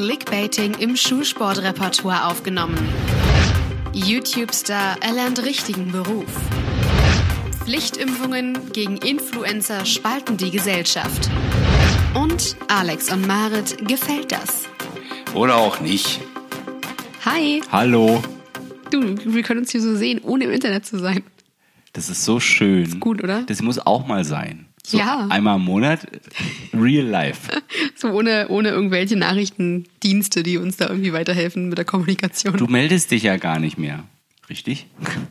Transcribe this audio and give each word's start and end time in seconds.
Clickbaiting 0.00 0.72
im 0.78 0.96
Schulsportrepertoire 0.96 2.24
aufgenommen. 2.28 2.78
YouTube-Star 3.92 4.96
erlernt 5.02 5.42
richtigen 5.44 5.92
Beruf. 5.92 6.24
Pflichtimpfungen 7.64 8.72
gegen 8.72 8.96
Influencer 8.96 9.84
spalten 9.84 10.38
die 10.38 10.50
Gesellschaft. 10.50 11.28
Und 12.14 12.56
Alex 12.68 13.12
und 13.12 13.26
Marit 13.26 13.86
gefällt 13.86 14.32
das. 14.32 14.70
Oder 15.34 15.56
auch 15.56 15.80
nicht. 15.80 16.22
Hi, 17.26 17.60
Hallo. 17.70 18.22
du, 18.90 19.18
wir 19.22 19.42
können 19.42 19.60
uns 19.60 19.70
hier 19.70 19.82
so 19.82 19.94
sehen, 19.96 20.22
ohne 20.22 20.44
im 20.44 20.50
Internet 20.50 20.86
zu 20.86 20.98
sein. 20.98 21.24
Das 21.92 22.08
ist 22.08 22.24
so 22.24 22.40
schön. 22.40 23.00
gut, 23.00 23.22
oder? 23.22 23.42
Das 23.42 23.60
muss 23.60 23.78
auch 23.78 24.06
mal 24.06 24.24
sein. 24.24 24.64
So 24.90 24.98
Ja. 24.98 25.26
Einmal 25.30 25.56
im 25.56 25.64
Monat, 25.64 26.06
real 26.74 27.06
life. 27.06 27.48
So 27.96 28.08
ohne, 28.08 28.48
ohne 28.48 28.70
irgendwelche 28.70 29.14
Nachrichtendienste, 29.16 30.42
die 30.42 30.56
uns 30.56 30.76
da 30.78 30.88
irgendwie 30.88 31.12
weiterhelfen 31.12 31.68
mit 31.68 31.76
der 31.78 31.84
Kommunikation. 31.84 32.56
Du 32.56 32.66
meldest 32.66 33.10
dich 33.10 33.22
ja 33.24 33.36
gar 33.36 33.58
nicht 33.58 33.76
mehr. 33.78 34.04
Richtig? 34.48 34.86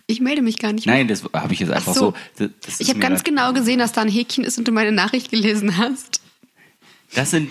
Ich 0.08 0.22
melde 0.22 0.42
mich 0.42 0.60
gar 0.60 0.72
nicht 0.72 0.86
mehr. 0.86 0.96
Nein, 0.96 1.08
das 1.08 1.24
habe 1.34 1.52
ich 1.54 1.60
jetzt 1.60 1.72
einfach 1.72 1.94
so. 1.94 2.14
so. 2.38 2.48
Das, 2.66 2.80
Ich 2.80 2.90
habe 2.90 3.00
ganz 3.00 3.24
genau 3.24 3.52
gesehen, 3.54 3.80
dass 3.80 3.92
da 3.92 4.02
ein 4.02 4.08
Häkchen 4.10 4.44
ist 4.44 4.58
und 4.58 4.68
du 4.68 4.72
meine 4.72 4.92
Nachricht 4.92 5.30
gelesen 5.32 5.78
hast. 5.78 6.22
Das 7.16 7.32
sind 7.32 7.50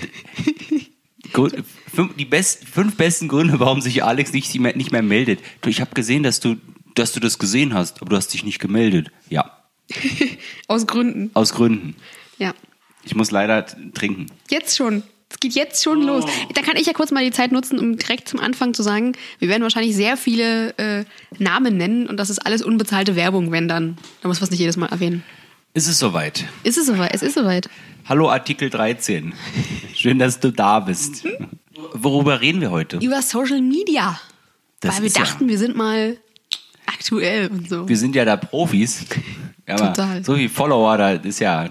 die 2.19 2.25
besten, 2.25 2.67
fünf 2.67 2.97
besten 2.97 3.29
Gründe, 3.29 3.59
warum 3.61 3.81
sich 3.81 4.03
Alex 4.05 4.33
nicht, 4.33 4.55
mehr- 4.59 4.77
nicht 4.77 4.93
mehr 4.93 5.03
meldet. 5.03 5.41
Ich 5.67 5.81
habe 5.81 5.91
gesehen, 5.95 6.23
dass 6.23 6.41
du, 6.41 6.57
dass 6.95 7.13
du 7.13 7.21
das 7.21 7.39
gesehen 7.39 7.75
hast, 7.75 8.01
aber 8.01 8.11
du 8.11 8.17
hast 8.17 8.33
dich 8.33 8.45
nicht 8.45 8.61
gemeldet. 8.61 9.11
Ja, 9.29 9.58
Aus 10.69 10.87
Gründen. 10.87 11.31
aus 11.35 11.53
Gründen. 11.55 11.97
Ja. 12.39 12.53
Ich 13.05 13.15
muss 13.15 13.31
leider 13.31 13.65
trinken. 13.95 14.27
Jetzt 14.51 14.77
schon. 14.77 15.03
Es 15.31 15.41
geht 15.41 15.55
jetzt 15.55 15.83
schon 15.85 16.03
los. 16.03 16.25
Da 16.55 16.63
kann 16.63 16.77
ich 16.77 16.87
ja 16.87 16.93
kurz 16.95 17.11
mal 17.11 17.23
die 17.25 17.31
Zeit 17.31 17.53
nutzen, 17.53 17.79
um 17.79 17.97
direkt 17.99 18.29
zum 18.29 18.41
Anfang 18.41 18.73
zu 18.75 18.83
sagen, 18.83 19.13
wir 19.39 19.49
werden 19.49 19.63
wahrscheinlich 19.63 19.95
sehr 19.95 20.17
viele 20.17 20.77
äh, 20.79 21.05
Namen 21.39 21.77
nennen 21.77 22.07
und 22.07 22.17
das 22.19 22.31
ist 22.31 22.39
alles 22.39 22.63
unbezahlte 22.63 23.15
Werbung, 23.17 23.51
wenn 23.53 23.69
dann. 23.69 23.99
Da 24.23 24.29
muss 24.29 24.41
man 24.41 24.45
es 24.47 24.51
nicht 24.51 24.61
jedes 24.61 24.77
Mal 24.79 24.87
erwähnen. 24.87 25.23
Ist 25.75 25.87
es 25.87 25.99
soweit? 25.99 26.45
Ist 26.65 26.79
es 26.79 26.87
soweit? 26.87 27.15
Es 27.15 27.23
ist 27.23 27.35
soweit. 27.35 27.69
Hallo 28.09 28.31
Artikel 28.31 28.71
13. 28.71 29.35
Schön, 29.95 30.19
dass 30.19 30.41
du 30.41 30.51
da 30.51 30.81
bist. 30.81 31.25
Worüber 31.93 32.41
reden 32.41 32.61
wir 32.63 32.71
heute? 32.71 32.97
Über 32.99 33.21
Social 33.23 33.61
Media. 33.61 34.19
Das 34.81 34.95
Weil 34.97 35.03
wir 35.03 35.07
ist 35.09 35.19
ja- 35.19 35.25
dachten, 35.25 35.49
wir 35.49 35.59
sind 35.59 35.77
mal 35.77 36.17
aktuell 36.87 37.49
und 37.49 37.69
so. 37.69 37.87
Wir 37.89 37.97
sind 37.99 38.17
ja 38.17 38.25
da 38.25 38.37
Profis. 38.37 39.05
Ja, 39.69 39.75
aber 39.75 39.93
Total. 39.93 40.25
So 40.25 40.35
viel 40.35 40.49
Follower, 40.49 40.97
da 40.97 41.13
ist 41.13 41.41
ja 41.41 41.69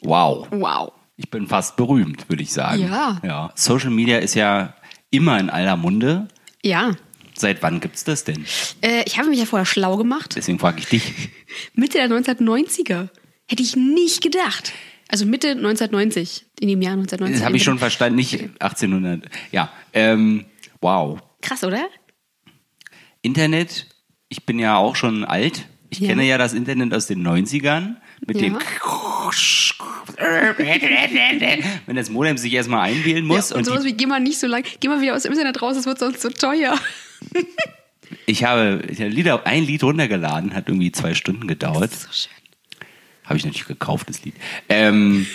wow. 0.00 0.46
Wow. 0.50 0.92
Ich 1.16 1.28
bin 1.28 1.46
fast 1.46 1.76
berühmt, 1.76 2.28
würde 2.28 2.42
ich 2.42 2.52
sagen. 2.52 2.82
Ja. 2.82 3.20
ja. 3.22 3.52
Social 3.54 3.90
Media 3.90 4.18
ist 4.18 4.34
ja 4.34 4.74
immer 5.10 5.38
in 5.38 5.50
aller 5.50 5.76
Munde. 5.76 6.28
Ja. 6.62 6.92
Seit 7.34 7.62
wann 7.62 7.80
gibt's 7.80 8.04
das 8.04 8.24
denn? 8.24 8.44
Äh, 8.80 9.02
ich 9.06 9.18
habe 9.18 9.28
mich 9.28 9.38
ja 9.38 9.46
vorher 9.46 9.66
schlau 9.66 9.96
gemacht. 9.96 10.34
Deswegen 10.36 10.58
frage 10.58 10.78
ich 10.80 10.86
dich. 10.86 11.12
Mitte 11.74 11.98
der 11.98 12.08
1990er. 12.08 13.08
Hätte 13.48 13.62
ich 13.62 13.76
nicht 13.76 14.22
gedacht. 14.22 14.72
Also 15.08 15.26
Mitte 15.26 15.50
1990, 15.50 16.46
in 16.60 16.68
dem 16.68 16.80
Jahr 16.80 16.94
1990. 16.94 17.40
Das 17.40 17.44
habe 17.46 17.56
ich 17.56 17.64
schon 17.64 17.78
verstanden, 17.78 18.16
nicht 18.16 18.40
1800. 18.60 19.28
Ja, 19.50 19.70
ähm, 19.92 20.46
wow. 20.80 21.18
Krass, 21.42 21.64
oder? 21.64 21.86
Internet, 23.20 23.86
ich 24.28 24.46
bin 24.46 24.58
ja 24.58 24.76
auch 24.76 24.96
schon 24.96 25.24
alt. 25.24 25.66
Ich 25.92 26.00
Ja. 26.00 26.08
kenne 26.08 26.24
ja 26.24 26.38
das 26.38 26.54
Internet 26.54 26.94
aus 26.94 27.06
den 27.06 27.22
90ern 27.22 27.96
mit 28.26 28.40
Ja. 28.40 28.48
dem 28.48 28.56
wenn 31.86 31.96
das 31.96 32.08
Modem 32.08 32.38
sich 32.38 32.54
erstmal 32.54 32.88
einwählen 32.88 33.26
muss 33.26 33.50
ja, 33.50 33.56
und, 33.56 33.60
und, 33.60 33.64
sowas 33.66 33.84
wie, 33.84 33.92
geh 33.92 34.06
mal 34.06 34.18
nicht 34.18 34.40
so 34.40 34.46
lang, 34.46 34.64
geh 34.80 34.88
mal 34.88 35.02
wieder 35.02 35.14
aus 35.14 35.24
dem 35.24 35.32
Internet 35.32 35.60
raus, 35.60 35.76
es 35.76 35.84
wird 35.84 35.98
sonst 35.98 36.22
so 36.22 36.30
teuer. 36.30 36.78
ich 38.26 38.44
habe 38.44 38.76
Lieder, 38.96 39.46
ein 39.46 39.64
Lied 39.64 39.82
runtergeladen, 39.82 40.54
hat 40.54 40.68
irgendwie 40.68 40.92
zwei 40.92 41.12
Stunden 41.12 41.46
gedauert. 41.46 41.92
So 41.92 42.08
schön. 42.10 42.32
Habe 43.24 43.36
ich 43.36 43.44
natürlich 43.44 43.68
gekauft, 43.68 44.08
das 44.08 44.24
Lied. 44.24 44.34
Ähm, 44.70 45.26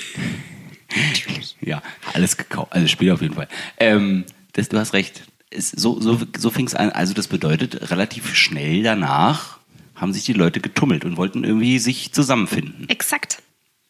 ja, 1.62 1.84
alles 2.14 2.36
gekauft, 2.36 2.74
alles 2.74 2.90
Spiel 2.90 3.12
auf 3.12 3.22
jeden 3.22 3.36
Fall. 3.36 3.48
Ähm, 3.80 4.26
das, 4.54 4.70
du 4.70 4.80
hast 4.80 4.94
recht. 4.94 5.22
Es, 5.52 5.70
so 5.70 6.02
so, 6.02 6.20
so 6.36 6.50
fing 6.50 6.66
es 6.66 6.74
an. 6.74 6.90
Also 6.90 7.14
das 7.14 7.28
bedeutet, 7.28 7.92
relativ 7.92 8.36
schnell 8.36 8.82
danach 8.82 9.58
haben 9.98 10.14
sich 10.14 10.24
die 10.26 10.34
Leute 10.34 10.60
getummelt 10.62 11.04
und 11.06 11.18
wollten 11.18 11.44
irgendwie 11.44 11.80
sich 11.80 12.14
zusammenfinden. 12.14 12.88
Exakt. 12.90 13.40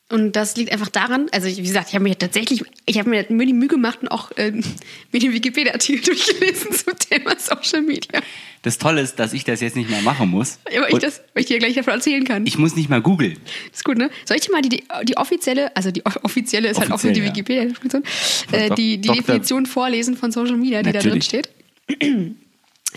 Und 0.09 0.37
das 0.37 0.55
liegt 0.55 0.71
einfach 0.71 0.87
daran, 0.87 1.27
also 1.33 1.47
wie 1.49 1.61
gesagt, 1.61 1.89
ich 1.89 1.93
habe 1.95 2.03
mir 2.05 2.17
tatsächlich, 2.17 2.63
ich 2.85 2.97
habe 2.97 3.09
mir 3.09 3.25
mir 3.27 3.45
die 3.45 3.51
Mühe 3.51 3.67
gemacht 3.67 3.99
und 4.01 4.07
auch 4.07 4.31
äh, 4.37 4.51
mir 5.11 5.19
den 5.19 5.33
Wikipedia-Artikel 5.33 6.01
durchgelesen 6.05 6.71
zum 6.71 6.97
Thema 6.97 7.37
Social 7.37 7.81
Media. 7.81 8.21
Das 8.61 8.77
Tolle 8.77 9.01
ist, 9.01 9.19
dass 9.19 9.33
ich 9.33 9.43
das 9.43 9.59
jetzt 9.59 9.75
nicht 9.75 9.89
mehr 9.89 10.01
machen 10.03 10.29
muss. 10.29 10.59
Ja, 10.73 10.81
weil 10.83 10.93
ich, 10.93 10.99
das, 10.99 11.19
weil 11.33 11.41
ich 11.41 11.47
dir 11.47 11.59
gleich 11.59 11.73
davon 11.75 11.91
erzählen 11.95 12.23
kann. 12.23 12.47
ich 12.47 12.57
muss 12.57 12.77
nicht 12.77 12.87
mal 12.89 13.01
googeln. 13.01 13.37
ist 13.73 13.83
gut, 13.83 13.97
ne? 13.97 14.09
Soll 14.23 14.37
ich 14.37 14.43
dir 14.45 14.53
mal 14.53 14.61
die, 14.61 14.69
die, 14.69 14.83
die 15.03 15.17
offizielle, 15.17 15.75
also 15.75 15.91
die 15.91 16.05
off- 16.05 16.19
offizielle 16.23 16.69
ist 16.69 16.79
halt 16.79 16.89
auch 16.93 17.03
nur 17.03 17.11
die 17.11 17.19
Offiziell, 17.21 17.25
ja. 17.25 17.65
Wikipedia-Definition, 17.69 18.03
äh, 18.53 18.69
die, 18.75 18.99
die 18.99 19.07
Doktor- 19.09 19.21
Definition 19.23 19.65
vorlesen 19.65 20.15
von 20.15 20.31
Social 20.31 20.55
Media, 20.55 20.83
die 20.83 20.93
da 20.93 20.99
drin 20.99 21.19
Natürlich. 21.19 21.25
steht. 21.25 21.49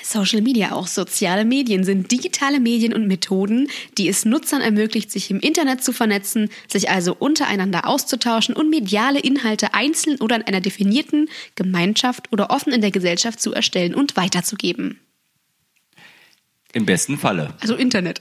Social 0.03 0.41
Media, 0.41 0.73
auch 0.73 0.87
soziale 0.87 1.45
Medien, 1.45 1.85
sind 1.85 2.11
digitale 2.11 2.61
Medien 2.61 2.95
und 2.95 3.07
Methoden, 3.07 3.69
die 3.99 4.09
es 4.09 4.25
Nutzern 4.25 4.61
ermöglicht, 4.61 5.11
sich 5.11 5.31
im 5.31 5.41
Internet 5.41 5.83
zu 5.83 5.93
vernetzen, 5.93 6.51
sich 6.69 6.91
also 6.91 7.15
untereinander 7.19 7.87
auszutauschen 7.87 8.55
und 8.55 8.71
mediale 8.71 9.21
Inhalte 9.21 9.75
einzeln 9.75 10.21
oder 10.21 10.37
in 10.37 10.43
einer 10.43 10.61
definierten 10.61 11.29
Gemeinschaft 11.55 12.33
oder 12.33 12.51
offen 12.51 12.73
in 12.73 12.81
der 12.81 12.91
Gesellschaft 12.91 13.41
zu 13.41 13.53
erstellen 13.53 13.95
und 13.95 14.17
weiterzugeben. 14.17 15.01
Im 16.73 16.87
besten 16.87 17.19
Falle. 17.19 17.55
Also 17.61 17.75
Internet. 17.75 18.21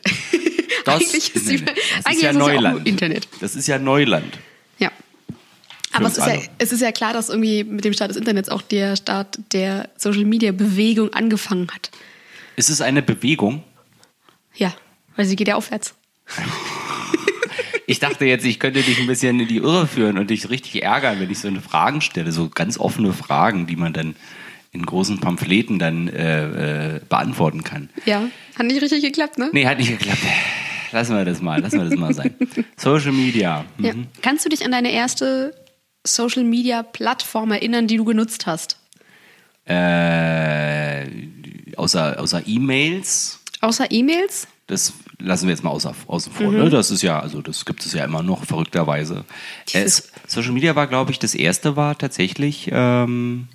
Das, 0.85 0.95
eigentlich 1.01 1.35
ist, 1.35 1.49
die, 1.49 1.55
Internet. 1.55 1.77
das 1.97 2.05
eigentlich 2.05 2.17
ist 2.17 2.21
ja 2.23 2.29
ist 2.29 2.33
es 2.33 2.33
ja 2.33 2.33
Neuland. 2.33 2.87
Internet. 2.87 3.27
Das 3.41 3.55
ist 3.55 3.67
ja 3.67 3.79
Neuland. 3.79 4.39
Aber 5.93 6.05
es 6.05 6.17
ist, 6.17 6.27
ja, 6.27 6.37
es 6.59 6.71
ist 6.71 6.81
ja 6.81 6.91
klar, 6.91 7.13
dass 7.13 7.29
irgendwie 7.29 7.63
mit 7.63 7.83
dem 7.83 7.93
Start 7.93 8.11
des 8.11 8.17
Internets 8.17 8.49
auch 8.49 8.61
der 8.61 8.95
Start 8.95 9.39
der 9.53 9.89
Social 9.97 10.25
Media 10.25 10.51
Bewegung 10.51 11.13
angefangen 11.13 11.67
hat. 11.73 11.89
Ist 12.55 12.69
es 12.69 12.81
eine 12.81 13.01
Bewegung? 13.01 13.63
Ja, 14.55 14.73
weil 15.15 15.25
sie 15.25 15.35
geht 15.35 15.47
ja 15.47 15.55
aufwärts. 15.55 15.95
Ich 17.87 17.99
dachte 17.99 18.25
jetzt, 18.25 18.45
ich 18.45 18.59
könnte 18.59 18.83
dich 18.83 18.99
ein 18.99 19.07
bisschen 19.07 19.39
in 19.39 19.47
die 19.47 19.57
Irre 19.57 19.87
führen 19.87 20.19
und 20.19 20.29
dich 20.29 20.47
richtig 20.51 20.83
ärgern, 20.83 21.19
wenn 21.19 21.31
ich 21.31 21.39
so 21.39 21.47
eine 21.47 21.59
Fragen 21.59 22.01
stelle, 22.01 22.31
so 22.31 22.47
ganz 22.47 22.77
offene 22.77 23.13
Fragen, 23.13 23.65
die 23.65 23.75
man 23.75 23.93
dann 23.93 24.15
in 24.71 24.85
großen 24.85 25.19
Pamphleten 25.19 25.79
dann 25.79 26.07
äh, 26.07 26.97
äh, 26.97 26.99
beantworten 27.09 27.63
kann. 27.63 27.89
Ja, 28.05 28.25
hat 28.55 28.67
nicht 28.67 28.79
richtig 28.81 29.01
geklappt, 29.01 29.39
ne? 29.39 29.49
Nee, 29.53 29.65
hat 29.65 29.79
nicht 29.79 29.89
geklappt. 29.89 30.21
Lassen 30.91 31.15
wir 31.15 31.25
das 31.25 31.41
mal, 31.41 31.59
lassen 31.59 31.79
wir 31.79 31.89
das 31.89 31.97
mal 31.97 32.13
sein. 32.13 32.35
Social 32.77 33.11
Media. 33.11 33.65
Mhm. 33.77 33.85
Ja. 33.85 33.93
Kannst 34.21 34.45
du 34.45 34.49
dich 34.49 34.63
an 34.63 34.71
deine 34.71 34.91
erste 34.91 35.55
Social 36.05 36.43
Media 36.43 36.83
Plattform 36.83 37.51
erinnern, 37.51 37.87
die 37.87 37.97
du 37.97 38.05
genutzt 38.05 38.45
hast? 38.47 38.77
Äh, 39.65 41.05
außer 41.75 42.19
außer 42.19 42.43
E-Mails, 42.47 43.39
Außer 43.61 43.91
E-Mails? 43.91 44.47
das 44.67 44.93
lassen 45.19 45.47
wir 45.47 45.51
jetzt 45.53 45.63
mal 45.63 45.69
außer, 45.71 45.93
außen 46.07 46.31
vor. 46.31 46.47
Mhm. 46.51 46.57
Ne? 46.57 46.69
Das 46.69 46.91
ist 46.91 47.01
ja, 47.01 47.19
also 47.19 47.41
das 47.41 47.65
gibt 47.65 47.85
es 47.85 47.93
ja 47.93 48.05
immer 48.05 48.23
noch, 48.23 48.45
verrückterweise. 48.45 49.25
Dieses- 49.71 50.11
Social 50.27 50.51
Media 50.53 50.75
war, 50.75 50.87
glaube 50.87 51.11
ich, 51.11 51.19
das 51.19 51.35
erste 51.35 51.75
war 51.75 51.97
tatsächlich 51.97 52.69
ähm, 52.71 53.47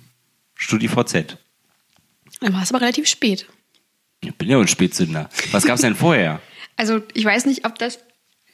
StudiVZ. 0.55 1.37
Dann 2.41 2.53
war 2.53 2.61
es 2.63 2.69
aber 2.71 2.81
relativ 2.81 3.07
spät. 3.07 3.47
Ich 4.21 4.35
bin 4.35 4.49
ja 4.49 4.59
ein 4.59 4.67
Spätzünder. 4.67 5.29
Was 5.51 5.65
gab's 5.65 5.81
denn 5.81 5.95
vorher? 5.95 6.41
Also 6.77 6.99
ich 7.13 7.23
weiß 7.23 7.45
nicht, 7.45 7.65
ob 7.65 7.79
das 7.79 7.99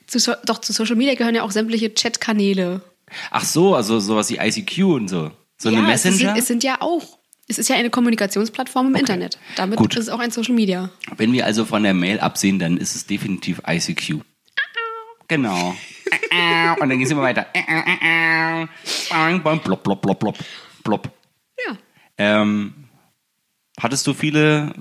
zu, 0.06 0.20
so 0.20 0.34
doch 0.46 0.60
zu 0.62 0.74
Social 0.74 0.96
Media 0.96 1.16
gehören 1.16 1.34
ja 1.34 1.42
auch 1.42 1.50
sämtliche 1.50 1.90
Chatkanäle. 1.90 2.84
Ach 3.30 3.44
so, 3.44 3.76
also 3.76 4.00
sowas 4.00 4.30
wie 4.30 4.38
ICQ 4.38 4.84
und 4.86 5.08
so. 5.08 5.32
So 5.58 5.70
eine 5.70 5.78
ja, 5.78 5.84
Messenger? 5.84 6.16
Es 6.16 6.20
sind, 6.20 6.38
es 6.38 6.48
sind 6.48 6.64
ja 6.64 6.78
auch. 6.82 7.20
Es 7.48 7.58
ist 7.58 7.68
ja 7.68 7.76
eine 7.76 7.90
Kommunikationsplattform 7.90 8.88
im 8.88 8.96
Internet. 8.96 9.38
Damit 9.58 9.78
Gut. 9.78 9.96
ist 9.96 10.04
es 10.04 10.10
auch 10.10 10.20
ein 10.20 10.32
Social 10.32 10.56
Media. 10.56 10.90
Wenn 11.18 11.34
wir 11.34 11.46
also 11.46 11.66
von 11.66 11.84
der 11.84 11.94
Mail 11.94 12.20
absehen, 12.20 12.60
dann 12.60 12.78
ist 12.78 12.96
es 12.96 13.06
definitiv 13.08 13.62
ICQ. 13.68 14.22
Genau. 15.28 15.76
Und 16.82 16.90
dann 16.90 16.98
geht's 16.98 17.12
immer 17.12 17.24
weiter. 17.24 17.48
Plop, 19.64 19.84
plop, 19.84 20.02
plop, 20.02 20.20
plop, 20.20 20.38
plop. 20.84 21.10
Ja. 21.66 21.78
Ähm, 22.18 22.74
hattest 23.80 24.08
du 24.08 24.14
viele, 24.14 24.74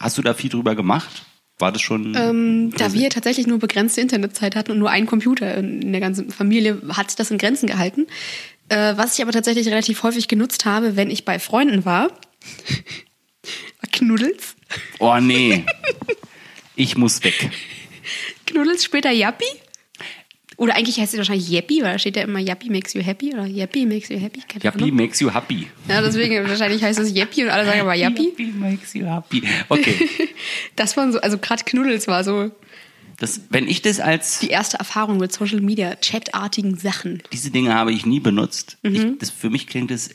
hast 0.00 0.16
du 0.18 0.22
da 0.22 0.34
viel 0.34 0.50
drüber 0.50 0.74
gemacht? 0.74 1.24
War 1.58 1.72
das 1.72 1.80
schon? 1.80 2.14
Ähm, 2.14 2.72
da 2.76 2.92
wir 2.92 3.08
tatsächlich 3.08 3.46
nur 3.46 3.58
begrenzte 3.58 4.00
Internetzeit 4.02 4.56
hatten 4.56 4.72
und 4.72 4.78
nur 4.78 4.90
einen 4.90 5.06
Computer 5.06 5.54
in 5.56 5.90
der 5.90 6.00
ganzen 6.00 6.30
Familie, 6.30 6.82
hat 6.90 7.10
sich 7.10 7.16
das 7.16 7.30
in 7.30 7.38
Grenzen 7.38 7.66
gehalten. 7.66 8.06
Äh, 8.68 8.94
was 8.96 9.14
ich 9.14 9.22
aber 9.22 9.32
tatsächlich 9.32 9.66
relativ 9.68 10.02
häufig 10.02 10.28
genutzt 10.28 10.64
habe, 10.66 10.96
wenn 10.96 11.10
ich 11.10 11.24
bei 11.24 11.38
Freunden 11.38 11.84
war, 11.84 12.08
war 13.80 13.90
Knuddels. 13.92 14.56
oh 14.98 15.16
nee. 15.18 15.64
Ich 16.74 16.96
muss 16.96 17.24
weg. 17.24 17.50
Knuddels, 18.44 18.84
später 18.84 19.10
Yappi. 19.10 19.46
Oder 20.58 20.74
eigentlich 20.74 20.98
heißt 20.98 21.12
es 21.12 21.18
wahrscheinlich 21.18 21.48
Yappy, 21.50 21.82
weil 21.82 21.92
da 21.92 21.98
steht 21.98 22.16
ja 22.16 22.22
immer 22.22 22.38
Yappy 22.38 22.70
makes 22.70 22.94
you 22.94 23.02
happy 23.02 23.34
oder 23.34 23.44
Yappy 23.46 23.84
makes 23.84 24.08
you 24.08 24.18
happy. 24.18 24.40
Keine 24.48 24.64
Yappy 24.64 24.84
Ahnung. 24.84 24.96
makes 24.96 25.20
you 25.20 25.32
happy. 25.32 25.66
Ja, 25.88 26.00
deswegen 26.00 26.48
wahrscheinlich 26.48 26.82
heißt 26.82 26.98
es 26.98 27.14
Yappy 27.14 27.44
und 27.44 27.50
alle 27.50 27.66
sagen 27.66 27.80
aber 27.80 27.94
Yappy. 27.94 28.28
Yappy 28.30 28.44
makes 28.56 28.94
you 28.94 29.04
happy. 29.06 29.42
Okay. 29.68 29.94
Das 30.76 30.96
waren 30.96 31.12
so, 31.12 31.20
also 31.20 31.38
gerade 31.38 31.64
Knuddels 31.64 32.06
war 32.06 32.22
so 32.24 32.50
Das, 33.18 33.40
wenn 33.50 33.66
ich 33.68 33.82
das 33.82 34.00
als 34.00 34.38
die 34.40 34.48
erste 34.48 34.78
Erfahrung 34.78 35.18
mit 35.18 35.32
Social 35.32 35.60
Media, 35.60 35.94
chatartigen 36.02 36.76
Sachen. 36.76 37.22
diese 37.32 37.50
Dinge 37.50 37.74
habe 37.74 37.92
ich 37.92 38.06
nie 38.06 38.20
benutzt. 38.20 38.78
Mhm. 38.82 38.94
Ich, 38.94 39.18
das, 39.18 39.30
für 39.30 39.50
mich 39.50 39.66
klingt 39.66 39.90
es, 39.90 40.10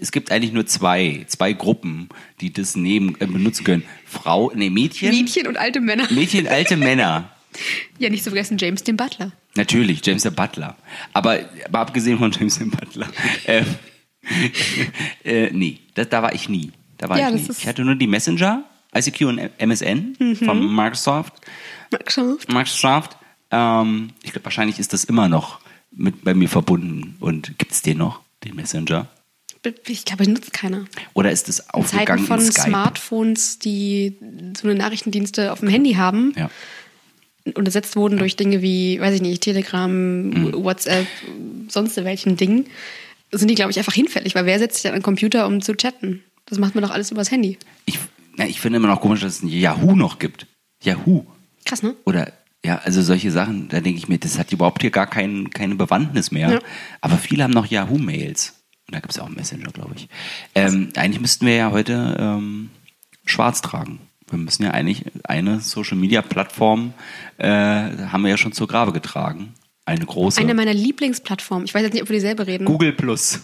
es 0.00 0.10
gibt 0.12 0.30
eigentlich 0.32 0.52
nur 0.52 0.66
zwei, 0.66 1.24
zwei 1.28 1.52
Gruppen, 1.52 2.08
die 2.40 2.52
das 2.52 2.74
nehmen, 2.76 3.16
äh, 3.20 3.26
benutzen 3.26 3.64
können. 3.64 3.82
Frau, 4.06 4.50
nee, 4.54 4.70
Mädchen, 4.70 5.10
Mädchen 5.10 5.46
und 5.46 5.56
alte 5.56 5.80
Männer. 5.80 6.06
Mädchen, 6.10 6.46
alte 6.48 6.76
Männer. 6.76 7.30
Ja, 7.98 8.10
nicht 8.10 8.24
zu 8.24 8.30
vergessen 8.30 8.58
James 8.58 8.82
den 8.84 8.96
Butler. 8.96 9.32
Natürlich, 9.54 10.04
James 10.04 10.22
der 10.22 10.30
Butler. 10.30 10.76
Aber, 11.12 11.40
aber 11.66 11.78
abgesehen 11.80 12.18
von 12.18 12.32
James 12.32 12.58
der 12.58 12.66
Butler. 12.66 13.08
Ähm, 13.46 13.66
äh, 15.24 15.50
nee, 15.52 15.80
das, 15.94 16.08
da 16.08 16.22
war 16.22 16.34
ich 16.34 16.48
nie. 16.48 16.72
Da 16.98 17.08
war 17.08 17.18
Ja, 17.18 17.28
ich 17.28 17.48
nie. 17.48 17.54
Ich 17.58 17.66
hatte 17.66 17.84
nur 17.84 17.94
die 17.94 18.06
Messenger, 18.06 18.64
ICQ 18.96 19.22
und 19.22 19.38
MSN 19.58 20.36
von 20.44 20.74
Microsoft. 20.74 21.34
Microsoft. 21.90 22.52
Microsoft. 22.52 23.16
Ähm, 23.50 24.10
ich 24.22 24.32
glaube, 24.32 24.44
wahrscheinlich 24.46 24.78
ist 24.78 24.92
das 24.92 25.04
immer 25.04 25.28
noch 25.28 25.60
mit 25.92 26.24
bei 26.24 26.34
mir 26.34 26.48
verbunden. 26.48 27.16
Und 27.20 27.58
gibt 27.58 27.72
es 27.72 27.82
den 27.82 27.98
noch, 27.98 28.20
den 28.44 28.56
Messenger? 28.56 29.08
Ich 29.86 30.04
glaube, 30.04 30.28
nutzt 30.28 30.52
keiner. 30.52 30.84
Oder 31.14 31.30
ist 31.30 31.48
es 31.48 31.60
In 31.60 31.70
aufgegangen 31.70 32.26
Zeiten 32.26 32.26
von 32.26 32.40
in? 32.40 32.52
Smartphones, 32.52 33.58
die 33.58 34.16
so 34.56 34.68
eine 34.68 34.76
Nachrichtendienste 34.76 35.52
auf 35.52 35.60
dem 35.60 35.68
Handy 35.68 35.94
haben 35.94 36.32
Ja. 36.36 36.50
Und 37.54 37.66
ersetzt 37.66 37.96
wurden 37.96 38.18
durch 38.18 38.36
Dinge 38.36 38.62
wie, 38.62 39.00
weiß 39.00 39.14
ich 39.14 39.22
nicht, 39.22 39.42
Telegram, 39.42 40.28
Mhm. 40.28 40.64
WhatsApp, 40.64 41.06
sonst 41.68 41.96
welchen 42.02 42.36
Dingen, 42.36 42.66
sind 43.30 43.48
die, 43.48 43.54
glaube 43.54 43.70
ich, 43.70 43.78
einfach 43.78 43.94
hinfällig, 43.94 44.34
weil 44.34 44.46
wer 44.46 44.58
setzt 44.58 44.76
sich 44.76 44.88
an 44.88 44.94
den 44.96 45.02
Computer, 45.02 45.46
um 45.46 45.60
zu 45.60 45.76
chatten? 45.76 46.22
Das 46.46 46.58
macht 46.58 46.74
man 46.74 46.84
doch 46.84 46.90
alles 46.90 47.10
übers 47.10 47.30
Handy. 47.30 47.58
Ich, 47.84 47.98
na, 48.36 48.46
ich 48.46 48.60
finde 48.60 48.76
immer 48.76 48.88
noch 48.88 49.00
komisch, 49.00 49.20
dass 49.20 49.36
es 49.36 49.42
ein 49.42 49.48
Yahoo 49.48 49.96
noch 49.96 50.18
gibt. 50.18 50.46
Yahoo. 50.82 51.24
Krass, 51.64 51.82
ne? 51.82 51.94
Oder 52.04 52.32
ja, 52.64 52.78
also 52.78 53.02
solche 53.02 53.30
Sachen, 53.30 53.68
da 53.68 53.80
denke 53.80 53.98
ich 53.98 54.08
mir, 54.08 54.18
das 54.18 54.38
hat 54.38 54.52
überhaupt 54.52 54.80
hier 54.82 54.90
gar 54.90 55.06
kein, 55.06 55.50
keine 55.50 55.74
Bewandtnis 55.74 56.30
mehr. 56.30 56.50
Ja. 56.50 56.58
Aber 57.00 57.18
viele 57.18 57.44
haben 57.44 57.52
noch 57.52 57.66
Yahoo-Mails. 57.66 58.54
Und 58.86 58.94
da 58.94 59.00
gibt 59.00 59.12
es 59.12 59.18
auch 59.18 59.26
einen 59.26 59.34
Messenger, 59.36 59.70
glaube 59.70 59.94
ich. 59.96 60.08
Ähm, 60.54 60.90
eigentlich 60.96 61.20
müssten 61.20 61.46
wir 61.46 61.54
ja 61.54 61.70
heute 61.72 62.16
ähm, 62.18 62.70
schwarz 63.26 63.60
tragen. 63.62 64.00
Wir 64.30 64.38
müssen 64.38 64.62
ja 64.62 64.70
eigentlich 64.70 65.04
eine 65.24 65.60
Social-Media-Plattform, 65.60 66.94
äh, 67.38 67.46
haben 67.46 68.22
wir 68.22 68.30
ja 68.30 68.36
schon 68.36 68.52
zur 68.52 68.66
Grabe 68.68 68.92
getragen. 68.92 69.54
Eine 69.86 70.06
große. 70.06 70.40
Eine 70.40 70.54
meiner 70.54 70.72
Lieblingsplattformen. 70.72 71.66
Ich 71.66 71.74
weiß 71.74 71.82
jetzt 71.82 71.92
nicht, 71.92 72.02
ob 72.02 72.08
wir 72.08 72.14
dieselbe 72.14 72.46
reden. 72.46 72.64
Google 72.64 72.92
Plus. 72.92 73.40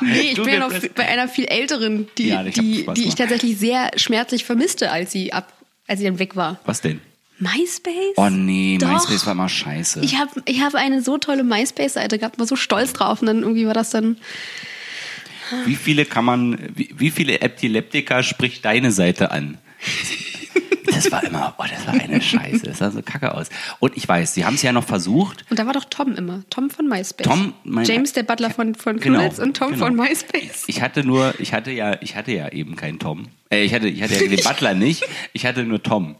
Nee, 0.00 0.20
ich 0.20 0.26
bin 0.36 0.44
Google 0.44 0.52
ja 0.52 0.58
noch 0.60 0.88
bei 0.94 1.08
einer 1.08 1.28
viel 1.28 1.46
älteren, 1.46 2.06
die, 2.16 2.28
Ja, 2.28 2.44
ich 2.44 2.54
die, 2.54 2.86
die 2.94 3.08
ich 3.08 3.16
tatsächlich 3.16 3.58
sehr 3.58 3.90
schmerzlich 3.96 4.44
vermisste, 4.44 4.92
als 4.92 5.10
sie 5.10 5.32
ab, 5.32 5.52
als 5.88 5.98
sie 5.98 6.06
dann 6.06 6.20
weg 6.20 6.36
war. 6.36 6.60
Was 6.66 6.82
denn? 6.82 7.00
MySpace? 7.40 8.14
Oh 8.16 8.28
nee, 8.30 8.78
Doch. 8.78 8.88
MySpace 8.88 9.26
war 9.26 9.34
mal 9.34 9.48
scheiße. 9.48 10.00
Ich 10.02 10.18
habe 10.18 10.30
ich 10.44 10.60
hab 10.60 10.74
eine 10.76 11.02
so 11.02 11.18
tolle 11.18 11.42
MySpace-Seite 11.42 12.18
gehabt, 12.18 12.38
war 12.38 12.46
so 12.46 12.56
stolz 12.56 12.92
drauf 12.92 13.20
und 13.20 13.26
dann 13.26 13.42
irgendwie 13.42 13.66
war 13.66 13.74
das 13.74 13.90
dann. 13.90 14.18
Wie 15.64 15.76
viele 15.76 16.04
kann 16.04 16.24
man, 16.24 16.58
wie, 16.74 16.94
wie 16.96 17.10
viele 17.10 17.40
Epileptiker 17.40 18.22
spricht 18.22 18.64
deine 18.64 18.90
Seite 18.92 19.30
an? 19.30 19.58
Das 20.86 21.12
war 21.12 21.22
immer, 21.22 21.54
oh, 21.58 21.64
das 21.70 21.86
war 21.86 21.94
eine 21.94 22.20
Scheiße. 22.20 22.66
Das 22.66 22.78
sah 22.78 22.90
so 22.90 23.02
kacke 23.02 23.34
aus. 23.34 23.50
Und 23.78 23.96
ich 23.96 24.08
weiß, 24.08 24.34
sie 24.34 24.44
haben 24.44 24.54
es 24.54 24.62
ja 24.62 24.72
noch 24.72 24.84
versucht. 24.84 25.44
Und 25.50 25.58
da 25.58 25.66
war 25.66 25.72
doch 25.74 25.84
Tom 25.84 26.14
immer. 26.16 26.42
Tom 26.50 26.70
von 26.70 26.88
MySpace. 26.88 27.26
Tom, 27.26 27.52
mein- 27.62 27.84
James, 27.84 28.12
der 28.14 28.22
Butler 28.24 28.50
von, 28.50 28.74
von 28.74 28.98
Genau, 28.98 29.18
Knuddels 29.20 29.38
und 29.38 29.56
Tom 29.56 29.72
genau. 29.72 29.86
von 29.86 29.94
MySpace. 29.96 30.64
Ich 30.66 30.80
hatte 30.82 31.04
nur, 31.04 31.34
ich 31.38 31.52
hatte 31.52 31.70
ja, 31.70 31.96
ich 32.00 32.16
hatte 32.16 32.32
ja 32.32 32.48
eben 32.48 32.74
keinen 32.74 32.98
Tom. 32.98 33.28
Äh, 33.50 33.64
ich 33.64 33.74
hatte, 33.74 33.88
ich 33.88 34.02
hatte 34.02 34.14
ja 34.14 34.28
den 34.28 34.40
Butler 34.44 34.74
nicht. 34.74 35.04
Ich 35.32 35.46
hatte 35.46 35.64
nur 35.64 35.82
Tom. 35.82 36.16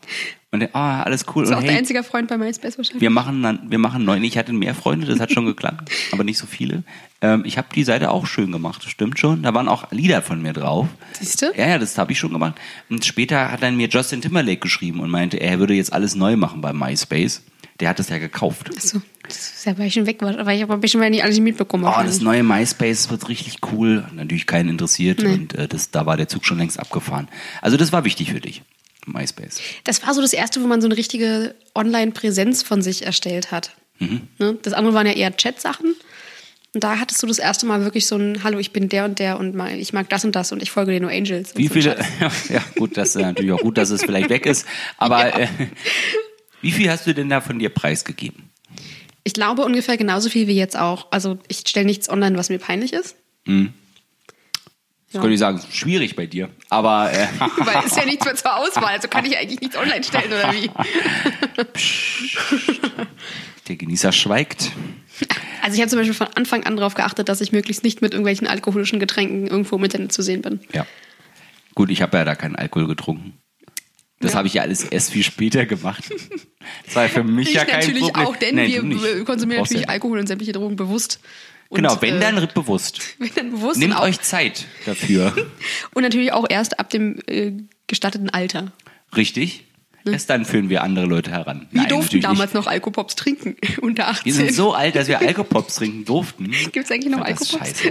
Und 0.50 0.60
der, 0.60 0.74
ah, 0.74 1.02
alles 1.02 1.26
cool. 1.34 1.42
Das 1.42 1.50
ist 1.50 1.56
Und 1.56 1.58
auch 1.58 1.62
der 1.62 1.72
hey, 1.72 1.78
einzige 1.78 2.02
Freund 2.02 2.28
bei 2.28 2.38
MySpace 2.38 2.78
wahrscheinlich. 2.78 3.02
wir 3.02 3.10
machen 3.10 3.42
dann, 3.42 3.70
wir 3.70 3.78
machen 3.78 4.04
neun. 4.04 4.24
Ich 4.24 4.38
hatte 4.38 4.54
mehr 4.54 4.74
Freunde, 4.74 5.06
das 5.06 5.20
hat 5.20 5.30
schon 5.30 5.44
geklappt, 5.44 5.90
aber 6.12 6.24
nicht 6.24 6.38
so 6.38 6.46
viele. 6.46 6.84
Ähm, 7.20 7.42
ich 7.44 7.58
habe 7.58 7.68
die 7.74 7.84
Seite 7.84 8.10
auch 8.10 8.26
schön 8.26 8.50
gemacht, 8.50 8.82
das 8.82 8.90
stimmt 8.90 9.18
schon. 9.18 9.42
Da 9.42 9.52
waren 9.52 9.68
auch 9.68 9.90
Lieder 9.90 10.22
von 10.22 10.40
mir 10.40 10.54
drauf. 10.54 10.86
Siehste? 11.20 11.52
Ja, 11.54 11.68
ja, 11.68 11.78
das 11.78 11.98
habe 11.98 12.12
ich 12.12 12.18
schon 12.18 12.32
gemacht. 12.32 12.54
Und 12.88 13.04
später 13.04 13.52
hat 13.52 13.62
dann 13.62 13.76
mir 13.76 13.88
Justin 13.88 14.22
Timberlake 14.22 14.60
geschrieben 14.60 15.00
und 15.00 15.10
meinte, 15.10 15.36
er 15.36 15.58
würde 15.58 15.74
jetzt 15.74 15.92
alles 15.92 16.14
neu 16.14 16.36
machen 16.36 16.62
bei 16.62 16.72
MySpace. 16.72 17.42
Der 17.80 17.90
hat 17.90 17.98
das 18.00 18.08
ja 18.08 18.18
gekauft. 18.18 18.70
Achso, 18.76 19.00
das 19.22 19.36
ist 19.36 19.64
ja, 19.66 19.78
weil 19.78 19.86
ich 19.86 19.94
schon 19.94 20.06
weg 20.06 20.20
war, 20.20 20.44
weil 20.46 20.56
ich 20.56 20.62
aber 20.64 20.74
ein 20.74 20.80
bisschen 20.80 21.00
weil 21.00 21.06
ich 21.08 21.16
nicht 21.18 21.24
alles 21.24 21.38
mitbekommen 21.38 21.84
Oh, 21.84 21.88
habe. 21.88 22.06
das 22.06 22.20
neue 22.20 22.42
MySpace 22.42 23.08
wird 23.10 23.28
richtig 23.28 23.58
cool. 23.72 24.04
Natürlich 24.14 24.46
keinen 24.46 24.68
interessiert 24.68 25.22
und 25.22 25.54
äh, 25.54 25.68
das, 25.68 25.90
da 25.92 26.04
war 26.04 26.16
der 26.16 26.26
Zug 26.28 26.44
schon 26.44 26.58
längst 26.58 26.80
abgefahren. 26.80 27.28
Also 27.62 27.76
das 27.76 27.92
war 27.92 28.04
wichtig 28.04 28.32
für 28.32 28.40
dich, 28.40 28.62
MySpace. 29.06 29.60
Das 29.84 30.04
war 30.04 30.12
so 30.12 30.20
das 30.20 30.32
erste, 30.32 30.60
wo 30.60 30.66
man 30.66 30.80
so 30.80 30.88
eine 30.88 30.96
richtige 30.96 31.54
Online-Präsenz 31.74 32.62
von 32.64 32.82
sich 32.82 33.06
erstellt 33.06 33.52
hat. 33.52 33.70
Mhm. 34.00 34.22
Ne? 34.38 34.58
Das 34.62 34.72
andere 34.72 34.94
waren 34.94 35.06
ja 35.06 35.12
eher 35.12 35.36
Chat-Sachen. 35.36 35.94
Und 36.74 36.84
da 36.84 36.98
hattest 36.98 37.22
du 37.22 37.26
das 37.26 37.38
erste 37.38 37.64
Mal 37.64 37.82
wirklich 37.82 38.06
so 38.06 38.16
ein 38.16 38.44
Hallo, 38.44 38.58
ich 38.58 38.72
bin 38.72 38.88
der 38.88 39.04
und 39.06 39.18
der 39.20 39.38
und 39.38 39.54
mal, 39.54 39.72
ich 39.78 39.92
mag 39.92 40.08
das 40.10 40.24
und 40.24 40.36
das 40.36 40.52
und 40.52 40.62
ich 40.62 40.70
folge 40.70 40.92
dir 40.92 41.00
nur 41.00 41.10
Angels. 41.10 41.56
Wie 41.56 41.66
so 41.68 41.72
viele, 41.74 41.96
Scheiß. 41.96 42.48
ja 42.50 42.62
gut, 42.76 42.96
das 42.96 43.16
ist 43.16 43.22
natürlich 43.22 43.52
auch 43.52 43.60
gut, 43.60 43.78
dass 43.78 43.90
es 43.90 44.02
vielleicht 44.02 44.28
weg 44.28 44.44
ist, 44.46 44.66
aber 44.98 45.34
äh, 45.40 45.48
wie 46.60 46.72
viel 46.72 46.90
hast 46.90 47.06
du 47.06 47.14
denn 47.14 47.28
da 47.28 47.40
von 47.40 47.58
dir 47.58 47.68
preisgegeben? 47.70 48.50
Ich 49.24 49.32
glaube 49.34 49.64
ungefähr 49.64 49.96
genauso 49.96 50.30
viel 50.30 50.46
wie 50.46 50.56
jetzt 50.56 50.76
auch. 50.78 51.08
Also 51.10 51.38
ich 51.48 51.58
stelle 51.66 51.86
nichts 51.86 52.08
online, 52.08 52.36
was 52.38 52.48
mir 52.48 52.58
peinlich 52.58 52.92
ist. 52.92 53.16
Das 53.44 53.54
Ja. 55.12 55.20
könnte 55.20 55.34
ich 55.34 55.40
sagen, 55.40 55.60
schwierig 55.70 56.16
bei 56.16 56.26
dir, 56.26 56.50
aber 56.70 57.10
äh, 57.12 57.26
Weil 57.58 57.78
es 57.80 57.86
ist 57.92 57.96
ja 57.96 58.04
nichts 58.04 58.24
mehr 58.24 58.34
zur 58.34 58.56
Auswahl, 58.56 58.94
also 58.94 59.08
kann 59.08 59.24
ich 59.24 59.36
eigentlich 59.38 59.60
nichts 59.60 59.76
online 59.76 60.04
stellen 60.04 60.32
oder 60.32 60.52
wie? 60.52 60.70
der 63.68 63.76
Genießer 63.76 64.12
schweigt. 64.12 64.70
Also 65.62 65.74
ich 65.74 65.80
habe 65.80 65.88
zum 65.90 65.98
Beispiel 65.98 66.14
von 66.14 66.28
Anfang 66.34 66.64
an 66.64 66.76
darauf 66.76 66.94
geachtet, 66.94 67.28
dass 67.28 67.40
ich 67.40 67.52
möglichst 67.52 67.84
nicht 67.84 68.00
mit 68.00 68.12
irgendwelchen 68.12 68.46
alkoholischen 68.46 69.00
Getränken 69.00 69.46
irgendwo 69.46 69.76
im 69.76 69.84
Internet 69.84 70.12
zu 70.12 70.22
sehen 70.22 70.42
bin. 70.42 70.60
Ja. 70.72 70.86
Gut, 71.74 71.90
ich 71.90 72.00
habe 72.02 72.16
ja 72.16 72.24
da 72.24 72.34
keinen 72.34 72.56
Alkohol 72.56 72.86
getrunken. 72.88 73.34
Das 74.20 74.32
Ja. 74.32 74.38
habe 74.38 74.48
ich 74.48 74.54
ja 74.54 74.62
alles 74.62 74.84
erst 74.84 75.12
viel 75.12 75.22
später 75.22 75.64
gemacht. 75.66 76.04
Das 76.86 76.96
war 76.96 77.08
für 77.08 77.22
mich 77.22 77.48
Ich 77.50 77.54
ja 77.54 77.64
kein 77.64 77.80
natürlich 77.80 78.02
Problem. 78.02 78.26
auch, 78.26 78.36
denn 78.36 78.56
Nein, 78.56 78.68
wir 78.68 79.24
konsumieren 79.24 79.62
natürlich 79.62 79.82
ja. 79.84 79.88
Alkohol 79.88 80.18
und 80.18 80.26
sämtliche 80.26 80.52
Drogen 80.52 80.76
bewusst. 80.76 81.20
Und, 81.68 81.76
Genau, 81.82 82.00
wenn 82.00 82.16
äh, 82.16 82.20
dann 82.20 82.48
bewusst. 82.54 83.00
wenn 83.18 83.30
dann 83.34 83.50
bewusst 83.50 83.78
Nehmt 83.78 83.98
euch 84.00 84.20
Zeit 84.20 84.64
dafür. 84.86 85.34
und 85.94 86.02
natürlich 86.02 86.32
auch 86.32 86.46
erst 86.48 86.80
ab 86.80 86.90
dem 86.90 87.20
äh, 87.26 87.52
gestatteten 87.86 88.30
Alter. 88.30 88.72
Richtig? 89.16 89.64
Erst 90.04 90.30
dann 90.30 90.44
führen 90.46 90.70
wir 90.70 90.82
andere 90.82 91.04
Leute 91.04 91.30
heran. 91.30 91.68
Wir 91.70 91.82
Nein, 91.82 91.90
durften 91.90 92.20
damals 92.20 92.54
Nicht. 92.54 92.54
noch 92.54 92.66
Alkopops 92.66 93.14
trinken, 93.14 93.56
unter 93.82 94.08
18. 94.08 94.24
Wir 94.24 94.32
sind 94.32 94.52
so 94.54 94.72
alt, 94.72 94.96
dass 94.96 95.06
wir 95.08 95.20
Alkopops 95.20 95.74
trinken 95.76 96.04
durften. 96.06 96.50
Gibt's 96.72 96.90
eigentlich 96.90 97.12
noch 97.12 97.20
Alkopops? 97.20 97.82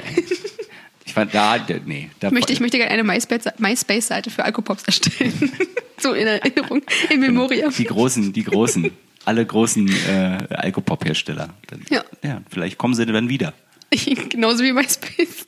Ich 1.06 1.14
fand 1.14 1.34
da, 1.34 1.64
nee. 1.86 2.10
Da 2.20 2.28
Ich 2.28 2.34
möchte, 2.34 2.54
ich 2.54 2.60
möchte 2.60 2.78
gerne 2.78 2.92
eine 2.92 3.04
MySpace- 3.04 3.54
MySpace-Seite 3.60 4.30
für 4.32 4.44
Alkopops 4.44 4.84
erstellen. 4.84 5.52
so 6.02 6.14
in 6.14 6.28
Erinnerung, 6.28 6.82
in 7.10 7.20
Memoriam. 7.20 7.74
Die 7.76 7.84
großen, 7.84 8.34
die 8.34 8.44
großen, 8.44 8.92
alle 9.26 9.46
großen 9.46 9.88
äh, 9.88 10.38
Alkopop-Hersteller. 10.50 11.50
Ja. 11.90 12.04
ja. 12.24 12.42
Vielleicht 12.50 12.78
kommen 12.78 12.94
sie 12.94 13.06
dann 13.06 13.30
wieder. 13.30 13.54
Genauso 14.30 14.64
wie 14.64 14.74
MySpace. 14.74 15.48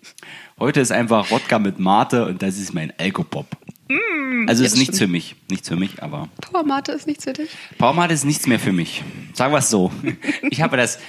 Heute 0.59 0.81
ist 0.81 0.91
einfach 0.91 1.31
Wodka 1.31 1.59
mit 1.59 1.79
Mate 1.79 2.25
und 2.25 2.41
das 2.41 2.57
ist 2.57 2.73
mein 2.73 2.93
Alkopop. 2.97 3.47
also 4.47 4.63
ja, 4.63 4.67
ist 4.67 4.77
nichts 4.77 4.97
stimmt. 4.97 4.97
für 4.97 5.07
mich. 5.07 5.35
Nichts 5.49 5.69
für 5.69 5.75
mich, 5.75 6.01
aber 6.03 6.29
Powermate 6.41 6.91
ist 6.91 7.07
nichts 7.07 7.23
für 7.23 7.33
dich. 7.33 7.49
Baumate 7.77 8.13
ist 8.13 8.25
nichts 8.25 8.47
mehr 8.47 8.59
für 8.59 8.71
mich. 8.71 9.03
Sagen 9.33 9.53
wir 9.53 9.59
es 9.59 9.69
so. 9.69 9.91
Ich 10.49 10.61
habe 10.61 10.77
das 10.77 10.99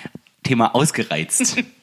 Thema 0.43 0.75
ausgereizt. 0.75 1.57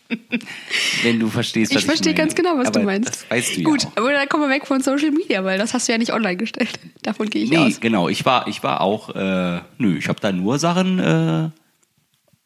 Wenn 1.04 1.20
du 1.20 1.30
verstehst, 1.30 1.72
was 1.72 1.78
Ich 1.78 1.84
ich 1.84 1.86
verstehe 1.86 2.14
meine. 2.14 2.24
ganz 2.24 2.36
genau, 2.36 2.58
was 2.58 2.68
aber 2.68 2.80
du 2.80 2.86
meinst. 2.86 3.10
Das 3.10 3.30
weißt 3.30 3.58
du 3.58 3.64
Gut, 3.64 3.84
ja 3.84 3.90
auch. 3.90 3.98
aber 3.98 4.14
dann 4.14 4.30
kommen 4.30 4.44
wir 4.44 4.50
weg 4.56 4.66
von 4.66 4.82
Social 4.82 5.12
Media, 5.12 5.44
weil 5.44 5.58
das 5.58 5.74
hast 5.74 5.88
du 5.88 5.92
ja 5.92 5.98
nicht 5.98 6.14
online 6.14 6.38
gestellt. 6.38 6.80
Davon 7.04 7.30
gehe 7.30 7.44
ich 7.44 7.50
Nee, 7.50 7.58
aus. 7.58 7.80
genau. 7.80 8.08
Ich 8.10 8.26
war, 8.26 8.48
ich 8.48 8.64
war 8.64 8.82
auch, 8.82 9.14
äh, 9.16 9.62
nö, 9.78 9.98
ich 9.98 10.08
habe 10.08 10.20
da 10.20 10.32
nur 10.32 10.60
Sachen, 10.60 11.00
äh, 11.00 11.50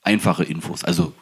einfache 0.04 0.44
Infos. 0.44 0.84
Also, 0.84 1.14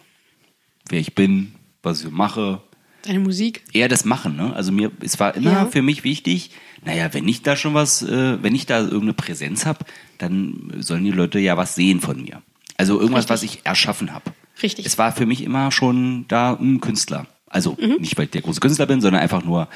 wer 0.89 0.99
ich 0.99 1.15
bin, 1.15 1.53
was 1.83 2.03
ich 2.03 2.11
mache, 2.11 2.61
Deine 3.03 3.19
Musik. 3.19 3.63
eher 3.73 3.87
das 3.87 4.03
Machen, 4.05 4.35
ne? 4.35 4.53
Also 4.55 4.71
mir, 4.71 4.91
es 5.01 5.19
war 5.19 5.35
immer 5.35 5.51
Ja. 5.51 5.65
für 5.65 5.81
mich 5.81 6.03
wichtig, 6.03 6.51
naja, 6.83 7.13
wenn 7.13 7.27
ich 7.27 7.41
da 7.43 7.55
schon 7.55 7.73
was, 7.73 8.01
äh, 8.01 8.41
wenn 8.43 8.55
ich 8.55 8.65
da 8.65 8.79
irgendeine 8.79 9.13
Präsenz 9.13 9.65
habe, 9.65 9.79
dann 10.17 10.73
sollen 10.79 11.03
die 11.03 11.11
Leute 11.11 11.39
ja 11.39 11.55
was 11.57 11.75
sehen 11.75 12.01
von 12.01 12.21
mir. 12.21 12.41
Also 12.77 12.93
irgendwas, 12.99 13.29
Richtig. 13.29 13.33
was 13.33 13.43
ich 13.43 13.65
erschaffen 13.65 14.13
habe. 14.13 14.31
Richtig. 14.61 14.85
Es 14.85 14.97
war 14.97 15.11
für 15.11 15.25
mich 15.25 15.43
immer 15.43 15.71
schon 15.71 16.25
da 16.27 16.53
ein 16.53 16.81
Künstler. 16.81 17.25
Also 17.47 17.77
Mhm. 17.79 17.97
nicht, 17.99 18.17
weil 18.17 18.25
ich 18.25 18.31
der 18.31 18.41
große 18.41 18.59
Künstler 18.59 18.85
bin, 18.85 19.01
sondern 19.01 19.21
einfach 19.21 19.43
nur, 19.43 19.67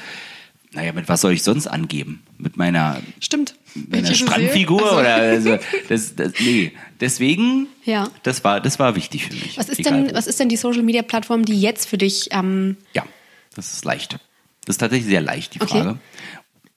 Naja, 0.76 0.92
mit 0.92 1.08
was 1.08 1.20
soll 1.20 1.32
ich 1.32 1.44
sonst 1.44 1.68
angeben? 1.68 2.24
Mit 2.36 2.56
meiner, 2.56 3.00
Stimmt. 3.20 3.54
meiner 3.76 4.12
Strandfigur. 4.12 4.82
Also, 4.82 4.98
oder 4.98 5.14
also, 5.14 5.58
das, 5.88 6.16
das, 6.16 6.32
nee. 6.40 6.72
Deswegen, 7.00 7.68
Ja. 7.84 8.08
das 8.24 8.42
war, 8.42 8.60
das 8.60 8.80
war 8.80 8.96
wichtig 8.96 9.26
für 9.26 9.34
mich. 9.34 9.56
Was 9.56 9.68
ist 9.68 9.78
Egal 9.78 10.02
denn, 10.02 10.10
wo. 10.10 10.16
was 10.16 10.26
ist 10.26 10.40
denn 10.40 10.48
die 10.48 10.56
Social 10.56 10.82
Media 10.82 11.02
Plattform, 11.02 11.44
die 11.44 11.60
jetzt 11.60 11.88
für 11.88 11.96
dich 11.96 12.26
ähm, 12.32 12.76
Ja, 12.92 13.04
das 13.54 13.72
ist 13.72 13.84
leicht. 13.84 14.18
Das 14.64 14.74
ist 14.74 14.78
tatsächlich 14.78 15.08
sehr 15.08 15.20
leicht, 15.20 15.54
die 15.54 15.60
Okay. 15.60 15.80
Frage. 15.82 15.98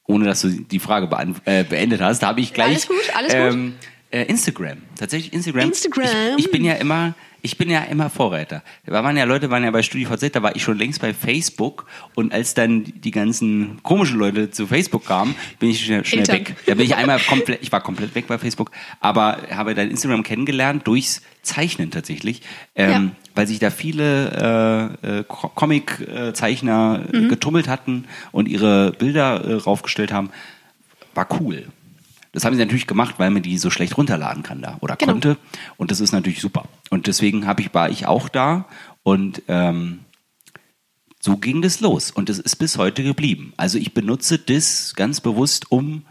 Ohne 0.06 0.26
dass 0.26 0.42
du 0.42 0.50
die 0.50 0.80
Frage 0.80 1.10
äh, 1.46 1.64
beendet 1.64 2.00
hast, 2.00 2.20
da 2.22 2.28
habe 2.28 2.40
ich 2.42 2.54
gleich. 2.54 2.68
Alles 2.68 2.88
gut, 2.88 3.16
alles 3.16 3.34
gut. 3.34 3.42
Ähm, 3.42 3.74
äh, 4.12 4.24
Instagram. 4.26 4.78
Tatsächlich 4.98 5.34
Instagram. 5.34 5.70
Instagram. 5.70 6.38
Ich, 6.38 6.46
ich 6.46 6.52
bin 6.52 6.64
ja 6.64 6.74
immer, 6.76 7.16
ich 7.42 7.58
bin 7.58 7.70
ja 7.70 7.82
immer 7.84 8.10
Vorreiter. 8.10 8.64
Da 8.86 9.04
waren 9.04 9.16
ja 9.16 9.24
Leute, 9.24 9.50
waren 9.50 9.64
ja 9.64 9.72
bei 9.72 9.84
StudiVZ, 9.84 10.36
da 10.36 10.42
war 10.44 10.56
ich 10.56 10.64
schon 10.64 10.78
längst 10.78 11.00
bei 11.02 11.14
Facebook 11.14 11.86
und 12.16 12.34
als 12.34 12.54
dann 12.54 12.84
die 12.86 13.12
ganzen 13.12 13.82
komischen 13.84 14.18
Leute 14.20 14.50
zu 14.52 14.68
Facebook 14.68 15.06
kamen, 15.06 15.36
bin 15.60 15.70
ich 15.70 15.86
schnell, 15.86 16.04
schnell 16.06 16.28
weg. 16.28 16.56
Da 16.66 16.76
bin 16.76 16.86
ich 16.86 16.96
einmal 16.96 17.20
komplett, 17.20 17.62
ich 17.62 17.72
war 17.72 17.82
komplett 17.82 18.16
weg 18.16 18.28
bei 18.28 18.38
Facebook, 18.38 18.72
aber 19.00 19.38
habe 19.52 19.76
dann 19.76 19.90
Instagram 19.90 20.24
kennengelernt 20.24 20.86
durchs 20.88 21.22
Zeichnen 21.44 21.92
tatsächlich, 21.92 22.42
ähm, 22.76 22.90
Ja. 22.92 23.12
weil 23.36 23.48
sich 23.48 23.60
da 23.60 23.70
viele 23.70 24.98
äh, 25.04 25.20
äh, 25.20 25.24
Co- 25.28 25.50
Comic-Zeichner 25.50 27.02
äh, 27.14 27.18
Mhm. 27.18 27.30
getummelt 27.30 27.68
hatten 27.68 28.06
und 28.32 28.48
ihre 28.48 28.92
Bilder 28.92 29.44
äh, 29.46 29.54
raufgestellt 29.54 30.12
haben. 30.12 30.30
War 31.14 31.28
cool. 31.40 31.66
Das 32.38 32.46
haben 32.46 32.54
sie 32.54 32.60
natürlich 32.64 32.86
gemacht, 32.86 33.16
weil 33.18 33.32
man 33.32 33.42
die 33.42 33.58
so 33.58 33.72
schlecht 33.72 33.98
runterladen 33.98 34.44
kann 34.44 34.62
da 34.62 34.78
oder 34.82 34.96
Genau. 34.96 35.14
konnte. 35.14 35.38
Und 35.76 35.90
das 35.90 36.00
ist 36.02 36.12
natürlich 36.12 36.40
super. 36.40 36.66
Und 36.92 37.08
deswegen 37.08 37.48
habe 37.48 37.62
ich, 37.64 37.74
war 37.74 37.90
ich 37.90 38.06
auch 38.06 38.30
da 38.30 38.66
und 39.02 39.42
ähm, 39.48 40.02
so 41.20 41.38
ging 41.38 41.64
das 41.64 41.80
los. 41.80 42.12
Und 42.12 42.30
das 42.30 42.38
ist 42.38 42.58
bis 42.58 42.78
heute 42.78 43.02
geblieben. 43.02 43.54
Also 43.58 43.80
ich 43.80 43.96
benutze 43.96 44.38
das 44.38 44.94
ganz 44.96 45.20
bewusst, 45.20 45.72
um 45.72 46.04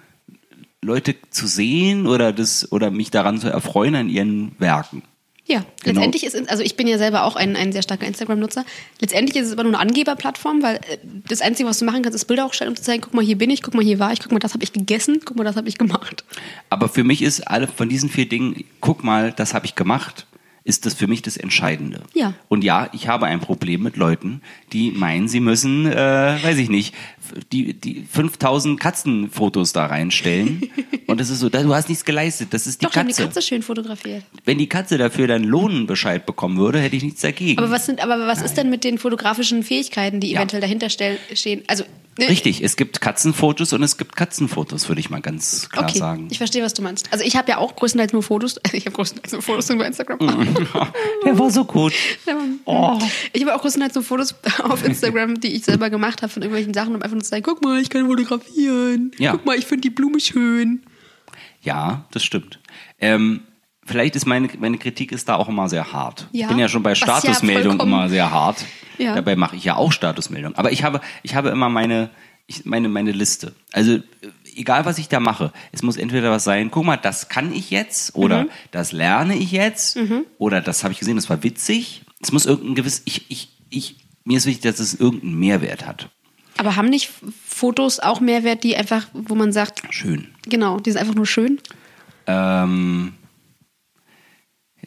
Leute 0.83 1.15
zu 1.31 1.47
sehen 1.47 2.09
oder 2.09 2.33
das 2.33 2.73
oder 2.73 2.91
mich 2.91 3.13
daran 3.13 3.39
zu 3.39 3.49
erfreuen 3.49 3.95
an 3.95 4.09
ihren 4.09 4.51
Werken. 4.59 5.03
Ja, 5.49 5.65
Genau. 5.85 6.01
letztendlich 6.01 6.25
ist, 6.25 6.51
also 6.51 6.65
ich 6.65 6.77
bin 6.77 6.89
ja 6.89 6.99
selber 6.99 7.23
auch 7.23 7.37
ein, 7.37 7.55
ein 7.55 7.73
sehr 7.73 7.83
starker 7.83 8.07
Instagram-Nutzer. 8.07 8.65
Letztendlich 9.01 9.37
ist 9.37 9.47
es 9.47 9.53
aber 9.53 9.63
nur 9.63 9.75
eine 9.75 9.81
Angeberplattform, 9.81 10.61
weil 10.63 10.77
äh, 10.77 10.99
das 11.29 11.41
Einzige, 11.41 11.69
was 11.69 11.79
du 11.79 11.85
machen 11.85 12.03
kannst, 12.03 12.17
ist 12.17 12.25
Bilder 12.25 12.47
hochstellen, 12.47 12.71
um 12.73 12.77
zu 12.77 12.83
zeigen, 12.83 13.03
guck 13.03 13.15
mal, 13.15 13.25
hier 13.25 13.39
bin 13.39 13.51
ich, 13.51 13.63
guck 13.63 13.75
mal, 13.75 13.85
hier 13.85 14.01
war 14.01 14.13
ich, 14.13 14.19
guck 14.21 14.33
mal, 14.33 14.41
das 14.41 14.55
habe 14.55 14.65
ich 14.65 14.73
gegessen, 14.73 15.21
guck 15.25 15.37
mal, 15.37 15.45
das 15.45 15.55
habe 15.55 15.69
ich 15.69 15.79
gemacht. 15.79 16.25
Aber 16.69 16.89
für 16.89 17.05
mich 17.05 17.23
ist 17.23 17.47
alle 17.47 17.69
von 17.69 17.89
diesen 17.89 18.09
vier 18.11 18.29
Dingen, 18.29 18.65
guck 18.81 19.05
mal, 19.05 19.31
das 19.33 19.55
habe 19.55 19.67
ich 19.67 19.77
gemacht, 19.77 20.26
ist 20.67 20.85
das 20.85 20.95
für 20.95 21.07
mich 21.07 21.23
das 21.23 21.37
Entscheidende. 21.37 22.03
Ja. 22.13 22.35
Und 22.49 22.65
ja, 22.65 22.91
ich 22.93 23.07
habe 23.07 23.27
ein 23.27 23.39
Problem 23.41 23.85
mit 23.85 23.97
Leuten, 23.97 24.41
die 24.73 24.91
meinen, 24.91 25.29
sie 25.29 25.39
müssen, 25.39 25.87
äh, 25.87 25.95
weiß 26.43 26.59
ich 26.59 26.69
nicht, 26.69 26.93
die, 27.53 27.73
die 27.73 28.05
5000 28.11 28.79
Katzenfotos 28.81 29.73
da 29.73 29.87
reinstellen. 29.87 30.69
Und 31.07 31.21
das 31.21 31.31
ist 31.31 31.39
so, 31.39 31.49
du 31.49 31.73
hast 31.75 31.89
nichts 31.89 32.05
geleistet, 32.05 32.49
das 32.51 32.67
ist 32.67 32.81
die 32.81 32.87
Doch, 32.87 32.93
die 32.93 32.99
haben 32.99 33.07
die 33.07 33.13
Katze. 33.15 33.27
Katze 33.29 33.43
schön 33.43 33.63
fotografiert. 33.63 34.25
Wenn 34.45 34.59
die 34.59 34.69
Katze 34.69 34.99
dafür 34.99 35.29
dann 35.29 35.45
Lohnbescheid 35.45 36.27
bekommen 36.27 36.59
würde, 36.59 36.81
hätte 36.81 36.97
ich 36.97 37.05
nichts 37.05 37.21
dagegen. 37.21 37.59
Aber 37.59 37.71
was 37.71 37.87
sind, 37.87 38.03
aber 38.03 38.27
was 38.27 38.43
ist 38.43 38.55
denn 38.57 38.69
mit 38.69 38.83
den 38.83 38.99
fotografischen 38.99 39.63
Fähigkeiten, 39.63 40.19
die 40.19 40.33
Ja. 40.33 40.39
eventuell 40.41 40.61
dahinter 40.61 40.91
stehen? 40.91 41.63
Also 41.69 41.85
Richtig, 42.19 42.63
es 42.63 42.77
gibt 42.77 43.01
Katzenfotos 43.01 43.73
und 43.73 43.83
es 43.83 43.97
gibt 43.99 44.17
Katzenfotos, 44.17 44.89
würde 44.89 45.01
ich 45.01 45.11
mal 45.11 45.21
ganz 45.21 45.69
klar 45.69 45.85
Okay, 45.89 45.99
sagen. 45.99 46.29
ich 46.31 46.39
verstehe, 46.39 46.63
was 46.63 46.75
du 46.75 46.83
meinst. 46.83 47.13
Also 47.13 47.25
ich 47.25 47.37
habe 47.37 47.51
ja 47.51 47.59
auch 47.59 47.77
größtenteils 47.77 48.13
nur 48.13 48.23
Fotos. 48.23 48.61
Ich 48.73 48.87
habe 48.87 48.95
größtenteils 48.97 49.33
nur 49.33 49.43
Fotos 49.43 49.71
über 49.71 49.87
Instagram. 49.87 50.19
Der 51.25 51.39
war 51.39 51.51
so 51.51 51.65
gut. 51.65 51.93
Oh. 52.65 52.99
Ich 53.33 53.43
habe 53.43 53.55
auch 53.55 53.61
größtenteils 53.63 53.95
nur 53.95 54.05
Fotos 54.05 54.35
auf 54.63 54.85
Instagram, 54.85 55.41
die 55.41 55.55
ich 55.55 55.65
selber 55.65 55.91
gemacht 55.91 56.23
habe 56.23 56.33
von 56.33 56.43
irgendwelchen 56.43 56.75
Sachen, 56.75 56.95
um 56.95 57.03
einfach 57.03 57.15
nur 57.15 57.23
zu 57.23 57.31
sagen, 57.31 57.43
guck 57.43 57.63
mal, 57.65 57.81
ich 57.81 57.91
kann 57.91 58.07
fotografieren. 58.07 59.13
Ja. 59.19 59.33
Guck 59.33 59.45
mal, 59.47 59.57
ich 59.59 59.67
finde 59.67 59.83
die 59.83 59.91
Blume 59.91 60.21
schön. 60.21 60.83
Ja, 61.63 62.07
das 62.13 62.25
stimmt. 62.25 62.61
Ähm, 62.99 63.41
vielleicht 63.87 64.17
ist 64.17 64.27
meine, 64.27 64.49
meine 64.59 64.79
Kritik 64.79 65.13
ist 65.13 65.29
da 65.29 65.37
auch 65.37 65.49
immer 65.49 65.69
sehr 65.69 65.93
hart. 65.93 66.29
Ja, 66.33 66.43
ich 66.43 66.49
bin 66.49 66.59
ja 66.59 66.69
schon 66.69 66.83
bei 66.83 66.91
ja 66.91 66.97
Statusmeldung 66.97 67.73
vollkommen- 67.79 67.93
immer 67.93 68.09
sehr 68.09 68.31
hart. 68.31 68.65
Ja. 68.99 69.15
Dabei 69.15 69.37
mache 69.37 69.57
ich 69.57 69.65
ja 69.65 69.77
auch 69.77 69.93
Statusmeldung. 69.93 70.55
Aber 70.57 70.73
ich 70.73 70.83
habe, 70.85 71.01
ich 71.23 71.35
habe 71.35 71.51
immer 71.51 71.69
meine, 71.69 72.11
ich, 72.47 72.65
meine, 72.65 72.89
meine 72.89 73.13
Liste. 73.13 73.55
Also 73.73 73.99
egal 74.55 74.85
was 74.87 74.99
ich 74.99 75.09
da 75.09 75.21
mache, 75.21 75.53
es 75.73 75.83
muss 75.83 75.97
entweder 75.97 76.31
was 76.31 76.45
sein, 76.45 76.71
guck 76.71 76.85
mal, 76.85 76.97
das 76.97 77.29
kann 77.29 77.53
ich 77.53 77.71
jetzt 77.71 78.15
oder 78.15 78.45
Mhm. 78.45 78.51
das 78.71 78.93
lerne 78.93 79.37
ich 79.37 79.53
jetzt 79.53 79.99
oder 80.39 80.61
das 80.61 80.83
habe 80.83 80.93
ich 80.93 80.99
gesehen, 80.99 81.17
das 81.17 81.29
war 81.29 81.43
witzig. 81.43 82.03
Es 82.21 82.33
muss 82.33 82.47
irgendein 82.47 82.75
gewiss, 82.75 83.03
ich, 83.05 83.31
ich, 83.31 83.51
ich, 83.69 83.97
mir 84.25 84.39
ist 84.39 84.47
wichtig, 84.47 84.63
dass 84.63 84.81
es 84.81 84.95
irgendeinen 84.95 85.39
Mehrwert 85.39 85.87
hat. 85.87 86.09
Aber 86.57 86.75
haben 86.77 86.89
nicht 86.89 87.11
Fotos 87.47 88.01
auch 88.01 88.21
Mehrwert, 88.21 88.65
die 88.65 88.77
einfach, 88.77 89.07
wo 89.13 89.35
man 89.35 89.53
sagt, 89.53 89.83
Schön. 89.91 90.29
genau, 90.49 90.81
die 90.81 90.91
sind 90.93 91.01
einfach 91.03 91.15
nur 91.15 91.27
schön? 91.27 91.61
Ähm, 92.27 93.13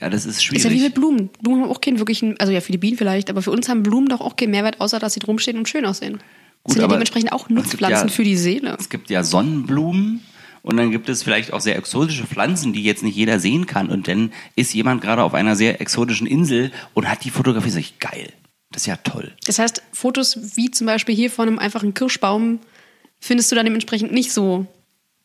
ja, 0.02 0.10
das 0.10 0.26
ist 0.26 0.44
schwierig. 0.44 0.64
Ist 0.66 0.72
ja 0.72 0.78
wie 0.78 0.84
mit 0.84 0.94
Blumen. 0.94 1.30
Blumen 1.42 1.64
haben 1.64 1.72
auch 1.72 1.82
keinen 1.82 2.00
wirklichen, 2.00 2.40
also 2.40 2.52
ja, 2.54 2.62
für 2.62 2.72
die 2.72 2.78
Bienen 2.78 2.98
vielleicht, 2.98 3.30
aber 3.30 3.42
für 3.42 3.52
uns 3.52 3.68
haben 3.68 3.84
Blumen 3.84 4.08
doch 4.08 4.22
auch 4.22 4.36
keinen 4.36 4.52
Mehrwert, 4.52 4.80
außer 4.80 5.00
dass 5.00 5.14
sie 5.14 5.20
drum 5.20 5.40
stehen 5.40 5.58
und 5.58 5.68
schön 5.68 5.86
aussehen. 5.86 6.20
Gut, 6.64 6.74
sind 6.74 6.82
ja 6.82 6.88
dementsprechend 6.88 7.32
auch 7.32 7.50
Nutzpflanzen 7.50 8.08
ja- 8.10 8.14
für 8.14 8.24
die 8.24 8.38
Seele. 8.38 8.76
Es 8.80 8.90
gibt 8.90 9.10
ja 9.10 9.24
Sonnenblumen 9.24 10.22
und 10.62 10.78
dann 10.78 10.92
gibt 10.92 11.10
es 11.10 11.24
vielleicht 11.24 11.54
auch 11.54 11.62
sehr 11.62 11.78
exotische 11.78 12.26
Pflanzen, 12.26 12.74
die 12.74 12.84
jetzt 12.84 13.04
nicht 13.04 13.16
jeder 13.16 13.40
sehen 13.40 13.66
kann. 13.66 13.90
Und 13.90 14.08
dann 14.08 14.32
ist 14.56 14.74
jemand 14.74 15.02
gerade 15.02 15.24
auf 15.24 15.34
einer 15.34 15.56
sehr 15.56 15.82
exotischen 15.82 16.28
Insel 16.28 16.72
und 16.94 17.10
hat 17.10 17.24
die 17.24 17.30
Fotografie. 17.30 17.70
Sag 17.70 17.80
ich, 17.80 18.00
geil. 18.00 18.34
Das 18.72 18.84
ist 18.84 18.88
ja 18.88 18.98
toll. 18.98 19.34
Das 19.46 19.58
heißt, 19.58 19.82
Fotos 19.94 20.56
wie 20.56 20.70
zum 20.70 20.86
Beispiel 20.86 21.16
hier 21.16 21.32
von 21.32 21.48
einem 21.48 21.60
einfachen 21.60 21.94
Kirschbaum 21.94 22.60
findest 23.20 23.52
du 23.52 23.56
dann 23.56 23.66
dementsprechend 23.66 24.12
nicht 24.12 24.32
so. 24.32 24.68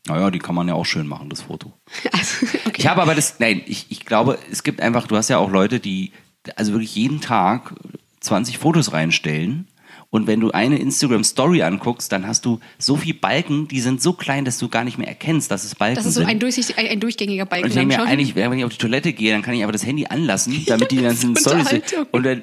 Naja, 0.06 0.30
die 0.30 0.38
kann 0.38 0.54
man 0.54 0.68
ja 0.68 0.74
auch 0.74 0.84
schön 0.84 1.06
machen, 1.06 1.30
das 1.30 1.42
Foto. 1.42 1.72
Also, 2.12 2.46
okay. 2.66 2.76
Ich 2.76 2.86
habe 2.86 3.02
aber 3.02 3.14
das, 3.14 3.40
nein, 3.40 3.62
ich, 3.66 3.86
ich 3.88 4.04
glaube, 4.04 4.38
es 4.50 4.62
gibt 4.62 4.80
einfach, 4.80 5.06
du 5.06 5.16
hast 5.16 5.28
ja 5.28 5.38
auch 5.38 5.50
Leute, 5.50 5.80
die 5.80 6.12
also 6.56 6.72
wirklich 6.72 6.94
jeden 6.94 7.20
Tag 7.20 7.74
20 8.20 8.58
Fotos 8.58 8.92
reinstellen. 8.92 9.68
Und 10.10 10.28
wenn 10.28 10.38
du 10.38 10.52
eine 10.52 10.78
Instagram-Story 10.78 11.62
anguckst, 11.62 12.12
dann 12.12 12.26
hast 12.26 12.44
du 12.44 12.60
so 12.78 12.96
viel 12.96 13.14
Balken, 13.14 13.66
die 13.66 13.80
sind 13.80 14.00
so 14.00 14.12
klein, 14.12 14.44
dass 14.44 14.58
du 14.58 14.68
gar 14.68 14.84
nicht 14.84 14.96
mehr 14.96 15.08
erkennst, 15.08 15.50
dass 15.50 15.64
es 15.64 15.74
Balken 15.74 15.96
Das 15.96 16.06
ist 16.06 16.14
so 16.14 16.20
sind. 16.20 16.30
ein, 16.30 16.38
durchsichtig, 16.38 16.78
ein, 16.78 16.86
ein 16.86 17.00
durchgängiger 17.00 17.46
Balken. 17.46 17.64
Und 17.64 17.70
ich 17.70 17.74
denke 17.74 17.96
mir 17.96 18.04
eigentlich, 18.04 18.36
wenn 18.36 18.52
ich 18.52 18.64
auf 18.64 18.70
die 18.70 18.78
Toilette 18.78 19.12
gehe, 19.12 19.32
dann 19.32 19.42
kann 19.42 19.54
ich 19.54 19.62
einfach 19.62 19.72
das 19.72 19.84
Handy 19.84 20.06
anlassen, 20.06 20.62
damit 20.66 20.92
die 20.92 21.02
ganzen 21.02 21.34
Storys. 21.34 21.72
Unterhaltung. 21.72 22.06
Und 22.12 22.26
dann, 22.26 22.42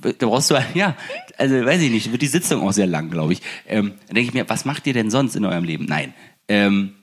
da 0.00 0.26
brauchst 0.26 0.50
du, 0.50 0.54
ja, 0.74 0.96
also 1.36 1.54
weiß 1.54 1.82
ich 1.82 1.90
nicht, 1.90 2.10
wird 2.10 2.22
die 2.22 2.26
Sitzung 2.26 2.62
auch 2.62 2.72
sehr 2.72 2.86
lang, 2.86 3.10
glaube 3.10 3.34
ich. 3.34 3.42
Ähm, 3.68 3.92
dann 4.06 4.14
denke 4.14 4.28
ich 4.28 4.34
mir, 4.34 4.48
was 4.48 4.64
macht 4.64 4.86
ihr 4.86 4.94
denn 4.94 5.10
sonst 5.10 5.36
in 5.36 5.44
eurem 5.44 5.64
Leben? 5.64 5.84
Nein. 5.84 6.14
Ähm, 6.48 6.94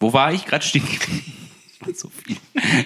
wo 0.00 0.12
war 0.12 0.32
ich 0.32 0.44
gerade 0.44 0.64
stehen? 0.64 0.82
so 1.94 2.10
viel. 2.10 2.36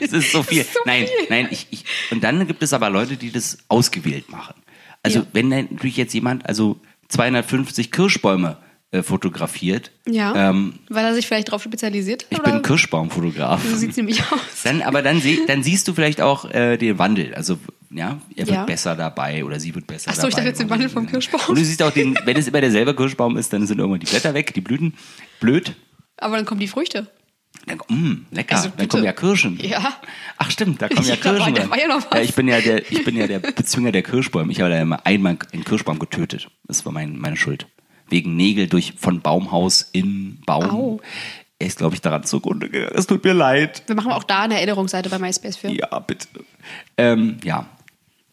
Es 0.01 0.13
ist 0.13 0.33
so 0.33 0.43
viel. 0.43 0.65
so 0.65 0.79
nein, 0.85 1.07
viel. 1.07 1.27
nein, 1.29 1.49
ich, 1.51 1.67
ich. 1.71 1.85
Und 2.11 2.23
dann 2.25 2.47
gibt 2.47 2.63
es 2.63 2.73
aber 2.73 2.91
Leute, 2.91 3.17
die 3.17 3.31
das 3.31 3.59
ausgewählt 3.69 4.31
machen. 4.31 4.55
Also 5.03 5.21
Ja. 5.21 5.27
wenn 5.33 5.49
natürlich 5.49 5.97
jetzt 5.97 6.15
jemand 6.15 6.47
also 6.47 6.79
250 7.09 7.91
Kirschbäume 7.93 8.59
äh, 8.91 9.03
fotografiert, 9.03 9.91
Ja, 10.07 10.51
ähm, 10.51 10.75
weil 10.89 11.05
er 11.05 11.15
sich 11.15 11.27
vielleicht 11.27 11.49
darauf 11.49 11.63
spezialisiert 11.63 12.25
hat. 12.25 12.33
ich 12.33 12.39
oder? 12.41 12.53
bin 12.53 12.63
Kirschbaumfotograf. 12.63 13.63
So 13.69 13.77
sieht 13.77 13.91
es 13.91 13.97
nämlich 13.97 14.21
aus. 14.33 14.41
Dann, 14.65 14.83
aber 14.83 15.03
dann, 15.03 15.21
seh, 15.21 15.41
dann 15.47 15.63
siehst 15.63 15.87
du 15.89 15.95
vielleicht 15.95 16.21
auch 16.21 16.45
äh, 16.51 16.77
den 16.77 16.99
Wandel. 16.99 17.35
Also, 17.35 17.59
ja, 17.91 18.21
er 18.35 18.47
wird 18.47 18.57
Ja. 18.57 18.65
besser 18.65 18.95
dabei 18.97 19.45
oder 19.45 19.59
sie 19.61 19.75
wird 19.75 19.87
besser 19.87 20.11
Ach 20.11 20.15
so, 20.15 20.23
dabei. 20.23 20.29
ich 20.31 20.35
dachte 20.37 20.49
jetzt 20.49 20.61
den 20.61 20.71
Wandel 20.71 20.89
vom 20.89 21.07
Kirschbaum. 21.07 21.41
Und 21.49 21.59
du 21.59 21.65
siehst 21.65 21.83
auch 21.83 21.93
den, 21.93 22.19
wenn 22.25 22.37
es 22.37 22.49
immer 22.49 22.61
derselbe 22.61 22.95
Kirschbaum 22.95 23.37
ist, 23.37 23.53
dann 23.53 23.67
sind 23.67 23.79
irgendwann 23.79 24.01
die 24.01 24.07
Blätter 24.07 24.35
weg, 24.35 24.53
die 24.55 24.61
Blüten. 24.61 24.95
Blöd. 25.40 25.75
Aber 26.19 26.37
dann 26.37 26.45
kommen 26.47 26.61
die 26.61 26.69
Früchte. 26.69 27.07
Dann, 27.66 27.81
mh, 27.88 28.16
lecker. 28.31 28.57
Also 28.57 28.71
dann 28.76 28.88
kommen 28.88 29.05
ja 29.05 29.12
Kirschen. 29.12 29.59
Ja. 29.61 29.95
Ach 30.37 30.50
stimmt, 30.50 30.81
da 30.83 30.88
kommen 30.88 31.02
ja 31.07 31.14
Ja, 31.14 31.21
Kirschen. 31.21 31.55
da 31.55 31.69
war 31.71 31.78
ja 31.78 31.88
noch 31.88 31.97
was. 32.11 32.19
ja, 32.19 32.21
ich 32.21 32.35
bin 32.35 32.49
ja 32.49 32.61
der, 32.61 32.90
ich 32.90 33.05
bin 33.05 33.16
ja 33.16 33.26
der 33.26 33.40
Bezwinger 33.40 33.93
der 33.93 34.02
Kirschbäume. 34.02 34.52
Ich 34.52 34.61
habe 34.61 34.71
da 34.71 34.81
immer 34.81 35.05
einmal 35.05 35.38
einen 35.52 35.64
Kirschbaum 35.64 35.99
getötet. 35.99 36.49
Das 36.64 36.85
war 36.85 36.93
mein, 36.93 37.19
meine 37.19 37.37
Schuld. 37.37 37.66
Wegen 38.09 38.37
Nägel 38.37 38.69
durch 38.69 38.95
von 38.99 39.21
Baumhaus 39.21 39.83
in 39.93 40.40
Baum. 40.47 40.71
Au. 40.71 41.00
Er 41.59 41.66
ist, 41.66 41.78
glaube 41.78 41.95
ich, 41.95 42.02
daran 42.02 42.23
zugrunde 42.23 42.69
gegangen. 42.69 42.93
Es 42.95 43.07
tut 43.07 43.25
mir 43.25 43.33
leid. 43.33 43.83
Wir 43.87 43.97
machen 43.97 44.12
auch 44.12 44.25
da 44.25 44.43
eine 44.43 44.57
Erinnerungsseite 44.57 45.09
bei 45.09 45.19
MySpace 45.19 45.57
für. 45.57 45.69
Ja, 45.69 45.99
bitte. 46.00 46.28
Ähm, 46.99 47.38
ja. 47.43 47.66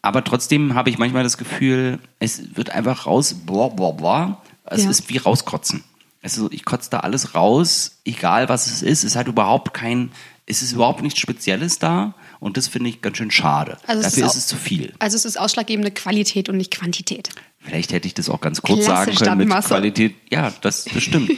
Aber 0.02 0.22
trotzdem 0.22 0.74
habe 0.74 0.90
ich 0.90 0.98
manchmal 0.98 1.22
das 1.22 1.38
Gefühl, 1.38 1.98
es 2.20 2.54
wird 2.56 2.70
einfach 2.70 3.06
raus, 3.06 3.34
boah, 3.46 3.74
boah, 3.74 3.96
boah. 3.96 4.42
Es 4.66 4.84
Ja. 4.84 4.90
ist 4.90 5.08
wie 5.08 5.16
rauskotzen. 5.16 5.82
Es 6.26 6.32
ist 6.32 6.38
so, 6.40 6.50
ich 6.50 6.64
kotze 6.64 6.88
da 6.88 7.00
alles 7.00 7.34
raus, 7.34 7.98
egal 8.06 8.48
was 8.48 8.66
es 8.66 8.80
ist. 8.82 9.04
Es 9.04 9.14
hat 9.14 9.28
überhaupt 9.28 9.74
kein, 9.74 10.10
es 10.46 10.62
ist 10.62 10.72
überhaupt 10.72 11.02
nichts 11.02 11.20
Spezielles 11.20 11.78
da. 11.78 12.14
Und 12.40 12.56
das 12.56 12.66
finde 12.66 12.88
ich 12.88 13.02
ganz 13.02 13.18
schön 13.18 13.30
schade. 13.30 13.76
Also 13.86 14.00
es 14.00 14.06
Dafür 14.14 14.26
ist 14.26 14.32
ist, 14.32 14.38
es 14.38 14.46
zu 14.46 14.56
viel. 14.56 14.94
Also 14.98 15.16
es 15.16 15.26
ist 15.26 15.38
ausschlaggebende 15.38 15.90
Qualität 15.90 16.48
und 16.48 16.56
nicht 16.56 16.70
Quantität. 16.70 17.28
Vielleicht 17.60 17.92
hätte 17.92 18.06
ich 18.08 18.14
das 18.14 18.30
auch 18.30 18.40
ganz 18.40 18.62
kurz 18.62 18.84
Klasse 18.86 19.12
sagen 19.12 19.38
können 19.38 19.48
mit. 19.48 19.64
Qualität. 19.64 20.14
Ja, 20.30 20.50
das, 20.62 20.84
das 20.86 21.02
stimmt. 21.02 21.30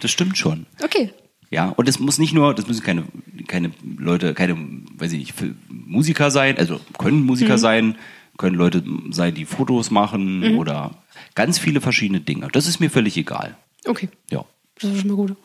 das 0.00 0.10
stimmt 0.10 0.38
schon. 0.38 0.64
Okay. 0.82 1.12
Ja, 1.50 1.68
und 1.68 1.86
es 1.88 1.98
muss 1.98 2.18
nicht 2.18 2.32
nur, 2.32 2.54
das 2.54 2.66
müssen 2.66 2.82
keine, 2.82 3.04
keine 3.46 3.72
Leute, 3.98 4.32
keine, 4.34 4.56
weiß 4.96 5.12
ich 5.12 5.18
nicht, 5.18 5.32
für 5.34 5.54
Musiker 5.68 6.30
sein, 6.30 6.56
also 6.56 6.80
können 6.96 7.26
Musiker 7.26 7.54
Mhm. 7.54 7.58
sein, 7.58 7.98
können 8.38 8.56
Leute 8.56 8.82
sein, 9.10 9.34
die 9.34 9.44
Fotos 9.44 9.90
machen 9.90 10.52
Mhm. 10.52 10.58
oder 10.58 10.92
ganz 11.34 11.58
viele 11.58 11.80
verschiedene 11.82 12.20
Dinge. 12.20 12.48
Das 12.52 12.66
ist 12.66 12.80
mir 12.80 12.88
völlig 12.90 13.16
egal. 13.18 13.56
Okay, 13.86 14.08
Ja. 14.30 14.44
das 14.80 14.90
ist 14.90 15.00
schon 15.00 15.08
mal 15.08 15.16
gut. 15.16 15.36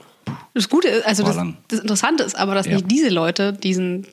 Das 0.54 0.70
Gute 0.70 0.88
ist, 0.88 1.06
also 1.06 1.24
das, 1.24 1.38
das 1.68 1.80
Interessante 1.80 2.24
ist 2.24 2.36
aber, 2.36 2.56
dass 2.56 2.66
Ja. 2.66 2.76
nicht 2.76 2.90
diese 2.90 3.10
Leute 3.10 3.54
diesen 3.54 4.08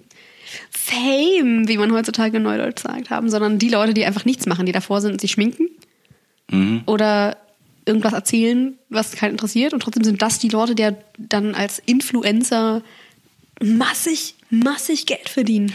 Fame, 0.71 1.69
wie 1.69 1.77
man 1.79 1.93
heutzutage 1.93 2.37
in 2.37 2.43
Neudeutsch 2.43 2.81
sagt, 2.83 3.11
haben, 3.11 3.31
sondern 3.31 3.59
die 3.59 3.69
Leute, 3.69 3.95
die 3.95 4.05
einfach 4.05 4.25
nichts 4.25 4.47
machen, 4.47 4.67
die 4.67 4.73
davor 4.73 5.01
sind 5.01 5.13
und 5.13 5.21
sich 5.21 5.33
schminken 5.33 5.69
Mhm. 6.51 6.83
oder 6.87 7.37
irgendwas 7.87 8.13
erzählen, 8.13 8.79
was 8.91 9.13
keinen 9.13 9.33
interessiert. 9.33 9.73
Und 9.73 9.81
trotzdem 9.81 10.05
sind 10.05 10.21
das 10.23 10.39
die 10.39 10.49
Leute, 10.51 10.75
die 10.75 10.89
dann 11.19 11.55
als 11.55 11.79
Influencer 11.81 12.83
massig, 13.63 14.35
massig 14.51 15.07
Geld 15.07 15.29
verdienen. 15.29 15.73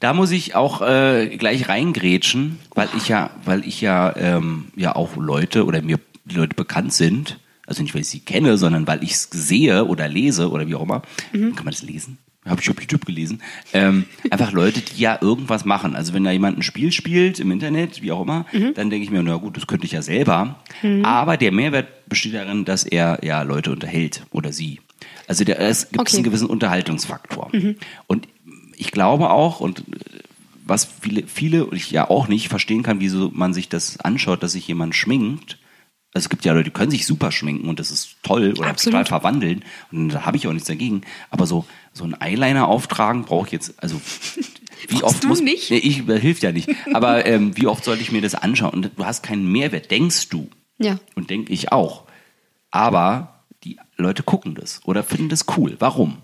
Da 0.00 0.14
muss 0.14 0.30
ich 0.30 0.54
auch 0.54 0.80
äh, 0.80 1.36
gleich 1.36 1.68
reingrätschen, 1.68 2.58
weil 2.74 2.88
ich 2.96 3.08
ja, 3.08 3.30
weil 3.44 3.66
ich 3.66 3.80
ja, 3.80 4.14
ähm, 4.16 4.66
ja 4.76 4.94
auch 4.94 5.16
Leute 5.16 5.64
oder 5.64 5.82
mir 5.82 5.98
die 6.24 6.36
Leute 6.36 6.54
bekannt 6.54 6.92
sind, 6.92 7.38
also 7.68 7.82
nicht 7.82 7.94
weil 7.94 8.00
ich 8.02 8.08
sie 8.08 8.20
kenne, 8.20 8.56
sondern 8.58 8.86
weil 8.86 9.02
ich 9.04 9.12
es 9.12 9.28
sehe 9.30 9.84
oder 9.84 10.08
lese 10.08 10.50
oder 10.50 10.66
wie 10.66 10.74
auch 10.74 10.82
immer. 10.82 11.02
Kann 11.32 11.64
man 11.64 11.66
das 11.66 11.82
lesen? 11.82 12.18
Habe 12.44 12.62
ich 12.62 12.70
auf 12.70 12.80
YouTube 12.80 13.04
gelesen. 13.04 13.42
Ähm, 13.74 14.04
einfach 14.30 14.52
Leute, 14.52 14.80
die 14.80 15.00
ja 15.00 15.18
irgendwas 15.20 15.64
machen. 15.66 15.94
Also 15.94 16.14
wenn 16.14 16.24
da 16.24 16.30
jemand 16.30 16.58
ein 16.58 16.62
Spiel 16.62 16.92
spielt 16.92 17.40
im 17.40 17.50
Internet, 17.50 18.00
wie 18.00 18.10
auch 18.10 18.22
immer, 18.22 18.46
dann 18.74 18.88
denke 18.90 19.04
ich 19.04 19.10
mir, 19.10 19.22
na 19.22 19.36
gut, 19.36 19.56
das 19.56 19.66
könnte 19.66 19.84
ich 19.84 19.92
ja 19.92 20.00
selber. 20.02 20.56
Aber 21.02 21.36
der 21.36 21.52
Mehrwert 21.52 22.08
besteht 22.08 22.34
darin, 22.34 22.64
dass 22.64 22.84
er 22.84 23.18
ja 23.22 23.42
Leute 23.42 23.70
unterhält 23.70 24.22
oder 24.30 24.52
sie. 24.52 24.80
Also 25.26 25.44
der, 25.44 25.60
es 25.60 25.90
gibt 25.90 26.00
Okay. 26.00 26.16
einen 26.16 26.24
gewissen 26.24 26.46
Unterhaltungsfaktor. 26.48 27.50
Und 28.06 28.28
ich 28.76 28.92
glaube 28.92 29.28
auch, 29.30 29.60
und 29.60 29.80
äh, 29.80 29.82
was 30.64 30.88
viele, 31.00 31.24
viele 31.26 31.66
und 31.66 31.76
ich 31.76 31.90
ja 31.90 32.08
auch 32.08 32.28
nicht 32.28 32.48
verstehen 32.48 32.82
kann, 32.82 33.00
wieso 33.00 33.30
man 33.34 33.52
sich 33.52 33.68
das 33.68 34.00
anschaut, 34.00 34.42
dass 34.42 34.52
sich 34.52 34.66
jemand 34.68 34.94
schminkt. 34.94 35.58
Also 36.14 36.26
es 36.26 36.28
gibt 36.30 36.44
ja 36.44 36.52
Leute, 36.52 36.64
die 36.64 36.70
können 36.70 36.90
sich 36.90 37.06
super 37.06 37.30
schminken 37.30 37.68
und 37.68 37.78
das 37.78 37.90
ist 37.90 38.16
toll 38.22 38.54
oder 38.58 38.68
Absolut. 38.68 38.94
total 38.94 39.06
verwandeln 39.06 39.64
und 39.92 40.08
da 40.08 40.24
habe 40.24 40.36
ich 40.36 40.46
auch 40.46 40.52
nichts 40.52 40.68
dagegen. 40.68 41.02
Aber 41.30 41.46
so, 41.46 41.66
so 41.92 42.04
ein 42.04 42.18
Eyeliner 42.20 42.66
auftragen 42.66 43.24
brauche 43.24 43.46
ich 43.46 43.52
jetzt, 43.52 43.74
also 43.82 44.00
wie 44.88 45.02
oft 45.02 45.24
du 45.24 45.28
muss 45.28 45.40
nicht? 45.40 45.70
Nee, 45.70 45.78
ich 45.78 46.04
hilft 46.04 46.42
ja 46.42 46.52
nicht. 46.52 46.70
Aber 46.94 47.26
ähm, 47.26 47.56
wie 47.56 47.66
oft 47.66 47.84
sollte 47.84 48.02
ich 48.02 48.12
mir 48.12 48.22
das 48.22 48.34
anschauen? 48.34 48.72
Und 48.72 48.90
du 48.96 49.04
hast 49.04 49.22
keinen 49.22 49.50
Mehrwert, 49.50 49.90
denkst 49.90 50.28
du. 50.28 50.48
Ja. 50.78 50.98
Und 51.14 51.30
denke 51.30 51.52
ich 51.52 51.72
auch. 51.72 52.04
Aber 52.70 53.44
die 53.64 53.78
Leute 53.96 54.22
gucken 54.22 54.54
das 54.54 54.80
oder 54.84 55.02
finden 55.02 55.28
das 55.28 55.46
cool. 55.56 55.76
Warum? 55.78 56.18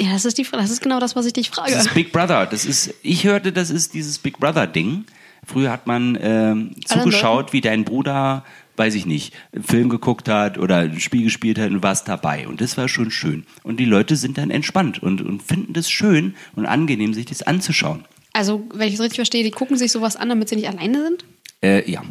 Ja, 0.00 0.12
das 0.12 0.24
ist 0.24 0.38
die 0.38 0.44
Frage. 0.44 0.62
Das 0.62 0.70
ist 0.70 0.80
genau 0.80 1.00
das, 1.00 1.16
was 1.16 1.26
ich 1.26 1.32
dich 1.32 1.50
frage. 1.50 1.72
Das 1.72 1.86
ist 1.86 1.94
Big 1.94 2.12
Brother. 2.12 2.46
Das 2.46 2.64
ist, 2.64 2.94
ich 3.02 3.24
hörte, 3.24 3.52
das 3.52 3.70
ist 3.70 3.94
dieses 3.94 4.18
Big 4.18 4.38
Brother 4.38 4.66
Ding. 4.66 5.04
Früher 5.44 5.70
hat 5.70 5.86
man 5.86 6.16
ähm, 6.20 6.74
zugeschaut, 6.84 7.52
wie 7.52 7.60
dein 7.60 7.84
Bruder, 7.84 8.44
weiß 8.78 8.94
ich 8.94 9.06
nicht, 9.06 9.34
einen 9.52 9.64
Film 9.64 9.88
geguckt 9.88 10.28
hat 10.28 10.58
oder 10.58 10.78
ein 10.78 11.00
Spiel 11.00 11.24
gespielt 11.24 11.58
hat 11.58 11.70
und 11.70 11.82
warst 11.82 12.08
dabei. 12.08 12.46
Und 12.46 12.60
das 12.60 12.76
war 12.76 12.88
schon 12.88 13.10
schön. 13.10 13.44
Und 13.62 13.78
die 13.80 13.84
Leute 13.84 14.16
sind 14.16 14.38
dann 14.38 14.50
entspannt 14.50 15.02
und, 15.02 15.20
und 15.20 15.42
finden 15.42 15.72
das 15.72 15.90
schön 15.90 16.34
und 16.54 16.66
angenehm, 16.66 17.14
sich 17.14 17.26
das 17.26 17.42
anzuschauen. 17.42 18.04
Also, 18.32 18.66
wenn 18.72 18.88
ich 18.88 18.94
es 18.94 19.00
richtig 19.00 19.16
verstehe, 19.16 19.42
die 19.42 19.50
gucken 19.50 19.76
sich 19.76 19.90
sowas 19.90 20.16
an, 20.16 20.28
damit 20.28 20.48
sie 20.48 20.56
nicht 20.56 20.68
alleine 20.68 21.02
sind? 21.02 21.24
Äh, 21.62 21.90
ja. 21.90 22.02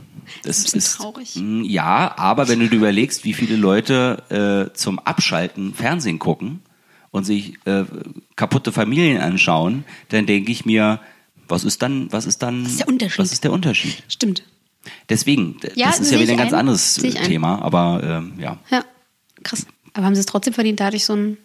Das 0.43 0.63
bisschen 0.63 0.79
ist 0.79 0.97
traurig. 0.97 1.35
Mm, 1.37 1.63
Ja, 1.63 2.13
aber 2.17 2.49
wenn 2.49 2.59
du 2.59 2.67
dir 2.67 2.75
überlegst, 2.75 3.23
wie 3.23 3.33
viele 3.33 3.55
Leute 3.55 4.69
äh, 4.71 4.75
zum 4.75 4.99
Abschalten 4.99 5.73
Fernsehen 5.73 6.19
gucken 6.19 6.59
und 7.11 7.23
sich 7.23 7.53
äh, 7.65 7.85
kaputte 8.35 8.73
Familien 8.73 9.21
anschauen, 9.21 9.85
dann 10.09 10.25
denke 10.25 10.51
ich 10.51 10.65
mir, 10.65 10.99
was 11.47 11.63
ist 11.63 11.81
dann, 11.81 12.11
was 12.11 12.25
ist 12.25 12.39
dann, 12.43 12.65
Was 12.65 12.71
ist 12.71 12.79
der 12.81 12.87
Unterschied? 12.89 13.19
Was 13.19 13.31
ist 13.31 13.43
der 13.45 13.51
Unterschied? 13.53 14.03
Stimmt. 14.09 14.43
Deswegen, 15.09 15.57
Ja, 15.75 15.87
das 15.87 15.99
ist 15.99 16.11
ja 16.11 16.19
wieder 16.19 16.31
ein 16.33 16.37
ganz 16.37 16.53
ein. 16.53 16.59
anderes 16.59 16.95
Sehe 16.95 17.09
ich 17.09 17.19
ein. 17.19 17.25
Thema, 17.25 17.61
aber 17.61 18.01
ähm, 18.03 18.33
ja. 18.39 18.57
Ja, 18.69 18.83
krass. 19.43 19.65
Aber 19.93 20.05
haben 20.05 20.15
sie 20.15 20.19
es 20.21 20.25
trotzdem 20.27 20.53
verdient, 20.53 20.79
dadurch 20.79 21.05
so 21.05 21.13
ein. 21.13 21.37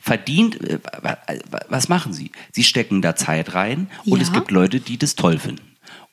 Verdient, 0.00 0.60
äh, 0.62 0.78
wa- 1.02 1.18
wa- 1.50 1.60
was 1.68 1.88
machen 1.88 2.12
sie? 2.12 2.30
Sie 2.52 2.64
stecken 2.64 3.02
da 3.02 3.16
Zeit 3.16 3.54
rein 3.54 3.90
und 4.06 4.18
Ja. 4.18 4.22
es 4.24 4.32
gibt 4.32 4.50
Leute, 4.50 4.80
die 4.80 4.96
das 4.98 5.14
toll 5.14 5.38
finden. 5.38 5.62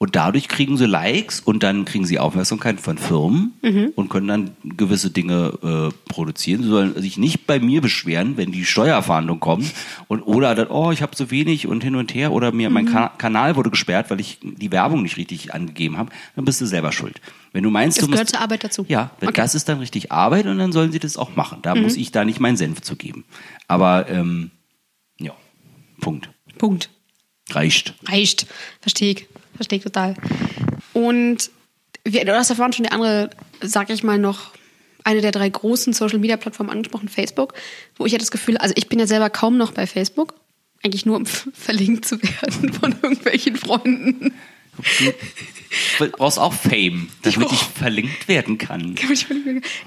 Und 0.06 0.16
dadurch 0.16 0.48
kriegen 0.48 0.78
sie 0.78 0.86
Likes 0.86 1.40
und 1.40 1.64
dann 1.64 1.84
kriegen 1.84 2.06
sie 2.06 2.20
Aufmerksamkeit 2.20 2.80
von 2.80 3.00
Firmen 3.00 3.54
Mhm. 3.64 3.92
und 3.96 4.08
können 4.10 4.28
dann 4.28 4.52
gewisse 4.64 5.10
Dinge 5.10 5.58
äh, 5.92 6.12
produzieren. 6.12 6.62
Sie 6.62 6.70
sollen 6.70 7.02
sich 7.02 7.18
nicht 7.18 7.48
bei 7.48 7.60
mir 7.60 7.82
beschweren, 7.82 8.38
wenn 8.38 8.52
die 8.52 8.66
Steuerfahndung 8.66 9.40
kommt 9.40 9.66
und 10.08 10.22
oder 10.22 10.54
dann, 10.54 10.68
oh, 10.68 10.92
ich 10.92 11.02
habe 11.02 11.16
so 11.16 11.32
wenig 11.32 11.66
und 11.66 11.84
hin 11.84 11.96
und 11.96 12.14
her 12.14 12.34
oder 12.34 12.52
mir 12.52 12.70
Mhm. 12.70 12.74
mein 12.76 12.86
Ka 12.86 13.08
Kanal 13.18 13.56
wurde 13.56 13.72
gesperrt, 13.72 14.12
weil 14.12 14.20
ich 14.20 14.38
die 14.44 14.72
Werbung 14.72 15.02
nicht 15.02 15.18
richtig 15.18 15.56
angegeben 15.56 15.98
habe, 15.98 16.12
dann 16.36 16.46
bist 16.46 16.62
du 16.62 16.68
selber 16.68 16.92
schuld. 16.92 17.20
Wenn 17.52 17.64
du 17.64 17.72
meinst, 17.72 17.98
Das 17.98 18.06
du 18.06 18.12
musst, 18.12 18.18
gehört 18.18 18.30
zur 18.30 18.42
Arbeit 18.42 18.64
dazu. 18.64 18.86
ja, 18.88 19.10
Okay. 19.18 19.30
Mhm. 19.30 19.34
das 19.34 19.56
ist 19.56 19.68
dann 19.68 19.80
richtig 19.80 20.12
Arbeit 20.12 20.46
und 20.46 20.60
dann 20.60 20.72
sollen 20.72 20.92
sie 20.92 21.00
das 21.00 21.18
auch 21.18 21.36
machen. 21.36 21.60
Da 21.64 21.74
muss 21.74 21.98
ich 21.98 22.12
da 22.12 22.26
nicht 22.26 22.40
meinen 22.40 22.58
Senf 22.58 22.82
zu 22.82 22.96
geben. 22.96 23.24
Aber 23.68 24.08
ähm, 24.08 24.52
ja, 25.20 25.32
Punkt. 26.00 26.30
Punkt. 26.60 26.92
Reicht. 27.50 27.96
Reicht. 28.08 28.46
Verstehe 28.82 29.14
ich. 29.14 29.28
Verstehe 29.56 29.78
ich 29.78 29.84
total. 29.84 30.16
Und 30.94 31.52
wir, 32.04 32.26
du 32.26 32.36
hast 32.36 32.50
ja 32.50 32.56
vorhin 32.56 32.74
schon 32.74 32.84
die 32.84 32.92
andere, 32.92 33.30
sag 33.62 33.90
ich 33.90 34.04
mal, 34.04 34.18
noch 34.18 34.52
eine 35.04 35.22
der 35.22 35.32
drei 35.32 35.48
großen 35.48 35.94
Social 35.94 36.20
Media 36.20 36.38
Plattformen 36.38 36.72
angesprochen, 36.72 37.10
Facebook, 37.10 37.54
wo 37.96 38.06
ich 38.06 38.12
ja 38.12 38.18
das 38.18 38.32
Gefühl, 38.32 38.58
also 38.58 38.74
ich 38.78 38.90
bin 38.90 39.00
ja 39.00 39.08
selber 39.08 39.30
kaum 39.30 39.58
noch 39.58 39.72
bei 39.72 39.88
Facebook. 39.88 40.34
Eigentlich 40.84 41.06
nur, 41.06 41.16
um 41.18 41.26
verlinkt 41.54 42.06
zu 42.06 42.22
werden 42.22 42.74
von 42.74 42.92
irgendwelchen 43.02 43.56
Freunden. 43.56 44.34
Du 46.00 46.10
brauchst 46.10 46.38
auch 46.38 46.54
Fame, 46.54 47.10
damit 47.22 47.40
Jo. 47.40 47.48
ich 47.52 47.64
verlinkt 47.64 48.28
werden 48.28 48.58
kann. 48.58 48.96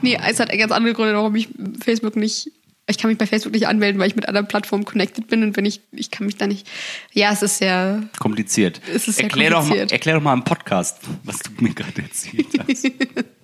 Nee, 0.02 0.18
es 0.28 0.40
hat 0.40 0.50
ganz 0.50 0.72
andere 0.72 0.94
Gründe, 0.94 1.14
warum 1.14 1.34
ich 1.36 1.48
Facebook 1.84 2.16
nicht. 2.16 2.50
Ich 2.90 2.96
kann 2.98 3.10
mich 3.10 3.18
bei 3.18 3.26
Facebook 3.26 3.52
nicht 3.52 3.68
anmelden, 3.68 4.00
weil 4.00 4.08
ich 4.08 4.16
mit 4.16 4.26
anderen 4.28 4.48
Plattformen 4.48 4.84
connected 4.86 5.28
bin 5.28 5.42
und 5.42 5.56
wenn 5.56 5.66
ich, 5.66 5.82
ich 5.92 6.10
kann 6.10 6.26
mich 6.26 6.36
da 6.36 6.46
nicht. 6.46 6.66
Ja, 7.12 7.32
es 7.32 7.42
ist 7.42 7.58
sehr. 7.58 8.02
Kompliziert. 8.18 8.80
Es 8.94 9.06
ist 9.08 9.16
sehr 9.16 9.24
erklär, 9.24 9.50
Doch 9.50 9.56
mal, 9.58 9.62
kompliziert. 9.62 9.92
erklär 9.92 10.14
doch 10.14 10.22
mal 10.22 10.32
im 10.32 10.44
Podcast, 10.44 10.98
was 11.22 11.38
du 11.40 11.50
mir 11.60 11.74
gerade 11.74 12.02
erzählt 12.02 12.46
hast. 12.66 12.90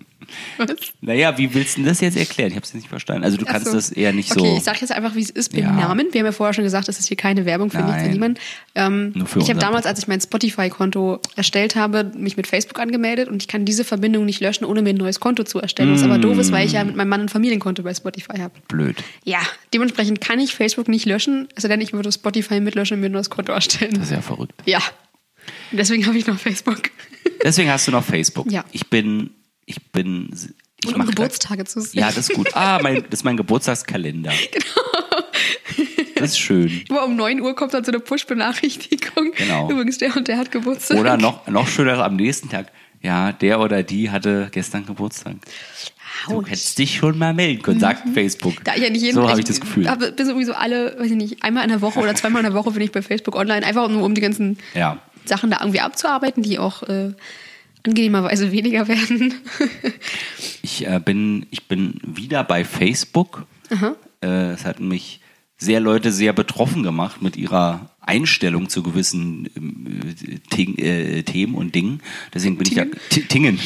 Naja, 1.01 1.37
wie 1.39 1.53
willst 1.55 1.77
du 1.77 1.81
denn 1.81 1.89
das 1.89 2.01
jetzt 2.01 2.17
erklären? 2.17 2.51
Ich 2.51 2.57
habe 2.57 2.65
es 2.65 2.75
nicht 2.75 2.89
verstanden. 2.89 3.25
Also 3.25 3.37
du 3.37 3.45
kannst 3.45 3.67
so. 3.67 3.73
das 3.73 3.91
eher 3.91 4.13
nicht 4.13 4.31
okay, 4.31 4.41
so. 4.51 4.57
ich 4.57 4.63
sage 4.63 4.79
jetzt 4.81 4.93
einfach, 4.93 5.15
wie 5.15 5.23
es 5.23 5.31
ist, 5.31 5.53
beim 5.53 5.63
Ja. 5.63 5.73
Namen. 5.73 6.09
Wir 6.13 6.21
haben 6.21 6.27
ja 6.27 6.33
vorher 6.33 6.55
schon 6.55 6.65
gesagt, 6.65 6.89
es 6.89 6.99
ist 6.99 7.09
hier 7.09 7.17
keine 7.17 7.45
Werbung 7.45 7.71
für 7.71 7.79
nichts 7.79 7.93
Nein. 7.93 8.05
und 8.07 8.13
niemand. 8.13 8.41
Ähm, 8.75 9.13
Nur 9.15 9.27
für 9.27 9.41
ich 9.41 9.49
habe 9.51 9.59
damals, 9.59 9.87
als 9.87 9.99
ich 9.99 10.09
mein 10.09 10.21
Spotify-Konto 10.21 11.21
erstellt 11.37 11.77
habe, 11.77 12.11
mich 12.17 12.37
mit 12.37 12.47
Facebook 12.47 12.79
angemeldet 12.81 13.29
und 13.29 13.43
ich 13.43 13.49
kann 13.49 13.65
diese 13.65 13.85
Verbindung 13.85 14.25
nicht 14.25 14.41
löschen, 14.41 14.65
ohne 14.65 14.83
mir 14.83 14.91
ein 14.91 14.97
neues 14.97 15.21
Konto 15.21 15.45
zu 15.45 15.61
erstellen. 15.61 15.93
Was 15.93 16.03
aber 16.03 16.19
doof 16.19 16.39
ist, 16.39 16.53
weil 16.53 16.67
ich 16.67 16.73
ja 16.73 16.85
mit 16.85 16.97
meinem 16.97 17.09
Mann 17.09 17.21
ein 17.23 17.29
Familienkonto 17.29 17.83
bei 17.83 17.95
Spotify 17.95 18.39
habe. 18.39 18.55
Blöd. 18.69 19.03
Ja, 19.25 19.41
dementsprechend 19.73 20.21
kann 20.21 20.39
ich 20.39 20.55
Facebook 20.55 20.89
nicht 20.89 21.07
löschen, 21.07 21.49
sei 21.57 21.69
denn, 21.69 21.81
ich 21.81 21.93
würde 21.93 22.11
Spotify 22.13 22.61
mitlöschen 22.61 22.97
und 22.97 23.01
mir 23.01 23.07
ein 23.07 23.13
neues 23.13 23.31
Konto 23.31 23.53
erstellen. 23.53 23.95
Das 23.95 24.05
ist 24.05 24.13
ja 24.13 24.21
verrückt. 24.21 24.55
Ja. 24.65 24.81
Deswegen 25.73 26.07
habe 26.07 26.17
ich 26.17 26.27
noch 26.27 26.39
Facebook. 26.39 26.91
Deswegen 27.43 27.71
hast 27.71 27.87
du 27.89 27.93
noch 27.93 28.05
Facebook. 28.05 28.51
Ja. 28.51 28.65
Ich 28.73 28.87
bin, 28.89 29.31
ich 29.67 29.83
bin, 29.93 30.29
ich 30.83 30.89
Und 30.89 30.95
um 30.95 31.01
grad- 31.03 31.17
Geburtstage 31.17 31.65
zu 31.65 31.81
sehen. 31.81 32.01
Ja, 32.01 32.07
das 32.09 32.19
ist 32.29 32.33
gut. 32.35 32.55
Ah, 32.55 32.79
mein, 32.83 32.97
das 33.11 33.21
ist 33.21 33.25
mein 33.25 33.37
Geburtstagskalender. 33.37 34.33
Genau. 34.53 35.25
Das 36.17 36.31
ist 36.31 36.39
schön. 36.39 36.83
Immer 36.89 37.05
um 37.05 37.17
9 37.17 37.41
Uhr 37.41 37.55
kommt 37.57 37.75
dann 37.75 37.85
so 37.85 37.91
eine 37.91 38.01
Push-Benachrichtigung. 38.01 39.33
Genau. 39.37 39.71
Übrigens, 39.71 39.99
der 39.99 40.17
und 40.17 40.29
der 40.29 40.39
hat 40.39 40.51
Geburtstag. 40.53 40.99
Oder 40.99 41.17
noch, 41.17 41.47
noch 41.49 41.67
schöner 41.69 41.99
am 42.05 42.17
nächsten 42.17 42.49
Tag. 42.49 42.71
Ja, 43.03 43.33
der 43.33 43.61
oder 43.61 43.83
die 43.83 44.11
hatte 44.11 44.49
gestern 44.53 44.87
Geburtstag. 44.87 45.35
Du 46.29 46.43
hättest 46.47 46.79
dich 46.79 46.97
schon 46.97 47.19
mal 47.19 47.35
melden 47.35 47.61
können, 47.63 47.81
sagt 47.81 48.09
Facebook. 48.15 48.55
Da 48.65 48.75
ich 48.77 48.83
ja 48.83 48.89
nicht 48.91 49.03
jeden 49.03 49.15
so 49.15 49.29
habe 49.29 49.41
ich 49.41 49.45
das 49.45 49.61
Gefühl. 49.61 49.87
Aber 49.89 50.13
bin 50.13 50.25
sowieso 50.25 50.55
alle, 50.55 50.97
weiß 50.99 51.11
ich 51.11 51.17
nicht, 51.17 51.43
einmal 51.43 51.65
in 51.65 51.71
der 51.71 51.83
Woche 51.83 51.99
oder 51.99 52.15
zweimal 52.15 52.43
in 52.45 52.51
der 52.51 52.55
Woche 52.55 52.71
bin 52.71 52.81
ich 52.83 52.93
bei 52.93 53.03
Facebook 53.03 53.35
online, 53.37 53.67
einfach 53.67 53.89
nur 53.91 54.03
um 54.03 54.15
die 54.15 54.21
ganzen 54.23 54.57
Ja. 54.75 54.99
Sachen 55.27 55.51
da 55.51 55.59
irgendwie 55.61 55.81
abzuarbeiten, 55.81 56.43
die 56.43 56.59
auch 56.59 56.83
äh, 56.85 57.13
angenehmerweise 57.87 58.51
weniger 58.53 58.89
werden. 58.89 59.35
Ich 60.63 60.87
äh, 60.87 61.01
bin, 61.05 61.47
ich 61.51 61.69
bin 61.69 62.01
wieder 62.05 62.45
bei 62.45 62.65
Facebook. 62.65 63.47
Äh, 64.23 64.27
es 64.53 64.65
hat 64.65 64.81
mich 64.81 65.21
sehr 65.57 65.81
Leute 65.81 66.11
sehr 66.13 66.33
betroffen 66.33 66.83
gemacht 66.83 67.23
mit 67.23 67.37
ihrer 67.37 67.91
Einstellung 68.01 68.69
zu 68.69 68.83
gewissen 68.83 69.49
ähm, 69.57 70.01
äh, 70.53 71.19
äh, 71.19 71.23
Themen 71.23 71.55
und 71.55 71.75
Dingen. 71.75 72.01
Deswegen 72.35 72.57
bin 72.59 72.67
Tingen? 72.67 72.91
ich. 72.93 73.09
T- 73.09 73.21
Tingen. 73.23 73.59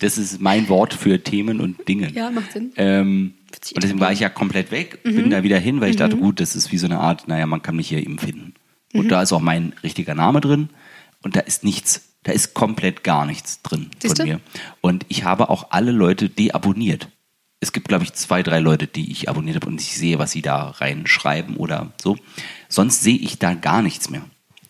Das 0.00 0.18
ist 0.18 0.40
mein 0.40 0.68
Wort 0.68 0.94
für 0.94 1.22
Themen 1.22 1.60
und 1.60 1.88
Dingen. 1.88 2.12
Ja, 2.14 2.30
macht 2.30 2.52
Sinn. 2.52 2.72
Ähm, 2.76 3.34
und 3.74 3.82
deswegen 3.82 4.00
war 4.00 4.12
ich 4.12 4.20
ja 4.20 4.28
komplett 4.28 4.70
weg, 4.70 5.02
bin 5.02 5.30
da 5.30 5.42
wieder 5.42 5.58
hin, 5.58 5.80
weil 5.80 5.90
ich 5.90 5.96
dachte, 5.96 6.16
gut, 6.16 6.40
das 6.40 6.56
ist 6.56 6.72
wie 6.72 6.78
so 6.78 6.86
eine 6.86 6.98
Art, 7.00 7.28
naja, 7.28 7.46
man 7.46 7.60
kann 7.62 7.76
mich 7.76 7.88
hier 7.88 7.98
eben 7.98 8.18
finden. 8.18 8.54
Und 8.94 9.08
da 9.10 9.22
ist 9.22 9.32
auch 9.32 9.40
mein 9.40 9.72
richtiger 9.82 10.14
Name 10.14 10.40
drin 10.40 10.68
und 11.22 11.36
da 11.36 11.40
ist 11.40 11.62
nichts, 11.64 12.11
da 12.22 12.32
ist 12.32 12.54
komplett 12.54 13.04
gar 13.04 13.26
nichts 13.26 13.62
drin 13.62 13.90
Siehst 14.00 14.18
von 14.18 14.26
mir. 14.26 14.40
Und 14.80 15.04
ich 15.08 15.24
habe 15.24 15.50
auch 15.50 15.68
alle 15.70 15.92
Leute 15.92 16.28
deabonniert. 16.28 17.08
Es 17.60 17.72
gibt, 17.72 17.88
glaube 17.88 18.04
ich, 18.04 18.12
zwei, 18.12 18.42
drei 18.42 18.58
Leute, 18.58 18.86
die 18.86 19.12
ich 19.12 19.28
abonniert 19.28 19.56
habe 19.56 19.68
und 19.68 19.80
ich 19.80 19.94
sehe, 19.94 20.18
was 20.18 20.32
sie 20.32 20.42
da 20.42 20.70
reinschreiben 20.70 21.56
oder 21.56 21.92
so. 22.00 22.16
Sonst 22.68 23.02
sehe 23.02 23.18
ich 23.18 23.38
da 23.38 23.54
gar 23.54 23.82
nichts 23.82 24.10
mehr. 24.10 24.24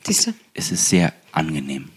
Siehst 0.05 0.27
du? 0.27 0.35
Es 0.53 0.73
ist 0.73 0.89
sehr 0.89 1.13
angenehm. 1.31 1.89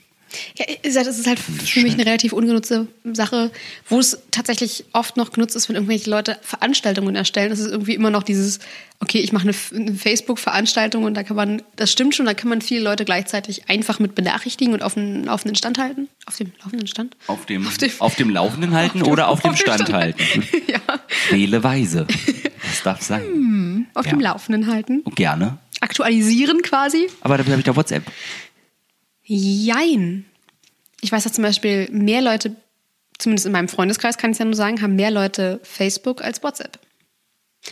Ja, 0.58 0.66
sag, 0.92 1.06
das 1.06 1.18
ist 1.20 1.28
halt 1.28 1.40
für 1.40 1.52
mich 1.52 1.70
schön. 1.70 1.90
eine 1.92 2.06
relativ 2.06 2.34
ungenutzte 2.34 2.88
Sache, 3.14 3.52
wo 3.90 4.00
es 4.00 4.20
tatsächlich 4.32 4.86
oft 4.94 5.18
noch 5.18 5.32
genutzt 5.32 5.56
ist, 5.56 5.68
wenn 5.70 5.76
irgendwelche 5.76 6.10
Leute 6.10 6.38
Veranstaltungen 6.42 7.16
erstellen. 7.16 7.50
Das 7.50 7.60
ist 7.60 7.72
irgendwie 7.72 7.94
immer 7.96 8.10
noch 8.10 8.24
dieses, 8.24 8.60
okay, 9.00 9.20
ich 9.20 9.32
mache 9.32 9.44
eine, 9.74 9.94
Facebook-Veranstaltung 9.96 11.04
und 11.04 11.14
da 11.16 11.24
kann 11.24 11.36
man, 11.36 11.62
das 11.76 11.92
stimmt 11.92 12.16
schon, 12.16 12.26
da 12.26 12.34
kann 12.34 12.50
man 12.50 12.62
viele 12.62 12.82
Leute 12.82 13.06
gleichzeitig 13.06 13.70
einfach 13.70 14.00
mit 14.00 14.16
benachrichtigen 14.16 14.74
und 14.74 14.82
auf 14.82 14.94
dem 14.96 15.24
laufenden 15.26 15.56
Stand 15.56 15.78
halten. 15.78 16.08
Auf 16.26 16.38
dem 16.38 16.52
laufenden 16.64 16.88
Stand? 16.88 17.16
Auf 17.28 17.46
dem, 17.46 17.68
Auf 17.68 17.78
dem- 17.78 17.92
auf 18.00 18.16
dem 18.16 18.30
Laufenden 18.30 18.72
halten 18.74 19.04
oder 19.04 19.28
auf 19.28 19.42
dem 19.42 19.56
Stand 19.56 19.92
halten? 19.92 20.44
ja, 20.68 20.80
Wähle 21.30 21.64
weise. 21.64 22.08
Das 22.64 22.84
darf 22.84 23.02
sein. 23.02 23.88
auf 23.94 24.06
Ja. 24.06 24.12
dem 24.12 24.20
Laufenden 24.22 24.68
halten. 24.68 25.02
Und 25.02 25.16
gerne. 25.16 25.58
Aktualisieren 25.82 26.62
quasi. 26.62 27.08
Aber 27.22 27.38
dafür 27.38 27.52
habe 27.52 27.60
ich 27.60 27.66
da 27.66 27.76
WhatsApp. 27.76 28.04
Jein. 29.26 30.26
Ich 31.02 31.12
weiß, 31.12 31.24
dass 31.24 31.34
zum 31.34 31.44
Beispiel 31.44 31.90
mehr 31.92 32.22
Leute, 32.22 32.56
zumindest 33.18 33.46
in 33.46 33.52
meinem 33.52 33.68
Freundeskreis 33.68 34.18
kann 34.18 34.32
ich 34.32 34.38
ja 34.40 34.46
nur 34.46 34.54
sagen, 34.56 34.82
haben 34.82 34.96
mehr 34.96 35.12
Leute 35.12 35.60
Facebook 35.64 36.24
als 36.24 36.42
WhatsApp. 36.44 36.80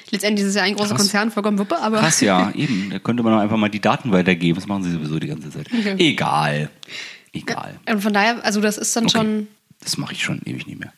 Letztendlich 0.10 0.44
ist 0.44 0.50
es 0.52 0.56
ja 0.56 0.64
ein 0.64 0.76
großer 0.76 0.90
Krass. 0.96 1.02
Konzern, 1.04 1.32
vollkommen 1.32 1.60
Wuppe, 1.60 1.78
aber 1.80 2.00
Krass, 2.00 2.20
ja, 2.22 2.52
eben. 2.56 2.90
Da 2.90 3.00
könnte 3.00 3.22
man 3.24 3.34
doch 3.34 3.40
einfach 3.40 3.58
mal 3.58 3.70
die 3.70 3.80
Daten 3.82 4.12
weitergeben. 4.12 4.56
Das 4.56 4.68
machen 4.68 4.84
sie 4.84 4.92
sowieso 4.92 5.20
die 5.20 5.28
ganze 5.28 5.52
Zeit. 5.52 5.68
Ja. 5.72 5.96
Egal. 5.98 6.70
Egal. 7.32 7.80
und 7.90 8.02
von 8.02 8.14
daher, 8.14 8.44
also 8.46 8.62
das 8.62 8.78
ist 8.78 8.96
dann 8.96 9.06
Okay. 9.06 9.18
schon 9.18 9.48
Das 9.82 9.98
mache 9.98 10.14
ich 10.14 10.24
schon 10.24 10.40
ewig 10.46 10.66
nicht 10.68 10.80
mehr. 10.80 10.94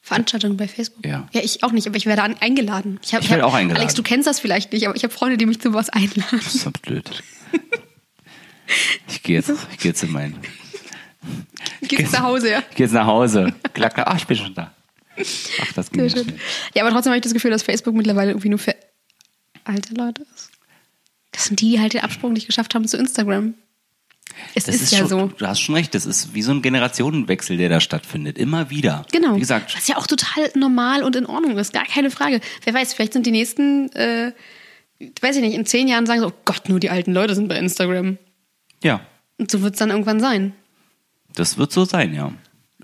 Veranstaltungen 0.00 0.56
bei 0.56 0.66
Facebook. 0.66 1.06
Ja. 1.06 1.28
Ja, 1.32 1.40
ich 1.42 1.62
auch 1.62 1.70
nicht, 1.70 1.86
aber 1.86 1.96
ich 1.96 2.06
werde 2.06 2.22
an, 2.24 2.34
eingeladen. 2.40 2.98
Ich, 3.04 3.14
hab, 3.14 3.22
Ich 3.22 3.30
werde 3.30 3.42
hab- 3.44 3.50
auch 3.50 3.54
eingeladen. 3.54 3.80
Alex, 3.82 3.94
du 3.94 4.02
kennst 4.02 4.26
das 4.26 4.40
vielleicht 4.40 4.72
nicht, 4.72 4.86
aber 4.86 4.96
ich 4.96 5.04
habe 5.04 5.12
Freunde, 5.14 5.36
die 5.36 5.46
mich 5.46 5.60
zu 5.60 5.72
was 5.74 5.88
einladen. 5.90 6.24
Das 6.44 6.54
ist 6.54 6.62
so 6.62 6.70
blöd. 6.82 7.08
Ich 9.08 9.22
gehe 9.22 9.36
jetzt, 9.36 9.50
ich 9.70 9.78
gehe 9.78 9.90
jetzt 9.90 10.02
in 10.02 10.12
mein. 10.12 10.36
Gehst 11.82 12.12
nach 12.12 12.22
Hause, 12.22 12.50
ja. 12.50 12.62
Ich 12.70 12.76
gehe 12.76 12.86
jetzt 12.86 12.92
nach 12.92 13.06
Hause. 13.06 13.54
Klack, 13.74 13.94
klack. 13.94 14.06
Ach, 14.08 14.16
ich 14.16 14.26
bin 14.26 14.36
schon 14.36 14.54
da. 14.54 14.72
Ach, 15.16 15.72
das 15.74 15.90
ging 15.90 16.08
Sehr 16.08 16.18
ja 16.18 16.24
schnell. 16.24 16.38
Ja, 16.74 16.82
aber 16.82 16.92
trotzdem 16.92 17.10
habe 17.10 17.18
ich 17.18 17.22
das 17.22 17.34
Gefühl, 17.34 17.50
dass 17.50 17.62
Facebook 17.62 17.94
mittlerweile 17.94 18.30
irgendwie 18.30 18.48
nur 18.48 18.58
für 18.58 18.74
alte 19.64 19.94
Leute 19.94 20.22
ist. 20.34 20.50
Das 21.32 21.44
sind 21.44 21.60
die, 21.60 21.70
die 21.70 21.80
halt 21.80 21.94
den 21.94 22.00
Absprung 22.00 22.32
nicht 22.32 22.46
geschafft 22.46 22.74
haben 22.74 22.86
zu 22.86 22.96
Instagram. 22.96 23.54
Es 24.54 24.68
ist, 24.68 24.82
ist, 24.82 24.92
ja 24.92 24.98
schon, 24.98 25.08
so. 25.08 25.26
Du 25.26 25.46
hast 25.46 25.60
schon 25.60 25.74
recht. 25.74 25.94
Das 25.94 26.06
ist 26.06 26.34
wie 26.34 26.42
so 26.42 26.52
ein 26.52 26.62
Generationenwechsel, 26.62 27.56
der 27.56 27.68
da 27.68 27.80
stattfindet. 27.80 28.38
Immer 28.38 28.70
wieder. 28.70 29.06
Genau. 29.12 29.36
Wie 29.36 29.40
gesagt, 29.40 29.74
Was 29.76 29.88
ja 29.88 29.96
auch 29.96 30.06
total 30.06 30.50
normal 30.54 31.02
und 31.02 31.16
in 31.16 31.26
Ordnung 31.26 31.58
ist, 31.58 31.72
gar 31.72 31.84
keine 31.84 32.10
Frage. 32.10 32.40
Wer 32.64 32.74
weiß, 32.74 32.94
vielleicht 32.94 33.12
sind 33.12 33.26
die 33.26 33.30
nächsten, 33.30 33.90
äh, 33.92 34.32
weiß 35.20 35.36
ich 35.36 35.42
nicht, 35.42 35.54
in 35.54 35.66
zehn 35.66 35.88
Jahren 35.88 36.06
sagen 36.06 36.20
so, 36.20 36.28
oh 36.28 36.32
Gott, 36.44 36.68
nur 36.68 36.80
die 36.80 36.90
alten 36.90 37.12
Leute 37.12 37.34
sind 37.34 37.48
bei 37.48 37.58
Instagram. 37.58 38.18
Ja. 38.82 39.00
Und 39.38 39.50
so 39.50 39.62
wird 39.62 39.74
es 39.74 39.78
dann 39.78 39.90
irgendwann 39.90 40.20
sein. 40.20 40.52
Das 41.34 41.58
wird 41.58 41.72
so 41.72 41.84
sein, 41.84 42.14
ja. 42.14 42.32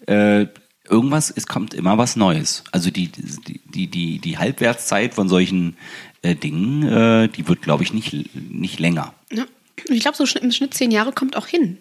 Äh, 0.06 0.46
irgendwas, 0.88 1.30
es 1.34 1.46
kommt 1.46 1.74
immer 1.74 1.98
was 1.98 2.16
Neues. 2.16 2.64
Also 2.72 2.90
die, 2.90 3.08
die, 3.08 3.60
die, 3.66 3.86
die, 3.88 4.18
die 4.18 4.38
Halbwertszeit 4.38 5.14
von 5.14 5.28
solchen 5.28 5.76
äh, 6.22 6.34
Dingen, 6.34 6.82
äh, 6.82 7.28
die 7.28 7.46
wird, 7.46 7.62
glaube 7.62 7.84
ich, 7.84 7.92
nicht, 7.92 8.34
nicht 8.34 8.78
länger. 8.78 9.14
Ja. 9.32 9.44
Und 9.88 9.94
ich 9.94 10.00
glaube, 10.00 10.16
so 10.16 10.24
im 10.38 10.50
Schnitt 10.50 10.74
zehn 10.74 10.90
Jahre 10.90 11.12
kommt 11.12 11.36
auch 11.36 11.46
hin. 11.46 11.78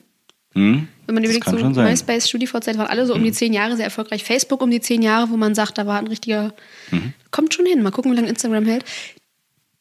Hm? 0.54 0.88
Wenn 1.06 1.16
man 1.16 1.24
überlegt, 1.24 1.48
so. 1.50 1.58
Mhm. 1.58 1.76
MySpace, 1.76 2.28
StudiVZ 2.28 2.78
waren 2.78 2.88
alle 2.88 3.06
so 3.06 3.16
um 3.16 3.24
die 3.24 3.32
zehn 3.32 3.54
Jahre 3.54 3.76
sehr 3.76 3.86
erfolgreich. 3.86 4.24
Facebook 4.24 4.62
um 4.62 4.70
die 4.70 4.82
zehn 4.82 5.02
Jahre, 5.02 5.30
wo 5.30 5.38
man 5.38 5.56
sagt, 5.56 5.78
da 5.78 5.86
war 5.86 5.98
ein 5.98 6.08
richtiger. 6.08 6.54
Mhm. 6.92 7.14
Kommt 7.32 7.54
schon 7.54 7.66
hin. 7.66 7.82
Mal 7.82 7.92
gucken, 7.92 8.12
wie 8.12 8.16
lange 8.16 8.30
Instagram 8.30 8.66
hält. 8.66 8.84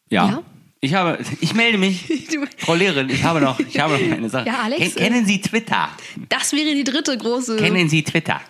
Ja. 0.09 0.29
Ja? 0.29 0.42
Ich 0.81 0.95
habe, 0.95 1.19
ich 1.41 1.55
melde 1.55 1.79
mich. 1.79 2.07
Frau 2.59 2.75
Lehrerin, 2.75 3.09
ich 3.09 3.25
habe 3.25 3.41
noch, 3.41 3.59
ich 3.59 3.79
habe 3.79 3.95
noch 3.95 4.17
eine 4.17 4.29
Sache. 4.29 4.47
Ja, 4.47 4.61
Alex, 4.65 4.95
Ken, 4.95 5.05
kennen 5.05 5.27
Sie 5.27 5.41
Twitter? 5.41 5.89
Das 6.29 6.53
wäre 6.53 6.75
die 6.75 6.85
dritte 6.85 7.17
große. 7.17 7.57
Kennen 7.57 7.89
Sie 7.89 8.03
Twitter? 8.03 8.41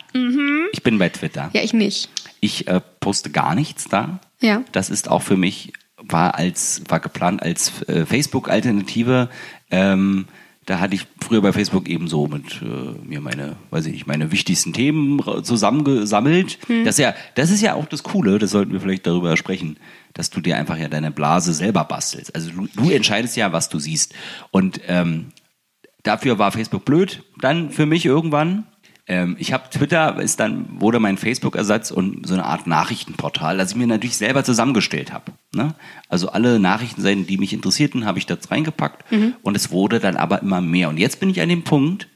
Ich 0.73 0.83
bin 0.83 0.99
bei 0.99 1.09
Twitter. 1.09 1.45
Mhm. 1.45 1.51
Ja, 1.53 1.63
ich 1.63 1.73
nicht. 1.73 2.11
Ich 2.41 2.67
äh, 2.69 2.81
poste 3.01 3.31
gar 3.31 3.55
nichts 3.55 3.89
da. 3.89 4.21
Ja. 4.41 4.63
Das 4.73 4.91
ist 4.91 5.09
auch 5.09 5.23
für 5.23 5.37
mich, 5.37 5.73
war 5.99 6.35
als, 6.35 6.83
war 6.89 7.01
geplant 7.01 7.43
als 7.43 7.83
äh, 7.89 8.05
Facebook-Alternative. 8.05 9.31
Ähm, 9.71 10.27
da 10.67 10.81
hatte 10.81 10.97
ich 10.97 11.07
früher 11.21 11.43
bei 11.43 11.53
Facebook 11.53 11.89
eben 11.89 12.09
so 12.09 12.27
mit 12.27 12.61
äh, 12.61 13.07
mir 13.07 13.21
meine, 13.21 13.55
weiß 13.71 13.87
ich 13.87 13.93
nicht, 13.93 14.07
meine 14.09 14.33
wichtigsten 14.33 14.73
Themen 14.73 15.23
zusammengesammelt. 15.45 16.59
Das 16.85 16.97
ist 16.97 16.99
ja, 16.99 17.15
das 17.37 17.51
ist 17.51 17.63
ja 17.63 17.75
auch 17.75 17.87
das 17.87 18.03
Coole, 18.03 18.41
das 18.41 18.51
sollten 18.51 18.73
wir 18.73 18.81
vielleicht 18.81 19.07
darüber 19.07 19.37
sprechen, 19.37 19.79
dass 20.17 20.31
du 20.31 20.41
dir 20.41 20.57
einfach 20.57 20.79
ja 20.79 20.89
deine 20.89 21.11
Blase 21.11 21.53
selber 21.53 21.85
bastelst. 21.85 22.35
Also 22.35 22.51
du, 22.51 22.67
du 22.75 22.91
entscheidest 22.91 23.37
ja, 23.37 23.53
was 23.53 23.69
du 23.69 23.79
siehst. 23.79 24.15
Und 24.51 24.81
ähm, 24.89 25.27
dafür 26.03 26.39
war 26.39 26.53
Facebook 26.53 26.85
blöd, 26.85 27.23
dann 27.41 27.71
für 27.71 27.87
mich 27.87 28.07
irgendwann. 28.07 28.67
Ähm, 29.07 29.37
ich 29.39 29.53
habe 29.53 29.69
Twitter, 29.71 30.19
ist 30.21 30.41
dann 30.41 30.81
wurde 30.81 30.99
mein 31.01 31.19
Facebook-Ersatz 31.19 31.91
und 31.91 32.27
so 32.27 32.35
eine 32.35 32.45
Art 32.45 32.67
Nachrichtenportal, 32.67 33.59
das 33.59 33.73
ich 33.73 33.77
mir 33.77 33.87
natürlich 33.87 34.17
selber 34.17 34.43
zusammengestellt 34.43 35.13
habe. 35.13 35.33
Ne? 35.55 35.75
Also 36.09 36.31
alle 36.31 36.59
Nachrichtenseiten, 36.59 37.27
die 37.27 37.39
mich 37.39 37.53
interessierten, 37.53 38.07
habe 38.07 38.19
ich 38.19 38.27
da 38.27 38.37
reingepackt 38.51 39.05
und 39.43 39.57
es 39.57 39.71
wurde 39.71 40.01
dann 40.01 40.17
aber 40.17 40.41
immer 40.43 40.61
mehr. 40.61 40.89
Und 40.89 40.97
jetzt 40.97 41.21
bin 41.21 41.31
ich 41.31 41.41
an 41.41 41.51
dem 41.51 41.63
Punkt, 41.63 42.09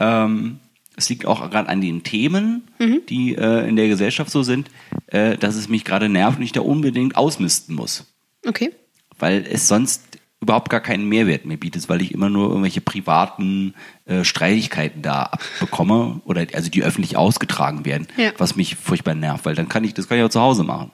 ähm, 0.00 0.58
es 0.98 1.08
liegt 1.08 1.24
auch 1.26 1.40
gerade 1.50 1.68
an 1.68 1.80
den 1.80 2.02
Themen, 2.02 2.68
die 3.08 3.34
äh, 3.36 3.66
in 3.68 3.76
der 3.76 3.88
Gesellschaft 3.88 4.30
so 4.30 4.42
sind, 4.42 4.68
äh, 5.06 5.36
dass 5.38 5.56
es 5.56 5.68
mich 5.68 5.84
gerade 5.84 6.08
nervt 6.08 6.38
und 6.38 6.44
ich 6.44 6.52
da 6.52 6.60
unbedingt 6.60 7.16
ausmisten 7.16 7.74
muss 7.74 8.04
Okay. 8.46 8.70
weil 9.18 9.46
es 9.50 9.66
sonst 9.68 10.02
überhaupt 10.40 10.70
gar 10.70 10.80
keinen 10.80 11.08
Mehrwert 11.08 11.44
mehr 11.46 11.56
bietet, 11.56 11.88
weil 11.88 12.00
ich 12.00 12.12
immer 12.12 12.28
nur 12.30 12.48
irgendwelche 12.48 12.80
privaten 12.80 13.74
äh, 14.04 14.22
Streitigkeiten 14.22 15.02
da 15.02 15.22
abbekomme 15.24 16.20
oder 16.24 16.46
also 16.54 16.70
die 16.70 16.84
öffentlich 16.84 17.16
ausgetragen 17.16 17.84
werden, 17.84 18.06
Ja. 18.16 18.30
was 18.38 18.54
mich 18.54 18.76
furchtbar 18.76 19.14
nervt, 19.16 19.44
weil 19.46 19.54
dann 19.56 19.68
kann 19.68 19.82
ich 19.84 19.94
das 19.94 20.06
kann 20.08 20.18
ich 20.18 20.24
auch 20.24 20.28
zu 20.30 20.40
Hause 20.40 20.62
machen. 20.62 20.92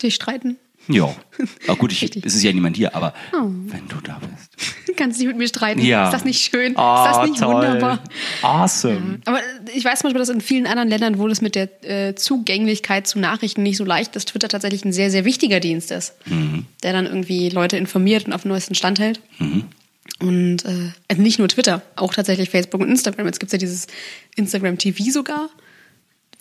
Die 0.00 0.12
streiten. 0.12 0.58
Ja. 0.88 1.14
Aber 1.66 1.76
gut, 1.76 1.92
ich, 1.92 2.02
es 2.24 2.34
ist 2.34 2.42
ja 2.42 2.52
niemand 2.52 2.76
hier, 2.76 2.94
aber 2.96 3.12
Oh. 3.32 3.44
wenn 3.66 3.86
du 3.88 3.96
da 4.02 4.18
bist. 4.20 4.50
Kannst 4.96 5.20
dich 5.20 5.26
mit 5.26 5.36
mir 5.36 5.46
streiten. 5.46 5.80
Ja. 5.80 6.06
Ist 6.06 6.12
das 6.14 6.24
nicht 6.24 6.40
schön? 6.42 6.74
Oh, 6.76 7.04
ist 7.04 7.14
das 7.16 7.28
nicht 7.28 7.40
toll. 7.40 7.54
wunderbar? 7.54 8.02
Awesome. 8.42 9.20
Aber 9.26 9.38
ich 9.74 9.84
weiß 9.84 10.00
zum 10.00 10.08
Beispiel, 10.08 10.18
dass 10.18 10.28
in 10.28 10.40
vielen 10.40 10.66
anderen 10.66 10.88
Ländern, 10.88 11.18
wo 11.18 11.28
das 11.28 11.40
mit 11.40 11.54
der 11.54 11.68
äh, 11.84 12.14
Zugänglichkeit 12.14 13.06
zu 13.06 13.18
Nachrichten 13.18 13.62
nicht 13.62 13.76
so 13.76 13.84
leicht 13.84 14.16
ist, 14.16 14.28
Twitter 14.28 14.48
tatsächlich 14.48 14.84
ein 14.84 14.92
sehr, 14.92 15.10
sehr 15.10 15.24
wichtiger 15.24 15.60
Dienst 15.60 15.90
ist, 15.92 16.14
Mhm. 16.26 16.66
der 16.82 16.92
dann 16.92 17.06
irgendwie 17.06 17.48
Leute 17.50 17.76
informiert 17.76 18.26
und 18.26 18.32
auf 18.32 18.42
den 18.42 18.48
neuesten 18.50 18.74
Stand 18.74 18.98
hält. 18.98 19.20
Und 20.20 20.64
äh, 20.64 20.90
also 21.06 21.22
nicht 21.22 21.38
nur 21.38 21.48
Twitter, 21.48 21.82
auch 21.94 22.12
tatsächlich 22.14 22.50
Facebook 22.50 22.80
und 22.80 22.88
Instagram. 22.88 23.26
Jetzt 23.26 23.38
gibt 23.38 23.48
es 23.50 23.52
ja 23.52 23.58
dieses 23.58 23.86
Instagram 24.36 24.78
TV 24.78 25.04
sogar. 25.12 25.48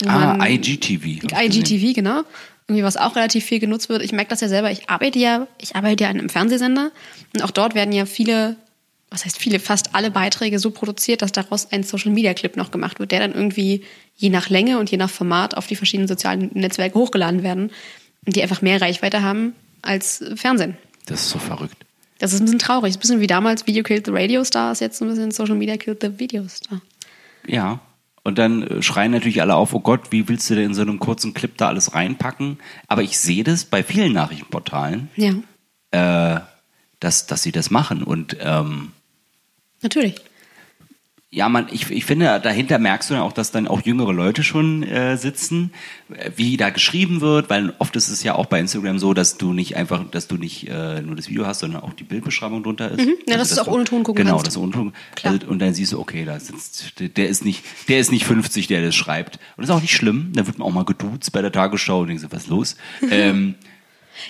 Ah, 0.06 0.46
IGTV. 0.48 1.06
IGTV, 1.34 1.94
genau. 1.94 2.22
Irgendwie, 2.68 2.84
was 2.84 2.98
auch 2.98 3.16
relativ 3.16 3.46
viel 3.46 3.60
genutzt 3.60 3.88
wird. 3.88 4.02
Ich 4.02 4.12
merke 4.12 4.30
das 4.30 4.42
ja 4.42 4.50
selber. 4.50 4.72
Ich 4.72 4.90
arbeite 4.90 5.20
ja, 5.20 5.48
ich 5.58 5.76
arbeite 5.76 6.04
ja 6.04 6.10
an 6.10 6.20
einem 6.20 6.30
Fernsehsender 6.30 6.92
und 7.34 7.44
auch 7.44 7.52
dort 7.52 7.76
werden 7.76 7.94
ja 7.94 8.06
viele, 8.06 8.58
was 9.10 9.24
heißt 9.24 9.40
viele, 9.40 9.60
fast 9.60 9.96
alle 9.96 10.12
Beiträge 10.12 10.60
so 10.60 10.72
produziert, 10.72 11.22
dass 11.22 11.32
daraus 11.32 11.72
ein 11.72 11.84
Social 11.84 12.12
Media 12.12 12.34
Clip 12.34 12.58
noch 12.58 12.72
gemacht 12.72 13.00
wird, 13.00 13.12
der 13.12 13.20
dann 13.22 13.34
irgendwie 13.34 13.84
je 14.18 14.30
nach 14.30 14.50
Länge 14.50 14.80
und 14.80 14.92
je 14.92 14.98
nach 14.98 15.10
Format 15.10 15.56
auf 15.56 15.68
die 15.68 15.78
verschiedenen 15.78 16.10
sozialen 16.10 16.50
Netzwerke 16.54 17.00
hochgeladen 17.00 17.42
werden 17.42 17.72
und 18.26 18.36
die 18.36 18.42
einfach 18.42 18.62
mehr 18.62 18.82
Reichweite 18.82 19.24
haben 19.24 19.56
als 19.82 20.24
Fernsehen. 20.36 20.76
Das 21.06 21.22
ist 21.22 21.30
so 21.30 21.40
verrückt. 21.40 21.78
Das 22.20 22.34
ist 22.34 22.42
ein 22.42 22.46
bisschen 22.46 22.60
traurig. 22.60 22.90
Ist 22.90 22.98
ein 22.98 23.02
bisschen 23.02 23.20
wie 23.22 23.28
damals 23.28 23.66
Video 23.68 23.84
Killed 23.84 24.06
the 24.06 24.12
Radio 24.12 24.44
Star, 24.44 24.72
ist 24.72 24.82
jetzt 24.82 25.02
ein 25.02 25.08
bisschen 25.08 25.32
Social 25.32 25.56
Media 25.56 25.78
Killed 25.78 26.02
the 26.02 26.20
Video 26.20 26.46
Star. 26.48 26.82
Ja. 27.46 27.80
Und 28.28 28.38
dann 28.38 28.62
äh, 28.64 28.82
schreien 28.82 29.14
natürlich 29.14 29.40
alle 29.42 29.56
auf, 29.56 29.74
oh 29.74 29.80
Gott, 29.80 30.12
wie 30.12 30.28
willst 30.28 30.50
du 30.50 30.56
denn 30.56 30.66
in 30.66 30.74
so 30.74 30.82
einem 30.82 31.00
kurzen 31.00 31.34
Clip 31.34 31.56
da 31.56 31.70
alles 31.70 31.96
reinpacken? 31.96 32.58
Aber 32.90 33.02
ich 33.02 33.18
sehe 33.18 33.46
das 33.46 33.64
bei 33.64 33.84
vielen 33.84 34.12
Nachrichtenportalen, 34.12 35.10
Ja, 35.16 35.36
äh, 35.92 36.42
dass, 37.00 37.26
dass 37.28 37.42
sie 37.42 37.54
das 37.54 37.72
machen. 37.72 38.04
Und 38.04 38.36
ähm, 38.42 38.92
natürlich. 39.82 40.16
Ja, 41.30 41.50
man, 41.50 41.68
ich, 41.72 41.92
ich 41.92 42.06
finde, 42.06 42.40
dahinter 42.42 42.80
merkst 42.80 43.10
du 43.10 43.16
dann 43.16 43.24
auch, 43.24 43.34
dass 43.34 43.52
dann 43.52 43.68
auch 43.68 43.82
jüngere 43.82 44.14
Leute 44.14 44.44
schon 44.44 44.84
äh, 44.84 45.18
sitzen, 45.18 45.74
äh, 46.10 46.32
wie 46.38 46.56
da 46.56 46.70
geschrieben 46.70 47.20
wird, 47.20 47.50
weil 47.50 47.74
oft 47.80 47.94
ist 47.98 48.08
es 48.08 48.24
ja 48.24 48.36
auch 48.36 48.46
bei 48.46 48.62
Instagram 48.62 48.98
so, 48.98 49.14
dass 49.14 49.38
du 49.38 49.52
nicht 49.52 49.76
einfach, 49.76 50.10
dass 50.10 50.30
du 50.30 50.38
nicht 50.38 50.70
äh, 50.70 51.02
nur 51.02 51.18
das 51.18 51.28
Video 51.28 51.46
hast, 51.46 51.60
sondern 51.60 51.82
auch 51.82 51.92
die 51.92 52.06
Bildbeschreibung 52.06 52.64
drunter 52.64 52.92
ist. 52.92 53.06
Mhm. 53.06 53.16
Ja, 53.28 53.36
dass 53.36 53.54
du 53.54 53.62
auch 53.62 53.68
ohne 53.68 53.84
Ton 53.84 54.04
gucken 54.04 54.24
Genau, 54.24 54.36
kannst. 54.38 54.48
dass 54.48 54.54
du 54.54 54.64
ohne 54.64 54.72
Ton. 54.72 54.94
Also, 55.24 55.48
und 55.48 55.60
dann 55.60 55.74
siehst 55.74 55.92
du, 55.92 56.00
okay, 56.00 56.24
da 56.24 56.40
sitzt, 56.40 56.98
der, 57.02 57.10
der 57.10 57.28
ist 57.28 57.44
nicht, 57.44 57.62
der 57.90 58.00
ist 58.00 58.12
nicht 58.14 58.26
50, 58.26 58.68
der 58.68 58.82
das 58.82 58.96
schreibt. 58.96 59.36
Und 59.58 59.64
das 59.64 59.70
ist 59.70 59.76
auch 59.76 59.82
nicht 59.82 59.94
schlimm. 59.96 60.32
Da 60.34 60.48
wird 60.48 60.58
man 60.60 60.68
auch 60.68 60.74
mal 60.74 60.86
geduzt 60.86 61.34
bei 61.34 61.42
der 61.42 61.52
Tagesschau 61.52 62.02
und 62.02 62.08
denkst, 62.08 62.24
so, 62.24 62.32
was 62.32 62.44
ist 62.44 62.50
los? 62.50 62.78
ähm, 63.12 63.56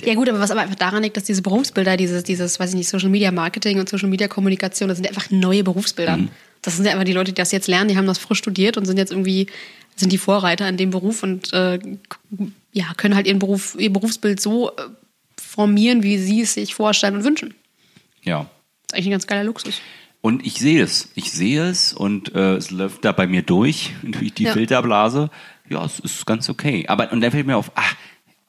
Ja 0.04 0.16
gut, 0.16 0.28
aber 0.30 0.40
was 0.40 0.50
aber 0.50 0.62
einfach 0.62 0.74
daran 0.76 1.04
liegt, 1.04 1.16
dass 1.16 1.26
diese 1.26 1.44
Berufsbilder, 1.44 1.96
dieses, 1.96 2.24
dieses, 2.24 2.60
weiß 2.60 2.72
ich 2.72 2.76
nicht, 2.76 2.90
Social 2.90 3.10
Media 3.10 3.32
Marketing 3.32 3.80
und 3.80 3.88
Social 3.88 4.10
Media 4.10 4.28
Kommunikation, 4.28 4.90
das 4.90 4.98
sind 4.98 5.08
einfach 5.08 5.30
neue 5.30 5.64
Berufsbilder. 5.64 6.18
Das 6.62 6.76
sind 6.76 6.86
ja 6.86 6.92
einfach 6.92 7.06
die 7.06 7.14
Leute, 7.14 7.32
die 7.32 7.36
das 7.42 7.52
jetzt 7.52 7.68
lernen, 7.68 7.90
die 7.90 7.98
haben 7.98 8.08
das 8.08 8.18
frisch 8.18 8.40
studiert 8.40 8.78
und 8.78 8.86
sind 8.86 8.98
jetzt 8.98 9.12
irgendwie, 9.12 9.48
sind 9.96 10.12
die 10.12 10.18
Vorreiter 10.18 10.68
in 10.68 10.78
dem 10.78 10.90
Beruf 10.92 11.24
und 11.24 11.54
äh, 11.54 11.80
ja, 12.74 12.86
können 12.98 13.16
halt 13.16 13.28
ihren 13.28 13.40
Beruf, 13.40 13.76
ihr 13.80 13.92
Berufsbild 13.92 14.40
so 14.42 14.72
äh, 14.72 14.82
formieren, 15.40 16.04
wie 16.04 16.18
sie 16.18 16.42
es 16.42 16.54
sich 16.56 16.74
vorstellen 16.74 17.16
und 17.16 17.24
wünschen. 17.24 17.54
ja. 18.24 18.50
Das 18.90 18.94
ist 18.94 19.00
eigentlich 19.00 19.08
ein 19.10 19.12
ganz 19.12 19.28
geiler 19.28 19.44
Luxus. 19.44 19.82
Und 20.22 20.46
ich 20.46 20.54
sehe 20.60 20.82
es. 20.82 21.10
Ich 21.16 21.30
sehe 21.34 21.66
es 21.68 21.92
und 21.92 22.34
äh, 22.34 22.56
es 22.56 22.72
läuft 22.72 23.04
da 23.04 23.12
bei 23.12 23.28
mir 23.28 23.42
durch, 23.42 23.92
durch 24.02 24.34
die 24.34 24.44
Ja. 24.46 24.54
Filterblase. 24.54 25.30
Ja, 25.70 25.84
es 25.84 26.00
ist 26.00 26.26
ganz 26.26 26.48
okay. 26.50 26.86
Aber 26.88 27.12
und 27.12 27.20
dann 27.20 27.32
fällt 27.32 27.46
mir 27.48 27.58
auf, 27.58 27.70
ach, 27.76 27.96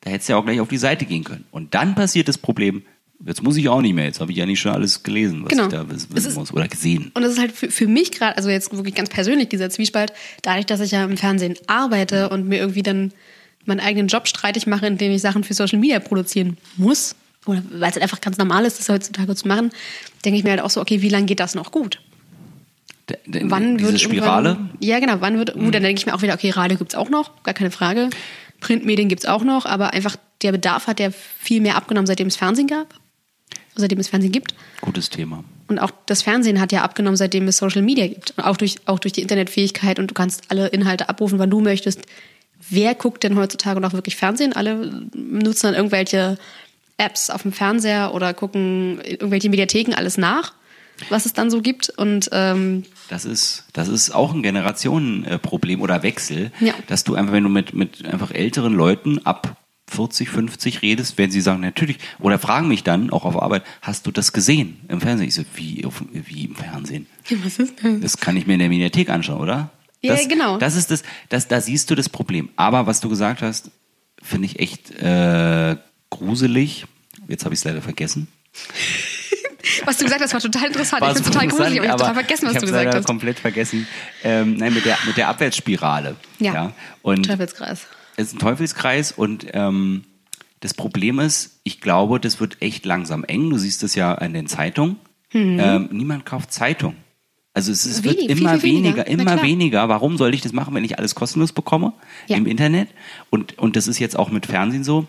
da 0.03 0.11
hättest 0.11 0.29
du 0.29 0.35
ja 0.35 0.39
auch 0.39 0.45
gleich 0.45 0.61
auf 0.61 0.69
die 0.69 0.79
Seite 0.79 1.07
gehen 1.07 1.25
können. 1.25 1.45
Und 1.51 1.75
dann 1.75 1.97
passiert 1.97 2.29
das 2.29 2.39
Problem, 2.39 2.85
jetzt 3.25 3.43
muss 3.43 3.57
ich 3.57 3.69
auch 3.69 3.81
nicht 3.81 3.95
mehr, 3.95 4.05
jetzt 4.05 4.21
habe 4.21 4.31
ich 4.33 4.39
ja 4.39 4.47
nicht 4.47 4.61
schon 4.61 4.73
alles 4.73 5.03
gelesen, 5.03 5.43
was 5.45 5.51
Genau. 5.51 5.65
ich 5.65 5.69
da 5.71 5.89
wissen, 5.91 6.09
Es 6.15 6.25
ist- 6.27 6.37
muss 6.37 6.53
oder 6.53 6.69
gesehen. 6.69 7.11
Und 7.15 7.23
das 7.23 7.33
ist 7.33 7.39
halt 7.39 7.53
für, 7.53 7.71
für 7.71 7.87
mich 7.87 8.13
gerade, 8.13 8.37
also 8.37 8.49
jetzt 8.49 8.73
wirklich 8.73 8.95
ganz 8.95 9.09
persönlich, 9.11 9.49
dieser 9.49 9.71
Zwiespalt, 9.71 10.13
dadurch, 10.43 10.67
dass 10.67 10.81
ich 10.81 10.93
ja 10.93 11.05
im 11.05 11.17
Fernsehen 11.17 11.55
arbeite 11.67 12.29
und 12.29 12.47
mir 12.49 12.59
irgendwie 12.59 12.83
dann 12.83 13.13
meinen 13.67 13.81
eigenen 13.81 14.09
Job 14.09 14.29
streitig 14.29 14.67
mache, 14.67 14.87
indem 14.87 15.13
ich 15.13 15.21
Sachen 15.21 15.45
für 15.45 15.53
Social 15.55 15.79
Media 15.79 15.99
produzieren 16.01 16.57
muss, 16.77 17.17
oder 17.45 17.63
weil 17.71 17.89
es 17.91 17.95
halt 17.97 18.03
einfach 18.03 18.21
ganz 18.21 18.39
normal 18.39 18.65
ist, 18.65 18.79
das 18.79 18.89
heutzutage 18.89 19.35
zu 19.35 19.47
machen, 19.49 19.71
denke 20.25 20.39
ich 20.39 20.45
mir 20.45 20.51
halt 20.51 20.61
auch 20.61 20.71
so, 20.71 20.81
okay, 20.81 21.03
wie 21.03 21.09
lange 21.09 21.27
geht 21.27 21.41
das 21.41 21.55
noch 21.55 21.71
gut? 21.71 22.01
D- 23.11 23.17
d- 23.27 23.41
Wann 23.45 23.79
Diese 23.79 23.91
wird 23.93 24.01
Spirale, 24.01 24.59
Ja, 24.81 25.01
genau, 25.01 25.17
wann 25.21 25.39
wird, 25.39 25.55
gut, 25.55 25.75
dann 25.75 25.83
denke 25.83 25.99
ich 25.99 26.07
mir 26.07 26.15
auch 26.15 26.23
wieder, 26.23 26.35
okay, 26.35 26.51
Radio 26.51 26.77
gibt's 26.79 26.95
auch 26.95 27.09
noch, 27.09 27.43
gar 27.43 27.55
keine 27.55 27.71
Frage. 27.71 28.11
Printmedien 28.61 29.09
gibt's 29.09 29.25
auch 29.27 29.45
noch, 29.45 29.65
aber 29.67 29.93
einfach 29.95 30.17
der 30.43 30.53
Bedarf 30.53 30.87
hat 30.87 31.01
ja 31.01 31.11
viel 31.11 31.61
mehr 31.61 31.77
abgenommen, 31.77 32.07
seitdem 32.07 32.27
es 32.29 32.37
Fernsehen 32.37 32.67
gab, 32.67 32.95
seitdem 33.81 33.99
es 33.99 34.09
Fernsehen 34.09 34.33
gibt. 34.33 34.55
gutes 34.81 35.09
Thema. 35.11 35.45
Und 35.69 35.79
auch 35.79 35.91
das 36.07 36.23
Fernsehen 36.23 36.61
hat 36.61 36.73
ja 36.73 36.83
abgenommen, 36.83 37.17
seitdem 37.17 37.47
es 37.49 37.59
Social 37.59 37.83
Media 37.83 38.07
gibt. 38.07 38.33
Und 38.37 38.45
auch 38.45 38.57
durch, 38.57 38.77
auch 38.87 38.99
durch 38.99 39.13
die 39.13 39.23
Internetfähigkeit 39.23 39.99
und 39.99 40.11
du 40.11 40.15
kannst 40.15 40.45
alle 40.51 40.69
Inhalte 40.69 41.09
abrufen, 41.09 41.39
wann 41.39 41.51
du 41.51 41.61
möchtest. 41.61 42.01
Wer 42.71 42.95
guckt 42.95 43.23
denn 43.23 43.37
heutzutage 43.37 43.81
noch 43.81 43.93
wirklich 43.93 44.17
Fernsehen? 44.17 44.53
Alle 44.55 45.07
nutzen 45.15 45.67
dann 45.69 45.75
irgendwelche 45.75 46.39
Apps 46.97 47.31
auf 47.31 47.43
dem 47.43 47.53
Fernseher 47.53 48.13
oder 48.15 48.35
gucken 48.35 49.01
irgendwelche 49.05 49.49
Mediatheken 49.51 49.95
alles 49.95 50.19
nach, 50.19 50.55
was 51.11 51.27
es 51.27 51.33
dann 51.35 51.51
so 51.51 51.61
gibt. 51.63 51.91
Und 51.91 52.29
ähm, 52.33 52.85
Das 53.09 53.25
ist, 53.25 53.65
das 53.75 53.89
ist 53.89 54.11
auch 54.11 54.33
ein 54.35 54.43
Generationenproblem 54.43 55.81
oder 55.81 56.03
Wechsel, 56.03 56.51
Ja. 56.61 56.75
dass 56.87 57.05
du 57.05 57.15
einfach, 57.15 57.33
wenn 57.35 57.45
du 57.45 57.49
mit, 57.51 57.75
mit 57.75 58.05
einfach 58.07 58.31
älteren 58.33 58.73
Leuten 58.75 59.25
ab 59.25 59.57
40, 59.89 60.29
50 60.29 60.83
redest, 60.83 61.19
werden 61.19 61.31
sie 61.31 61.41
sagen, 61.41 61.61
natürlich, 61.61 61.99
oder 62.19 62.39
fragen 62.39 62.69
mich 62.69 62.85
dann, 62.85 63.11
auch 63.11 63.25
auf 63.25 63.41
Arbeit, 63.41 63.65
hast 63.83 64.07
du 64.07 64.11
das 64.11 64.33
gesehen 64.33 64.81
im 64.89 65.01
Fernsehen? 65.01 65.29
Ich 65.29 65.35
so, 65.35 65.43
wie, 65.55 65.85
auf, 65.85 66.03
wie 66.13 66.45
im 66.45 66.55
Fernsehen? 66.55 67.07
was 67.43 67.59
ist 67.59 67.83
das? 67.83 68.01
Das 68.01 68.17
kann 68.19 68.37
ich 68.37 68.47
mir 68.47 68.55
in 68.55 68.61
der 68.61 68.69
Mediathek 68.69 69.09
anschauen, 69.11 69.41
oder? 69.41 69.71
Ja, 70.01 70.15
das, 70.15 70.29
genau. 70.29 70.59
Das 70.59 70.77
ist 70.77 70.91
das, 70.91 71.03
das, 71.29 71.49
da 71.49 71.61
siehst 71.61 71.91
du 71.91 71.95
das 71.95 72.09
Problem. 72.09 72.51
Aber 72.57 72.87
was 72.87 73.01
du 73.01 73.09
gesagt 73.09 73.43
hast, 73.43 73.71
finde 74.23 74.47
ich 74.47 74.61
echt 74.61 74.91
äh, 75.01 75.77
gruselig. 76.11 76.87
Jetzt 77.27 77.45
habe 77.45 77.55
ich 77.55 77.61
es 77.61 77.65
leider 77.65 77.83
vergessen. 77.83 78.29
Was 79.85 79.99
du 79.99 80.05
gesagt 80.05 80.23
hast, 80.23 80.33
war 80.33 80.41
total 80.41 80.69
interessant. 80.69 81.03
War 81.03 81.11
ich 81.11 81.17
finde 81.17 81.31
super 81.31 81.41
total 81.41 81.57
gruselig, 81.57 81.79
aber 81.79 81.85
ich 81.85 81.91
habe 81.91 82.01
total 82.01 82.15
vergessen, 82.15 82.47
was 82.47 82.55
ich 82.55 82.61
du 82.61 82.67
gesagt 82.67 82.85
leider 82.85 82.99
hast. 82.99 83.07
komplett 83.07 83.39
vergessen. 83.39 83.87
Ähm, 84.25 84.57
nein, 84.57 84.73
mit 84.73 84.85
der, 84.85 84.97
mit 85.07 85.17
der 85.17 85.29
Abwärtsspirale. 85.29 86.17
Ja. 86.39 86.73
Und 87.03 87.27
Teufelskreis. 87.27 87.87
Es 88.19 88.29
ist 88.29 88.35
ein 88.35 88.39
Teufelskreis 88.41 89.13
und 89.13 89.47
ähm, 89.53 90.03
das 90.61 90.75
Problem 90.75 91.19
ist, 91.21 91.61
ich 91.63 91.81
glaube, 91.81 92.19
das 92.19 92.41
wird 92.41 92.61
echt 92.61 92.85
langsam 92.85 93.23
eng. 93.25 93.49
Du 93.51 93.59
siehst 93.59 93.83
es 93.85 93.95
ja 93.95 94.13
in 94.15 94.33
den 94.35 94.49
Zeitungen. 94.49 94.97
Ähm, 95.33 95.89
niemand 95.93 96.27
kauft 96.27 96.53
Zeitung. 96.53 96.97
Also 97.55 97.71
es, 97.73 97.87
es 97.87 98.03
wird 98.05 98.17
Mhm. 98.17 98.21
Wenig, 98.23 98.37
viel, 98.37 98.41
immer 98.47 98.59
viel 98.59 98.71
weniger. 98.75 99.07
weniger, 99.07 99.25
Na 99.25 99.33
immer 99.35 99.43
weniger. 99.43 99.89
Warum 99.89 100.17
soll 100.17 100.35
ich 100.35 100.41
das 100.41 100.53
machen, 100.53 100.75
wenn 100.75 100.85
ich 100.85 100.99
alles 100.99 101.15
kostenlos 101.15 101.53
bekomme 101.53 101.93
Ja. 102.27 102.37
im 102.37 102.47
Internet? 102.47 102.89
Und, 103.31 103.57
und 103.59 103.77
das 103.77 103.87
ist 103.89 103.99
jetzt 104.01 104.19
auch 104.19 104.31
mit 104.31 104.47
Fernsehen 104.47 104.83
so. 104.85 105.07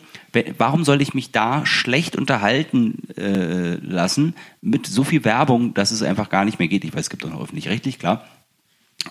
Warum 0.60 0.84
soll 0.84 1.02
ich 1.02 1.14
mich 1.16 1.32
da 1.32 1.66
schlecht 1.66 2.16
unterhalten 2.16 3.08
äh, 3.18 3.76
lassen 3.76 4.36
mit 4.62 4.86
so 4.88 5.04
viel 5.04 5.24
Werbung, 5.26 5.74
dass 5.74 5.90
es 5.92 6.04
einfach 6.04 6.30
gar 6.30 6.46
nicht 6.46 6.60
mehr 6.60 6.68
geht? 6.68 6.84
Ich 6.84 6.94
weiß, 6.94 7.02
es 7.02 7.10
gibt 7.10 7.26
auch 7.26 7.30
noch 7.32 7.42
öffentlich-rechtlich, 7.42 7.98
klar. 7.98 8.24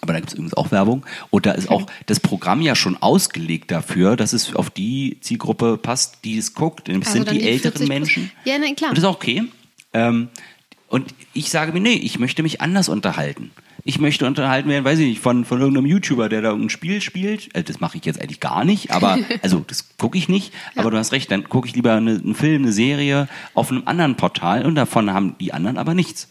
Aber 0.02 0.12
da 0.12 0.20
gibt 0.20 0.28
es 0.30 0.34
übrigens 0.34 0.54
auch 0.54 0.70
Werbung. 0.70 1.04
Und 1.30 1.46
da 1.46 1.52
ist 1.52 1.70
auch 1.70 1.86
das 2.06 2.20
Programm 2.20 2.60
ja 2.60 2.74
schon 2.74 2.96
ausgelegt 3.00 3.70
dafür, 3.70 4.16
dass 4.16 4.32
es 4.32 4.54
auf 4.54 4.70
die 4.70 5.18
Zielgruppe 5.20 5.78
passt, 5.78 6.18
die 6.24 6.36
es 6.38 6.54
guckt. 6.54 6.88
Das 6.88 6.96
Also 6.96 7.12
sind 7.12 7.30
die, 7.30 7.42
älteren 7.42 7.72
40 7.72 7.74
plus- 7.74 7.88
Menschen. 7.88 8.30
Ja, 8.44 8.58
nein, 8.58 8.76
klar. 8.76 8.90
Und 8.90 8.98
das 8.98 9.04
ist 9.04 9.08
auch 9.08 9.14
okay. 9.16 9.44
Ähm, 9.94 10.28
und 10.88 11.14
ich 11.34 11.50
sage 11.50 11.72
mir, 11.72 11.80
nee, 11.80 11.94
ich 11.94 12.18
möchte 12.18 12.42
mich 12.42 12.60
anders 12.60 12.88
unterhalten. 12.88 13.50
Ich 13.84 13.98
möchte 13.98 14.26
unterhalten 14.26 14.68
werden, 14.68 14.84
weiß 14.84 14.98
ich 14.98 15.08
nicht, 15.08 15.20
von, 15.20 15.44
von 15.46 15.60
irgendeinem 15.60 15.86
YouTuber, 15.86 16.28
der 16.28 16.42
da 16.42 16.52
ein 16.52 16.68
Spiel 16.68 17.00
spielt. 17.00 17.54
Äh, 17.54 17.62
das 17.62 17.80
mache 17.80 17.96
ich 17.96 18.04
jetzt 18.04 18.20
eigentlich 18.20 18.40
gar 18.40 18.64
nicht, 18.64 18.90
aber, 18.90 19.18
also 19.42 19.64
das 19.66 19.96
gucke 19.96 20.18
ich 20.18 20.28
nicht. 20.28 20.52
Aber 20.76 20.90
du 20.90 20.98
hast 20.98 21.12
recht, 21.12 21.30
dann 21.30 21.48
gucke 21.48 21.68
ich 21.68 21.74
lieber 21.74 21.94
eine, 21.94 22.10
einen 22.12 22.34
Film, 22.34 22.62
eine 22.62 22.72
Serie 22.72 23.28
auf 23.54 23.70
einem 23.70 23.82
anderen 23.86 24.16
Portal 24.16 24.66
und 24.66 24.74
davon 24.74 25.12
haben 25.12 25.36
die 25.40 25.52
anderen 25.54 25.78
aber 25.78 25.94
nichts. 25.94 26.28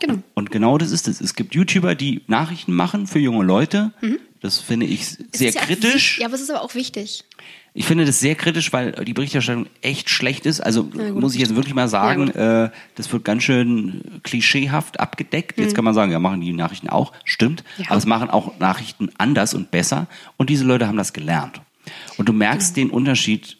Genau. 0.00 0.18
Und 0.34 0.50
genau 0.50 0.78
das 0.78 0.90
ist 0.90 1.06
es. 1.06 1.20
Es 1.20 1.34
gibt 1.34 1.54
YouTuber, 1.54 1.94
die 1.94 2.22
Nachrichten 2.26 2.72
machen 2.72 3.06
für 3.06 3.18
junge 3.18 3.44
Leute. 3.44 3.92
Das 4.40 4.58
finde 4.58 4.86
ich 4.86 5.06
sehr 5.32 5.50
ja 5.50 5.60
kritisch. 5.60 6.18
Ja, 6.18 6.26
aber 6.26 6.34
es 6.34 6.40
ist 6.40 6.50
aber 6.50 6.62
auch 6.62 6.74
wichtig. 6.74 7.24
Ich 7.72 7.84
finde 7.84 8.04
das 8.04 8.18
sehr 8.18 8.34
kritisch, 8.34 8.72
weil 8.72 8.92
die 9.04 9.12
Berichterstattung 9.12 9.66
echt 9.80 10.10
schlecht 10.10 10.44
ist. 10.44 10.60
Also 10.60 10.84
muss 11.14 11.34
ich 11.34 11.40
jetzt 11.40 11.54
wirklich 11.54 11.74
mal 11.74 11.88
sagen, 11.88 12.30
äh, 12.30 12.70
das 12.96 13.12
wird 13.12 13.24
ganz 13.24 13.44
schön 13.44 14.20
klischeehaft 14.24 14.98
abgedeckt. 14.98 15.58
Jetzt 15.58 15.74
kann 15.74 15.84
man 15.84 15.94
sagen, 15.94 16.10
ja, 16.10 16.18
machen 16.18 16.40
die 16.40 16.52
Nachrichten 16.52 16.88
auch. 16.88 17.12
Stimmt. 17.24 17.62
Mhm. 17.76 17.84
Ja. 17.84 17.90
Aber 17.90 17.98
es 17.98 18.06
machen 18.06 18.30
auch 18.30 18.58
Nachrichten 18.58 19.10
anders 19.18 19.54
und 19.54 19.70
besser. 19.70 20.08
Und 20.36 20.50
diese 20.50 20.64
Leute 20.64 20.88
haben 20.88 20.98
das 20.98 21.12
gelernt. 21.12 21.60
Und 22.16 22.28
du 22.28 22.32
merkst 22.32 22.76
den 22.76 22.90
Unterschied 22.90 23.56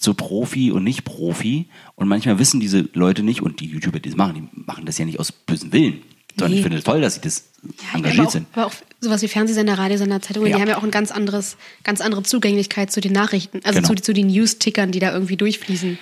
zu 0.00 0.14
Profi 0.14 0.72
und 0.72 0.82
nicht 0.82 1.04
Profi. 1.04 1.66
Und 1.94 2.08
manchmal 2.08 2.38
wissen 2.40 2.58
diese 2.58 2.88
Leute 2.94 3.22
nicht, 3.22 3.42
und 3.42 3.60
die 3.60 3.66
YouTuber, 3.66 4.00
die 4.00 4.08
das 4.08 4.16
machen, 4.16 4.34
die 4.34 4.60
machen 4.66 4.84
das 4.86 4.98
ja 4.98 5.04
nicht 5.04 5.20
aus 5.20 5.30
bösem 5.30 5.72
Willen. 5.72 6.02
Sondern 6.36 6.52
Nee. 6.52 6.56
ich 6.58 6.62
finde 6.62 6.78
es 6.78 6.84
toll, 6.84 7.00
dass 7.00 7.14
sie 7.16 7.20
das 7.20 7.44
Ja, 7.62 7.98
engagiert 7.98 8.26
auch, 8.26 8.30
sind. 8.30 8.46
aber 8.52 8.66
auch 8.66 8.72
sowas 9.00 9.20
wie 9.20 9.28
Fernsehsender, 9.28 9.76
Radiosender, 9.76 10.22
Zeitungen, 10.22 10.48
Ja. 10.48 10.56
die 10.56 10.62
haben 10.62 10.68
ja 10.70 10.78
auch 10.78 10.82
ein 10.84 10.90
ganz 10.90 11.10
anderes, 11.10 11.56
ganz 11.84 12.00
andere 12.00 12.22
Zugänglichkeit 12.22 12.90
zu 12.90 13.00
den 13.02 13.12
Nachrichten, 13.12 13.60
also 13.64 13.76
Genau. 13.82 13.88
zu, 13.94 13.94
zu 14.02 14.12
den 14.14 14.28
News-Tickern, 14.28 14.90
die 14.90 15.00
da 15.00 15.12
irgendwie 15.12 15.36
durchfließen 15.36 15.98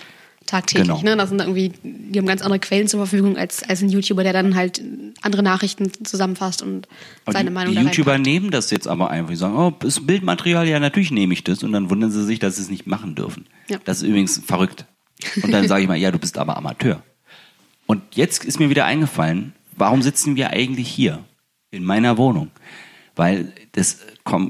tagtäglich. 0.48 0.88
Genau. 0.88 1.02
Ne? 1.02 1.16
Das 1.16 1.28
sind 1.28 1.40
irgendwie, 1.40 1.72
die 1.82 2.18
haben 2.18 2.26
ganz 2.26 2.42
andere 2.42 2.58
Quellen 2.58 2.88
zur 2.88 3.00
Verfügung 3.00 3.36
als, 3.36 3.62
als 3.62 3.82
ein 3.82 3.88
YouTuber, 3.88 4.22
der 4.22 4.32
dann 4.32 4.54
halt 4.54 4.82
andere 5.22 5.42
Nachrichten 5.42 5.92
zusammenfasst 6.04 6.62
und 6.62 6.88
Aber 7.24 7.32
seine 7.32 7.50
die, 7.50 7.54
Meinung 7.54 7.74
die 7.74 7.80
YouTuber 7.80 8.12
reinpackt. 8.12 8.26
nehmen 8.26 8.50
das 8.50 8.70
jetzt 8.70 8.88
aber 8.88 9.10
einfach. 9.10 9.30
Die 9.30 9.36
sagen, 9.36 9.56
oh, 9.56 9.72
das 9.78 10.04
Bildmaterial, 10.04 10.66
ja, 10.66 10.80
natürlich 10.80 11.10
nehme 11.10 11.34
ich 11.34 11.44
das. 11.44 11.62
Und 11.62 11.72
dann 11.72 11.90
wundern 11.90 12.10
sie 12.10 12.24
sich, 12.24 12.38
dass 12.38 12.56
sie 12.56 12.62
es 12.62 12.70
nicht 12.70 12.86
machen 12.86 13.14
dürfen. 13.14 13.46
Ja. 13.68 13.78
Das 13.84 13.98
ist 13.98 14.08
übrigens 14.08 14.40
verrückt. 14.44 14.86
Und 15.42 15.52
dann 15.52 15.68
sage 15.68 15.82
ich 15.82 15.88
mal, 15.88 15.96
ja, 15.96 16.10
du 16.10 16.18
bist 16.18 16.38
aber 16.38 16.56
Amateur. 16.56 17.02
Und 17.86 18.02
jetzt 18.14 18.44
ist 18.44 18.58
mir 18.58 18.70
wieder 18.70 18.84
eingefallen, 18.84 19.52
warum 19.76 20.02
sitzen 20.02 20.36
wir 20.36 20.50
eigentlich 20.50 20.88
hier 20.88 21.24
in 21.70 21.84
meiner 21.84 22.16
Wohnung? 22.16 22.50
Weil 23.16 23.52
das, 23.72 23.98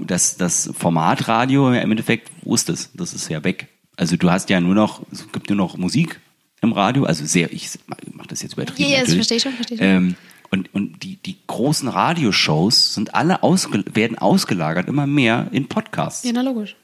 das, 0.06 0.37
das 0.37 0.70
Formatradio, 0.76 1.72
ja, 1.72 1.80
im 1.80 1.90
Endeffekt, 1.90 2.30
wo 2.42 2.54
ist 2.54 2.68
das? 2.68 2.90
Das 2.94 3.14
ist 3.14 3.28
ja 3.28 3.42
weg. 3.44 3.68
Also 3.98 4.16
du 4.16 4.30
hast 4.30 4.48
ja 4.48 4.61
nur 4.61 4.76
noch, 4.76 5.02
es 5.11 5.30
gibt 5.32 5.50
nur 5.50 5.56
noch 5.56 5.76
Musik 5.76 6.20
im 6.62 6.72
Radio, 6.72 7.04
also 7.04 7.26
sehr, 7.26 7.52
ich 7.52 7.68
mache 7.87 8.28
das 8.28 8.42
jetzt 8.42 8.52
übertrieben. 8.52 8.88
Ja, 8.88 8.98
natürlich. 8.98 9.16
verstehe 9.16 9.37
ich 9.38 9.42
schon, 9.42 9.52
verstehe 9.52 9.74
ich 9.74 9.80
schon. 9.80 9.88
Ähm, 9.88 10.16
und, 10.50 10.72
und 10.72 11.02
die, 11.02 11.16
die 11.16 11.37
großen 11.48 11.88
Radioshows 11.88 12.94
sind 12.94 13.14
alle 13.14 13.42
ausge, 13.42 13.84
werden 13.92 14.16
ausgelagert, 14.16 14.88
immer 14.88 15.06
mehr 15.08 15.48
in 15.50 15.66
Podcasts. 15.66 16.24
Ja, 16.24 16.30
na 16.32 16.42
logisch. 16.42 16.76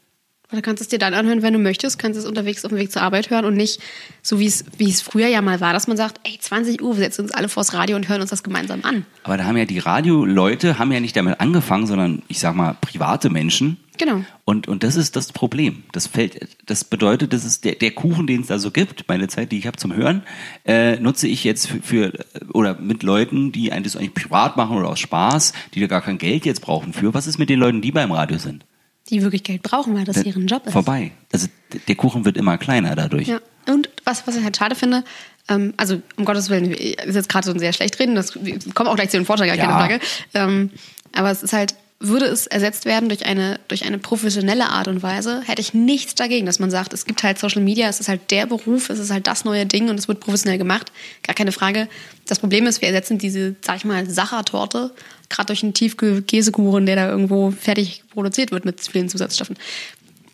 Du 0.51 0.61
kannst 0.61 0.81
es 0.81 0.87
dir 0.87 0.99
dann 0.99 1.13
anhören, 1.13 1.41
wenn 1.41 1.53
du 1.53 1.59
möchtest, 1.59 1.97
kannst 1.97 2.19
es 2.19 2.25
unterwegs 2.25 2.63
auf 2.65 2.69
dem 2.69 2.77
Weg 2.77 2.91
zur 2.91 3.01
Arbeit 3.01 3.29
hören 3.29 3.45
und 3.45 3.55
nicht 3.55 3.81
so 4.21 4.39
wie 4.39 4.45
es, 4.45 4.65
wie 4.77 4.89
es 4.89 5.01
früher 5.01 5.27
ja 5.27 5.41
mal 5.41 5.59
war, 5.59 5.73
dass 5.73 5.87
man 5.87 5.97
sagt, 5.97 6.19
ey, 6.23 6.37
20 6.39 6.81
Uhr, 6.81 6.97
wir 6.97 7.03
setzen 7.03 7.21
uns 7.21 7.31
alle 7.31 7.49
vors 7.49 7.73
Radio 7.73 7.95
und 7.95 8.07
hören 8.07 8.21
uns 8.21 8.29
das 8.29 8.43
gemeinsam 8.43 8.81
an. 8.83 9.05
Aber 9.23 9.37
da 9.37 9.45
haben 9.45 9.57
ja 9.57 9.65
die 9.65 9.79
Radioleute 9.79 10.77
haben 10.77 10.91
ja 10.91 10.99
nicht 10.99 11.15
damit 11.15 11.39
angefangen, 11.39 11.87
sondern 11.87 12.21
ich 12.27 12.39
sag 12.39 12.55
mal 12.55 12.75
private 12.79 13.29
Menschen. 13.29 13.77
Genau. 13.97 14.23
Und, 14.43 14.67
und 14.67 14.83
das 14.83 14.97
ist 14.97 15.15
das 15.15 15.31
Problem. 15.31 15.83
Das 15.93 16.07
fällt, 16.07 16.55
das 16.65 16.83
bedeutet, 16.83 17.33
das 17.33 17.45
ist 17.45 17.63
der, 17.63 17.75
der 17.75 17.91
Kuchen, 17.91 18.27
den 18.27 18.41
es 18.41 18.47
da 18.47 18.59
so 18.59 18.71
gibt, 18.71 19.07
meine 19.07 19.27
Zeit, 19.27 19.51
die 19.51 19.57
ich 19.57 19.67
habe 19.67 19.77
zum 19.77 19.95
Hören, 19.95 20.23
äh, 20.65 20.97
nutze 20.97 21.27
ich 21.27 21.43
jetzt 21.43 21.67
für, 21.67 21.81
für 21.81 22.13
oder 22.53 22.79
mit 22.79 23.03
Leuten, 23.03 23.51
die 23.51 23.69
das 23.69 23.95
eigentlich 23.95 24.13
privat 24.13 24.57
machen 24.57 24.77
oder 24.77 24.89
aus 24.89 24.99
Spaß, 24.99 25.53
die 25.73 25.79
da 25.79 25.87
gar 25.87 26.01
kein 26.01 26.17
Geld 26.17 26.45
jetzt 26.45 26.61
brauchen 26.61 26.93
für. 26.93 27.13
Was 27.13 27.25
ist 27.25 27.39
mit 27.39 27.49
den 27.49 27.59
Leuten, 27.59 27.81
die 27.81 27.91
beim 27.91 28.11
Radio 28.11 28.37
sind? 28.37 28.65
Die 29.09 29.21
wirklich 29.21 29.43
Geld 29.43 29.61
brauchen, 29.61 29.93
weil 29.95 30.03
das 30.03 30.23
ihren 30.23 30.47
Job 30.47 30.65
ist. 30.65 30.73
Vorbei. 30.73 31.11
Also 31.31 31.47
der 31.87 31.95
Kuchen 31.95 32.25
wird 32.25 32.37
immer 32.37 32.57
kleiner 32.57 32.95
dadurch. 32.95 33.27
Ja, 33.27 33.39
und 33.67 33.89
was, 34.03 34.25
was 34.25 34.35
ich 34.35 34.43
halt 34.43 34.57
schade 34.57 34.75
finde, 34.75 35.03
ähm, 35.47 35.73
also 35.77 36.01
um 36.17 36.25
Gottes 36.25 36.49
Willen, 36.49 36.71
ist 36.71 37.15
jetzt 37.15 37.29
gerade 37.29 37.45
so 37.45 37.51
ein 37.53 37.59
sehr 37.59 37.71
schlecht 37.73 37.99
reden, 37.99 38.15
das 38.15 38.33
kommen 38.73 38.89
auch 38.89 38.95
gleich 38.95 39.09
zu 39.11 39.17
den 39.17 39.25
Vorschlag, 39.25 39.47
gar 39.47 39.57
keine 39.57 39.69
Ja. 39.71 39.79
Frage. 39.79 39.99
Ähm, 40.33 40.71
aber 41.13 41.29
es 41.29 41.43
ist 41.43 41.53
halt, 41.53 41.75
würde 41.99 42.25
es 42.25 42.45
ersetzt 42.45 42.85
werden 42.85 43.09
durch 43.09 43.25
eine, 43.25 43.59
durch 43.67 43.85
eine 43.85 43.97
professionelle 43.97 44.67
Art 44.67 44.87
und 44.87 45.01
Weise, 45.01 45.41
hätte 45.45 45.61
ich 45.61 45.73
nichts 45.73 46.13
dagegen, 46.13 46.45
dass 46.45 46.59
man 46.59 46.69
sagt, 46.69 46.93
es 46.93 47.05
gibt 47.05 47.23
halt 47.23 47.39
Social 47.39 47.61
Media, 47.61 47.87
es 47.87 47.99
ist 47.99 48.09
halt 48.09 48.31
der 48.31 48.45
Beruf, 48.45 48.89
es 48.89 48.99
ist 48.99 49.11
halt 49.11 49.27
das 49.27 49.45
neue 49.45 49.65
Ding 49.65 49.89
und 49.89 49.97
es 49.97 50.07
wird 50.07 50.19
professionell 50.19 50.57
gemacht. 50.57 50.91
Gar 51.23 51.35
keine 51.35 51.51
Frage. 51.51 51.87
Das 52.27 52.39
Problem 52.39 52.67
ist, 52.67 52.81
wir 52.81 52.89
ersetzen 52.89 53.17
diese, 53.17 53.55
sag 53.61 53.77
ich 53.77 53.85
mal, 53.85 54.09
Sachertorte 54.09 54.91
gerade 55.29 55.47
durch 55.47 55.63
einen 55.63 55.73
Tiefkühl-Käsekuchen, 55.73 56.85
der 56.85 56.95
da 56.95 57.09
irgendwo 57.09 57.51
fertig 57.51 58.03
produziert 58.11 58.51
wird 58.51 58.65
mit 58.65 58.81
vielen 58.81 59.09
Zusatzstoffen. 59.09 59.57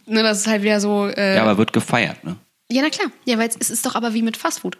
Ne, 0.06 0.24
das 0.24 0.40
ist 0.40 0.48
halt 0.48 0.64
wieder 0.64 0.82
so. 0.82 1.08
Äh, 1.08 1.36
Ja, 1.36 1.44
aber 1.44 1.58
wird 1.58 1.74
gefeiert, 1.74 2.24
ne? 2.24 2.36
Ja, 2.72 2.82
na 2.82 2.90
klar. 2.90 3.12
Ja, 3.26 3.38
weil 3.38 3.50
es 3.50 3.70
ist 3.70 3.86
doch 3.86 3.96
aber 3.96 4.14
wie 4.14 4.22
mit 4.22 4.38
Fastfood. 4.38 4.78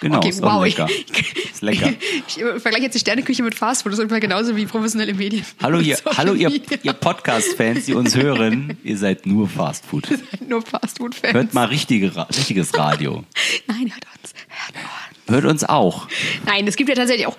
Genau, 0.00 0.18
okay, 0.18 0.30
ist 0.30 0.42
wow. 0.42 0.64
lecker. 0.64 0.88
Ich, 0.90 1.50
Ist 1.52 1.62
lecker. 1.62 1.92
Ich 2.26 2.34
vergleiche 2.34 2.82
jetzt 2.82 2.94
die 2.94 2.98
Sterneküche 2.98 3.42
mit 3.44 3.54
Fastfood. 3.54 3.92
Das 3.92 3.98
ist 3.98 4.02
ungefähr 4.02 4.20
genauso 4.20 4.56
wie 4.56 4.66
professionelle 4.66 5.14
Medien. 5.14 5.44
Hallo 5.62 5.78
ihr, 5.78 5.96
Social 6.04 6.16
hallo 6.18 6.34
ihr, 6.34 6.50
Media. 6.50 6.78
ihr 6.82 6.92
Podcast-Fans, 7.08 7.86
die 7.86 7.94
uns 7.94 8.16
hören. 8.16 8.76
Ihr 8.82 8.98
seid 8.98 9.26
nur 9.26 9.48
Fastfood. 9.48 10.08
Nur 10.48 10.62
Fastfood-Fans. 10.62 11.32
Hört 11.34 11.54
mal 11.54 11.66
richtige, 11.66 12.12
richtiges 12.36 12.76
Radio. 12.76 13.24
Nein, 13.68 13.92
hört 13.92 14.04
uns. 14.20 14.32
Hört 14.48 14.74
uns. 14.74 15.30
Hört 15.30 15.44
uns 15.44 15.64
auch. 15.64 16.08
Nein, 16.46 16.66
es 16.66 16.74
gibt 16.76 16.88
ja 16.88 16.96
tatsächlich 16.96 17.26
auch. 17.28 17.36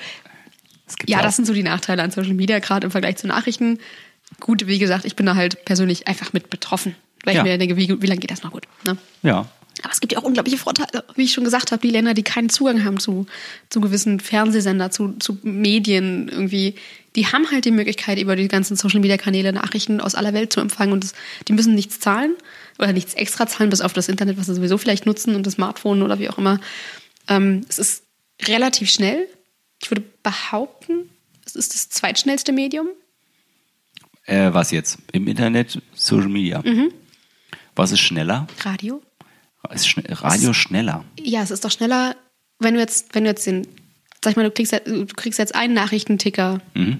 Ja, 1.05 1.17
auch- 1.17 1.23
das 1.23 1.35
sind 1.35 1.45
so 1.45 1.53
die 1.53 1.63
Nachteile 1.63 2.01
an 2.01 2.11
Social 2.11 2.33
Media, 2.33 2.59
gerade 2.59 2.85
im 2.85 2.91
Vergleich 2.91 3.17
zu 3.17 3.27
Nachrichten. 3.27 3.79
Gut, 4.39 4.67
wie 4.67 4.79
gesagt, 4.79 5.03
ich 5.05 5.15
bin 5.17 5.25
da 5.25 5.35
halt 5.35 5.65
persönlich 5.65 6.07
einfach 6.07 6.31
mit 6.33 6.49
betroffen. 6.49 6.95
Weil 7.25 7.35
Ja. 7.35 7.41
ich 7.41 7.45
mir 7.51 7.57
denke, 7.57 7.75
wie, 7.75 8.01
wie 8.01 8.05
lange 8.07 8.19
geht 8.19 8.29
das 8.31 8.43
noch 8.43 8.51
gut? 8.51 8.63
Ne? 8.85 8.97
ja. 9.23 9.47
Aber 9.83 9.91
es 9.91 9.99
gibt 9.99 10.13
ja 10.13 10.19
auch 10.19 10.23
unglaubliche 10.23 10.57
Vorteile, 10.57 11.03
wie 11.15 11.23
ich 11.23 11.33
schon 11.33 11.43
gesagt 11.43 11.71
habe, 11.71 11.81
die 11.81 11.91
Länder, 11.91 12.13
die 12.13 12.23
keinen 12.23 12.49
Zugang 12.49 12.83
haben 12.85 12.99
zu, 12.99 13.25
zu 13.69 13.81
gewissen 13.81 14.19
Fernsehsender, 14.19 14.89
zu, 14.91 15.13
zu 15.19 15.37
Medien 15.43 16.29
irgendwie, 16.29 16.75
die 17.15 17.27
haben 17.27 17.49
halt 17.51 17.65
die 17.65 17.71
Möglichkeit, 17.71 18.19
über 18.19 18.35
die 18.35 18.47
ganzen 18.47 18.75
Social-Media-Kanäle 18.75 19.53
Nachrichten 19.53 20.01
aus 20.01 20.15
aller 20.15 20.33
Welt 20.33 20.51
zu 20.51 20.59
empfangen 20.59 20.93
und 20.93 21.03
das, 21.03 21.13
die 21.47 21.53
müssen 21.53 21.75
nichts 21.75 21.99
zahlen 21.99 22.35
oder 22.77 22.93
nichts 22.93 23.13
extra 23.13 23.47
zahlen, 23.47 23.69
bis 23.69 23.81
auf 23.81 23.93
das 23.93 24.09
Internet, 24.09 24.37
was 24.37 24.47
sie 24.47 24.55
sowieso 24.55 24.77
vielleicht 24.77 25.05
nutzen 25.05 25.35
und 25.35 25.45
das 25.45 25.53
Smartphone 25.53 26.01
oder 26.01 26.19
wie 26.19 26.29
auch 26.29 26.37
immer. 26.37 26.59
Ähm, 27.27 27.65
es 27.69 27.79
ist 27.79 28.03
relativ 28.43 28.89
schnell. 28.89 29.27
Ich 29.81 29.91
würde 29.91 30.03
behaupten, 30.23 31.09
es 31.45 31.55
ist 31.55 31.73
das 31.73 31.89
zweitschnellste 31.89 32.51
Medium. 32.51 32.87
Äh, 34.25 34.53
was 34.53 34.71
jetzt? 34.71 34.97
Im 35.11 35.27
Internet, 35.27 35.81
Social 35.93 36.29
Media. 36.29 36.61
Mhm. 36.63 36.91
Was 37.75 37.91
ist 37.91 37.99
schneller? 37.99 38.47
Radio. 38.61 39.01
Ist 39.73 39.87
schne 39.87 40.03
Radio 40.09 40.53
schneller? 40.53 41.03
Ja, 41.19 41.41
es 41.41 41.51
ist 41.51 41.63
doch 41.65 41.71
schneller, 41.71 42.15
wenn 42.59 42.73
du 42.75 42.79
jetzt, 42.79 43.13
wenn 43.15 43.23
du 43.23 43.29
jetzt 43.29 43.45
den, 43.47 43.67
sag 44.23 44.31
ich 44.31 44.37
mal, 44.37 44.43
du 44.43 44.51
kriegst, 44.51 44.71
jetzt- 44.71 44.87
du 44.87 45.05
kriegst 45.07 45.39
jetzt 45.39 45.55
einen 45.55 45.73
Nachrichtenticker. 45.73 46.61
Mhm. 46.73 46.99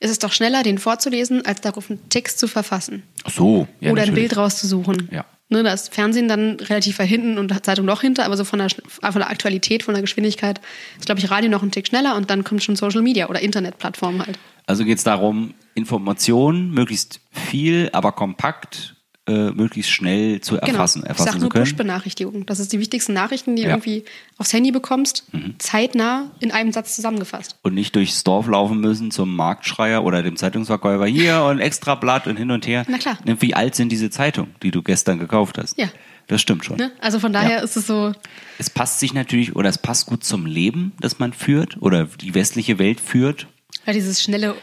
Ist 0.00 0.10
es 0.10 0.18
doch 0.20 0.32
schneller, 0.32 0.62
den 0.62 0.78
vorzulesen, 0.78 1.44
als 1.44 1.60
darauf 1.60 1.90
einen 1.90 2.08
Text 2.08 2.38
zu 2.38 2.46
verfassen. 2.46 3.02
Ach 3.24 3.30
so. 3.32 3.66
Ja, 3.80 3.90
oder 3.90 4.02
ein 4.02 4.08
natürlich. 4.10 4.28
Bild 4.28 4.36
rauszusuchen. 4.36 5.08
Ja. 5.10 5.24
Ne, 5.50 5.62
da 5.62 5.72
ist 5.72 5.92
Fernsehen 5.94 6.28
dann 6.28 6.56
relativ 6.60 6.98
weit 6.98 7.08
hinten 7.08 7.38
und 7.38 7.64
Zeitung 7.64 7.86
noch 7.86 8.02
hinter, 8.02 8.24
aber 8.26 8.36
so 8.36 8.44
von 8.44 8.58
der, 8.58 8.68
von 8.68 9.14
der 9.14 9.30
Aktualität, 9.30 9.82
von 9.82 9.94
der 9.94 10.02
Geschwindigkeit 10.02 10.60
ist, 10.98 11.06
glaube 11.06 11.20
ich, 11.20 11.30
Radio 11.30 11.48
noch 11.50 11.62
ein 11.62 11.70
Tick 11.70 11.86
schneller 11.88 12.16
und 12.16 12.28
dann 12.28 12.44
kommt 12.44 12.62
schon 12.62 12.76
Social 12.76 13.00
Media 13.02 13.28
oder 13.30 13.40
Internetplattformen 13.40 14.24
halt. 14.26 14.38
Also 14.66 14.84
geht 14.84 14.98
es 14.98 15.04
darum, 15.04 15.54
Informationen 15.74 16.70
möglichst 16.70 17.20
viel, 17.32 17.88
aber 17.92 18.12
kompakt, 18.12 18.94
äh, 19.28 19.50
möglichst 19.52 19.90
schnell 19.92 20.40
zu 20.40 20.56
erfassen, 20.56 21.02
genau. 21.02 21.12
Ich 21.12 21.18
erfassen 21.18 21.32
zu 21.34 21.38
nur 21.44 21.50
können. 21.50 21.64
Push-Benachrichtigungen. 21.64 22.46
Das 22.46 22.58
ist 22.58 22.72
die 22.72 22.80
wichtigsten 22.80 23.12
Nachrichten, 23.12 23.54
die 23.56 23.62
Ja. 23.62 23.68
du 23.68 23.74
irgendwie 23.74 24.04
aufs 24.38 24.52
Handy 24.52 24.70
bekommst, 24.72 25.24
Mhm. 25.32 25.54
zeitnah 25.58 26.30
in 26.40 26.50
einem 26.50 26.72
Satz 26.72 26.96
zusammengefasst. 26.96 27.56
Und 27.62 27.74
nicht 27.74 27.94
durchs 27.94 28.24
Dorf 28.24 28.48
laufen 28.48 28.80
müssen 28.80 29.10
zum 29.10 29.36
Marktschreier 29.36 30.02
oder 30.04 30.22
dem 30.22 30.36
Zeitungsverkäufer 30.36 31.06
hier 31.06 31.42
und 31.48 31.60
extra 31.60 31.94
Blatt 31.94 32.26
und 32.26 32.36
hin 32.36 32.50
und 32.50 32.66
her. 32.66 32.84
Na 32.88 32.98
klar. 32.98 33.18
Wie 33.24 33.54
alt 33.54 33.74
sind 33.74 33.90
diese 33.92 34.10
Zeitungen, 34.10 34.54
die 34.62 34.70
du 34.70 34.82
gestern 34.82 35.18
gekauft 35.18 35.58
hast? 35.58 35.78
Ja. 35.78 35.88
Das 36.26 36.42
stimmt 36.42 36.64
schon. 36.64 36.76
Ne? 36.76 36.92
Also 37.00 37.20
von 37.20 37.32
daher 37.32 37.58
Ja. 37.58 37.62
ist 37.62 37.76
es 37.76 37.86
so, 37.86 38.12
Es 38.58 38.68
passt 38.68 39.00
sich 39.00 39.14
natürlich 39.14 39.56
oder 39.56 39.68
es 39.70 39.78
passt 39.78 40.04
gut 40.06 40.24
zum 40.24 40.44
Leben, 40.44 40.92
das 41.00 41.18
man 41.18 41.32
führt 41.32 41.80
oder 41.80 42.04
die 42.20 42.34
westliche 42.34 42.78
Welt 42.78 43.00
führt. 43.00 43.46
ja, 43.86 43.92
dieses 43.94 44.22
schnelle, 44.22 44.54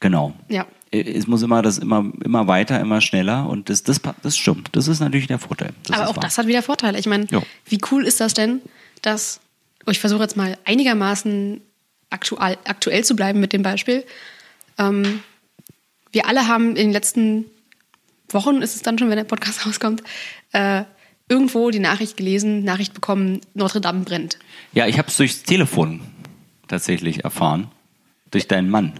Genau. 0.00 0.34
ja. 0.48 0.66
Es 0.94 1.26
muss 1.26 1.40
immer 1.42 1.62
das 1.62 1.78
immer 1.78 2.12
immer 2.22 2.46
weiter, 2.48 2.78
immer 2.78 3.00
schneller 3.00 3.48
und 3.48 3.70
das 3.70 3.82
das 3.82 4.00
das 4.22 4.36
stimmt. 4.36 4.68
Das 4.72 4.88
ist 4.88 5.00
natürlich 5.00 5.26
der 5.26 5.38
Vorteil. 5.38 5.72
Das 5.86 5.98
Aber 5.98 6.10
auch 6.10 6.16
wahr. 6.16 6.22
das 6.22 6.36
hat 6.38 6.46
wieder 6.46 6.62
Vorteile. 6.62 6.98
Ich 6.98 7.06
meine, 7.06 7.26
Ja. 7.30 7.42
wie 7.66 7.78
cool 7.90 8.04
ist 8.06 8.20
das 8.20 8.34
denn, 8.34 8.60
dass, 9.00 9.40
oh, 9.86 9.90
ich 9.90 9.98
versuche 10.00 10.22
jetzt 10.22 10.36
mal 10.36 10.58
einigermaßen 10.64 11.62
aktuell, 12.10 12.58
aktuell 12.64 13.04
zu 13.04 13.16
bleiben 13.16 13.40
mit 13.40 13.52
dem 13.54 13.62
Beispiel. 13.62 14.04
Ähm, 14.78 15.22
wir 16.12 16.26
alle 16.28 16.46
haben 16.46 16.70
in 16.70 16.74
den 16.88 16.92
letzten 16.92 17.46
Wochen, 18.30 18.60
ist 18.60 18.76
es 18.76 18.82
dann 18.82 18.98
schon, 18.98 19.08
wenn 19.08 19.16
der 19.16 19.24
Podcast 19.24 19.66
rauskommt, 19.66 20.02
äh, 20.52 20.84
irgendwo 21.28 21.70
die 21.70 21.78
Nachricht 21.78 22.18
gelesen, 22.18 22.64
Nachricht 22.64 22.92
bekommen, 22.92 23.40
Notre 23.54 23.80
Dame 23.80 24.00
brennt. 24.04 24.38
Ja, 24.74 24.86
ich 24.86 24.98
habe 24.98 25.08
es 25.08 25.16
durchs 25.16 25.42
Telefon 25.42 26.00
tatsächlich 26.68 27.24
erfahren. 27.24 27.68
Durch 28.30 28.46
deinen 28.48 28.68
Mann. 28.68 28.92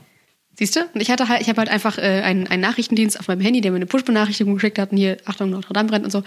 Siehst 0.55 0.77
du? 0.77 0.81
Und 0.93 1.01
ich 1.01 1.11
hatte 1.11 1.29
halt, 1.29 1.41
ich 1.41 1.49
habe 1.49 1.59
halt 1.59 1.71
einfach 1.71 1.99
äh, 1.99 2.23
einen, 2.23 2.47
einen 2.47 2.61
Nachrichtendienst 2.61 3.19
auf 3.19 3.29
meinem 3.29 3.41
Handy, 3.41 3.61
der 3.61 3.71
mir 3.71 3.77
eine 3.77 3.87
Push-Benachrichtigung 3.87 4.55
geschickt 4.55 4.79
hat 4.79 4.93
und 4.93 4.99
hier, 4.99 5.17
Achtung, 5.25 5.51
Notre 5.51 5.73
Dame 5.73 5.89
brennt 5.89 6.05
und 6.05 6.11
so. 6.11 6.23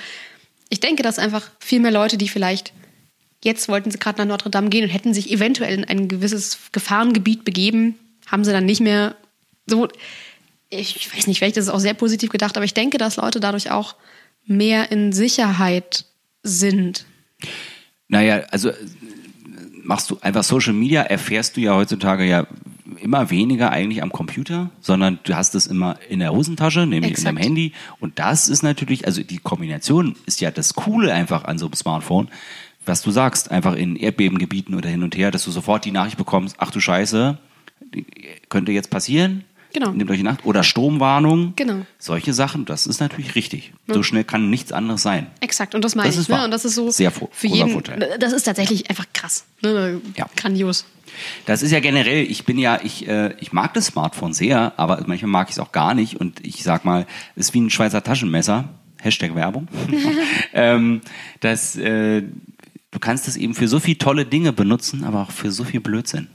Ich 0.70 0.80
denke, 0.80 1.04
dass 1.04 1.20
einfach 1.20 1.52
viel 1.60 1.80
mehr 1.80 1.92
Leute, 1.92 2.18
die 2.18 2.28
vielleicht 2.28 2.74
jetzt 3.46 3.70
wollten 3.70 3.92
sie 3.92 4.00
gerade 4.00 4.18
nach 4.20 4.26
Notre 4.26 4.50
Dame 4.50 4.70
gehen 4.70 4.84
und 4.84 4.90
hätten 4.90 5.14
sich 5.14 5.32
eventuell 5.32 5.74
in 5.76 5.86
ein 5.86 6.08
gewisses 6.08 6.58
Gefahrengebiet 6.72 7.46
begeben, 7.46 7.96
haben 8.26 8.44
sie 8.44 8.52
dann 8.52 8.66
nicht 8.66 8.82
mehr 8.82 9.16
so. 9.68 9.88
Ich 10.70 11.16
weiß 11.16 11.28
nicht, 11.28 11.38
vielleicht 11.38 11.58
ist 11.58 11.66
es 11.66 11.70
auch 11.70 11.80
sehr 11.80 11.94
positiv 11.94 12.32
gedacht, 12.32 12.58
aber 12.58 12.66
ich 12.66 12.74
denke, 12.74 12.98
dass 12.98 13.18
Leute 13.18 13.40
dadurch 13.40 13.70
auch 13.70 13.96
mehr 14.46 14.92
in 14.92 15.14
Sicherheit 15.14 16.06
sind. 16.42 17.06
Naja, 18.08 18.44
also 18.50 18.70
äh, 18.70 18.76
machst 19.84 20.10
du 20.10 20.18
einfach 20.22 20.44
Social 20.44 20.74
Media, 20.74 21.04
erfährst 21.04 21.56
du 21.56 21.62
ja 21.62 21.76
heutzutage 21.76 22.26
ja 22.26 22.48
immer 23.06 23.30
weniger 23.30 23.72
eigentlich 23.72 24.02
am 24.02 24.12
Computer, 24.12 24.72
sondern 24.82 25.20
du 25.24 25.36
hast 25.36 25.54
es 25.54 25.68
immer 25.68 25.98
in 26.10 26.20
der 26.20 26.34
Hosentasche, 26.34 26.88
nämlich 26.88 27.18
in 27.20 27.24
deinem 27.24 27.38
Exakt. 27.38 27.46
Handy. 27.46 27.72
Und 28.00 28.18
das 28.18 28.50
ist 28.50 28.64
natürlich, 28.64 29.06
also 29.06 29.22
die 29.22 29.38
Kombination 29.38 30.16
ist 30.26 30.42
ja 30.42 30.50
das 30.50 30.74
Coole 30.74 31.14
einfach 31.14 31.46
an 31.46 31.60
so 31.60 31.68
einem 31.68 31.76
Smartphone, 31.76 32.30
was 32.86 33.04
du 33.04 33.12
sagst, 33.12 33.52
einfach 33.52 33.76
in 33.76 33.96
Erdbebengebieten 33.96 34.76
oder 34.76 34.90
hin 34.90 35.04
und 35.04 35.16
her, 35.16 35.30
dass 35.32 35.46
du 35.46 35.52
sofort 35.52 35.86
die 35.86 35.92
Nachricht 35.92 36.18
bekommst, 36.18 36.56
ach 36.60 36.72
du 36.72 36.80
Scheiße, 36.80 37.38
könnte 38.50 38.72
jetzt 38.72 38.90
passieren. 38.90 39.44
Genau. 39.74 39.92
Nehmt 39.92 40.10
euch 40.10 40.22
in 40.22 40.28
Acht. 40.28 40.46
Oder 40.46 40.64
Stromwarnung. 40.64 41.54
Genau. 41.58 41.86
Solche 42.00 42.34
Sachen, 42.34 42.66
das 42.66 42.88
ist 42.88 43.02
natürlich 43.02 43.36
richtig. 43.36 43.74
So 43.88 44.04
schnell 44.04 44.24
kann 44.24 44.50
nichts 44.50 44.72
anderes 44.72 45.04
sein. 45.04 45.28
Exakt, 45.42 45.76
und 45.76 45.84
das 45.84 45.96
meine 45.96 46.08
Das 46.08 46.16
ich. 46.16 46.22
ist 46.22 46.30
ne? 46.30 46.46
Und 46.46 46.52
das 46.52 46.64
ist 46.64 46.76
so 46.76 46.90
Sehr 46.90 47.12
für 47.12 47.30
jeden. 47.42 47.72
Vorteil. 47.72 48.18
Das 48.20 48.32
ist 48.32 48.44
tatsächlich 48.44 48.90
einfach 48.90 49.06
krass. 49.14 49.46
Ne? 49.62 50.00
Ja. 50.16 50.28
Grandios. 50.38 50.86
Das 51.46 51.62
ist 51.62 51.72
ja 51.72 51.80
generell, 51.80 52.24
ich 52.24 52.46
bin 52.46 52.58
ja, 52.58 52.80
ich, 52.84 53.08
äh, 53.08 53.34
ich 53.40 53.54
mag 53.54 53.74
das 53.74 53.88
Smartphone 53.88 54.34
sehr, 54.34 54.74
aber 54.78 55.04
manchmal 55.08 55.32
mag 55.32 55.50
ich 55.50 55.56
es 55.56 55.60
auch 55.60 55.72
gar 55.72 55.94
nicht. 55.94 56.20
Und 56.20 56.46
ich 56.46 56.64
sag 56.64 56.86
mal, 56.86 57.06
es 57.36 57.48
ist 57.48 57.54
wie 57.54 57.62
ein 57.62 57.70
Schweizer 57.70 58.04
Taschenmesser, 58.04 58.70
Hashtag 59.02 59.36
Werbung, 59.36 59.68
ähm, 60.54 61.02
dass 61.40 61.76
äh, 61.76 62.24
du 62.92 63.00
kannst 63.00 63.28
es 63.28 63.38
eben 63.38 63.54
für 63.54 63.68
so 63.68 63.80
viele 63.80 63.98
tolle 63.98 64.26
Dinge 64.26 64.54
benutzen, 64.54 65.04
aber 65.04 65.22
auch 65.22 65.32
für 65.32 65.52
so 65.52 65.64
viel 65.64 65.80
Blödsinn. 65.80 66.28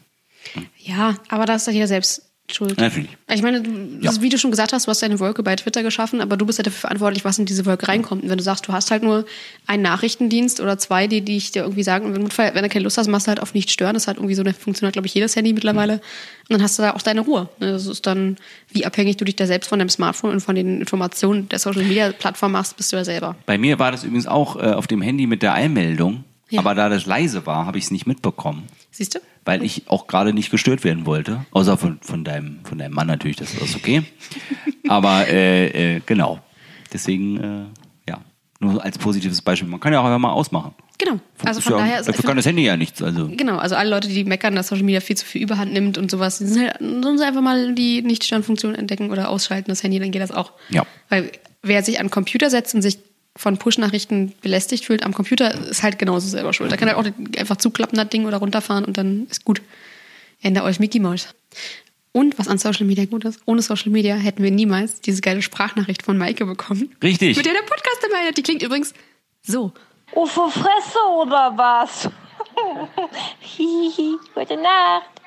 Ja, 0.78 1.16
aber 1.28 1.46
da 1.46 1.54
ist 1.54 1.66
doch 1.66 1.72
jeder 1.72 1.86
selbst 1.86 2.29
schuld. 2.54 2.78
Natürlich. 2.78 3.08
Ich 3.32 3.42
meine, 3.42 3.62
Ja. 4.00 4.12
wie 4.20 4.28
du 4.28 4.38
schon 4.38 4.50
gesagt 4.50 4.72
hast, 4.72 4.86
du 4.86 4.90
hast 4.90 5.02
deine 5.02 5.18
Wolke 5.20 5.42
bei 5.42 5.56
Twitter 5.56 5.82
geschaffen, 5.82 6.20
aber 6.20 6.36
du 6.36 6.46
bist 6.46 6.58
ja 6.58 6.62
dafür 6.62 6.80
verantwortlich, 6.80 7.24
was 7.24 7.38
in 7.38 7.46
diese 7.46 7.66
Wolke 7.66 7.88
reinkommt. 7.88 8.22
Und 8.22 8.28
wenn 8.30 8.38
du 8.38 8.44
sagst, 8.44 8.66
du 8.68 8.72
hast 8.72 8.90
halt 8.90 9.02
nur 9.02 9.24
einen 9.66 9.82
Nachrichtendienst 9.82 10.60
oder 10.60 10.78
zwei, 10.78 11.06
die, 11.06 11.20
die 11.22 11.36
ich 11.36 11.52
dir 11.52 11.62
irgendwie 11.62 11.82
sagen, 11.82 12.06
und 12.06 12.14
im 12.16 12.22
Notfall, 12.22 12.54
wenn 12.54 12.62
du 12.62 12.68
keine 12.68 12.84
Lust 12.84 12.98
hast, 12.98 13.08
machst 13.08 13.26
du 13.26 13.28
halt 13.30 13.40
auf 13.40 13.54
nicht 13.54 13.70
stören. 13.70 13.94
Das 13.94 14.04
ist 14.04 14.06
halt 14.08 14.18
irgendwie 14.18 14.34
so 14.34 14.42
eine 14.42 14.52
Funktion, 14.54 14.86
hat, 14.86 14.92
glaube 14.94 15.06
ich, 15.06 15.14
jedes 15.14 15.36
Handy 15.36 15.52
mittlerweile. 15.52 15.94
Und 15.94 16.00
dann 16.50 16.62
hast 16.62 16.78
du 16.78 16.82
da 16.82 16.94
auch 16.94 17.02
deine 17.02 17.20
Ruhe. 17.20 17.48
Ne, 17.60 17.72
Das 17.72 17.86
ist 17.86 18.06
dann, 18.06 18.36
wie 18.72 18.84
abhängig 18.84 19.16
du 19.18 19.24
dich 19.24 19.36
da 19.36 19.46
selbst 19.46 19.68
von 19.68 19.78
deinem 19.78 19.88
Smartphone 19.88 20.32
und 20.32 20.40
von 20.40 20.54
den 20.56 20.80
Informationen 20.80 21.48
der 21.48 21.58
Social 21.58 21.84
Media 21.84 22.10
Plattform 22.12 22.52
machst, 22.52 22.76
bist 22.76 22.92
du 22.92 22.96
ja 22.96 23.04
selber. 23.04 23.36
Bei 23.46 23.56
mir 23.58 23.78
war 23.78 23.92
das 23.92 24.02
übrigens 24.04 24.26
auch 24.26 24.56
äh, 24.56 24.60
auf 24.72 24.86
dem 24.86 25.00
Handy 25.02 25.26
mit 25.26 25.42
der 25.42 25.54
Eilmeldung, 25.54 26.24
Ja. 26.50 26.60
aber 26.60 26.74
da 26.74 26.88
das 26.88 27.06
leise 27.06 27.46
war, 27.46 27.66
habe 27.66 27.78
ich 27.78 27.84
es 27.84 27.90
nicht 27.90 28.06
mitbekommen. 28.06 28.64
Siehst 28.90 29.14
du? 29.14 29.20
weil 29.44 29.64
ich 29.64 29.84
auch 29.86 30.06
gerade 30.06 30.32
nicht 30.32 30.50
gestört 30.50 30.84
werden 30.84 31.06
wollte. 31.06 31.44
Außer 31.50 31.76
von, 31.76 31.98
von, 32.02 32.24
deinem, 32.24 32.60
von 32.64 32.78
deinem 32.78 32.94
Mann 32.94 33.06
natürlich, 33.06 33.36
das 33.36 33.54
ist 33.54 33.74
okay. 33.74 34.02
Aber 34.88 35.26
äh, 35.28 35.96
äh, 35.96 36.00
genau. 36.04 36.40
Deswegen, 36.92 37.36
äh, 37.36 38.10
ja, 38.10 38.20
nur 38.58 38.84
als 38.84 38.98
positives 38.98 39.40
Beispiel. 39.40 39.68
Man 39.68 39.80
kann 39.80 39.92
ja 39.92 40.00
auch 40.00 40.04
einfach 40.04 40.18
mal 40.18 40.32
ausmachen. 40.32 40.74
Genau. 40.98 41.18
Also 41.42 41.62
von 41.62 41.72
ja, 41.72 41.78
daher 41.78 42.00
ist 42.00 42.08
dafür 42.08 42.24
kann 42.24 42.36
das 42.36 42.44
Handy 42.44 42.62
ja 42.62 42.76
nichts. 42.76 43.00
Also 43.02 43.28
Genau, 43.28 43.56
also 43.56 43.74
alle 43.74 43.88
Leute, 43.88 44.08
die 44.08 44.24
meckern, 44.24 44.54
dass 44.54 44.68
Social 44.68 44.84
Media 44.84 45.00
viel 45.00 45.16
zu 45.16 45.24
viel 45.24 45.42
Überhand 45.42 45.72
nimmt 45.72 45.96
und 45.96 46.10
sowas, 46.10 46.38
die 46.38 46.46
sind 46.46 46.66
halt, 46.66 46.78
sollen 46.78 47.16
sie 47.16 47.24
einfach 47.24 47.40
mal 47.40 47.74
die 47.74 48.02
Nicht-Störfunktion 48.02 48.74
entdecken 48.74 49.10
oder 49.10 49.30
ausschalten, 49.30 49.70
das 49.70 49.82
Handy, 49.82 49.98
dann 49.98 50.10
geht 50.10 50.20
das 50.20 50.30
auch. 50.30 50.52
Ja. 50.68 50.84
Weil 51.08 51.32
wer 51.62 51.82
sich 51.82 51.98
an 52.00 52.06
den 52.06 52.10
Computer 52.10 52.50
setzt 52.50 52.74
und 52.74 52.82
sich 52.82 52.98
von 53.40 53.56
Push-Nachrichten 53.56 54.34
belästigt 54.42 54.84
fühlt 54.84 55.02
am 55.02 55.14
Computer, 55.14 55.54
ist 55.70 55.82
halt 55.82 55.98
genauso 55.98 56.28
selber 56.28 56.52
schuld. 56.52 56.70
Da 56.70 56.76
kann 56.76 56.88
er 56.88 56.98
auch 56.98 57.06
einfach 57.38 57.56
zuklappen, 57.56 57.96
das 57.96 58.10
Ding, 58.10 58.26
oder 58.26 58.36
runterfahren 58.36 58.84
und 58.84 58.98
dann 58.98 59.26
ist 59.30 59.46
gut. 59.46 59.62
Ende 60.42 60.62
euch 60.62 60.78
Mickey 60.78 61.00
Mouse. 61.00 61.28
Und 62.12 62.38
was 62.38 62.48
an 62.48 62.58
Social 62.58 62.84
Media 62.86 63.06
gut 63.06 63.24
ist, 63.24 63.40
ohne 63.46 63.62
Social 63.62 63.90
Media 63.90 64.14
hätten 64.14 64.42
wir 64.42 64.50
niemals 64.50 65.00
diese 65.00 65.22
geile 65.22 65.40
Sprachnachricht 65.40 66.02
von 66.02 66.18
Maike 66.18 66.44
bekommen. 66.44 66.94
Richtig. 67.02 67.38
Mit 67.38 67.46
der 67.46 67.54
der 67.54 67.60
Podcast 67.60 67.98
dabei 68.02 68.26
hat. 68.26 68.36
Die 68.36 68.42
klingt 68.42 68.62
übrigens 68.62 68.92
so. 69.42 69.72
Oh, 70.12 70.26
Fresse 70.26 70.98
oder 71.16 71.54
was? 71.56 72.10
Hihi, 73.40 74.16
gute 74.34 74.56
Nacht. 74.56 75.19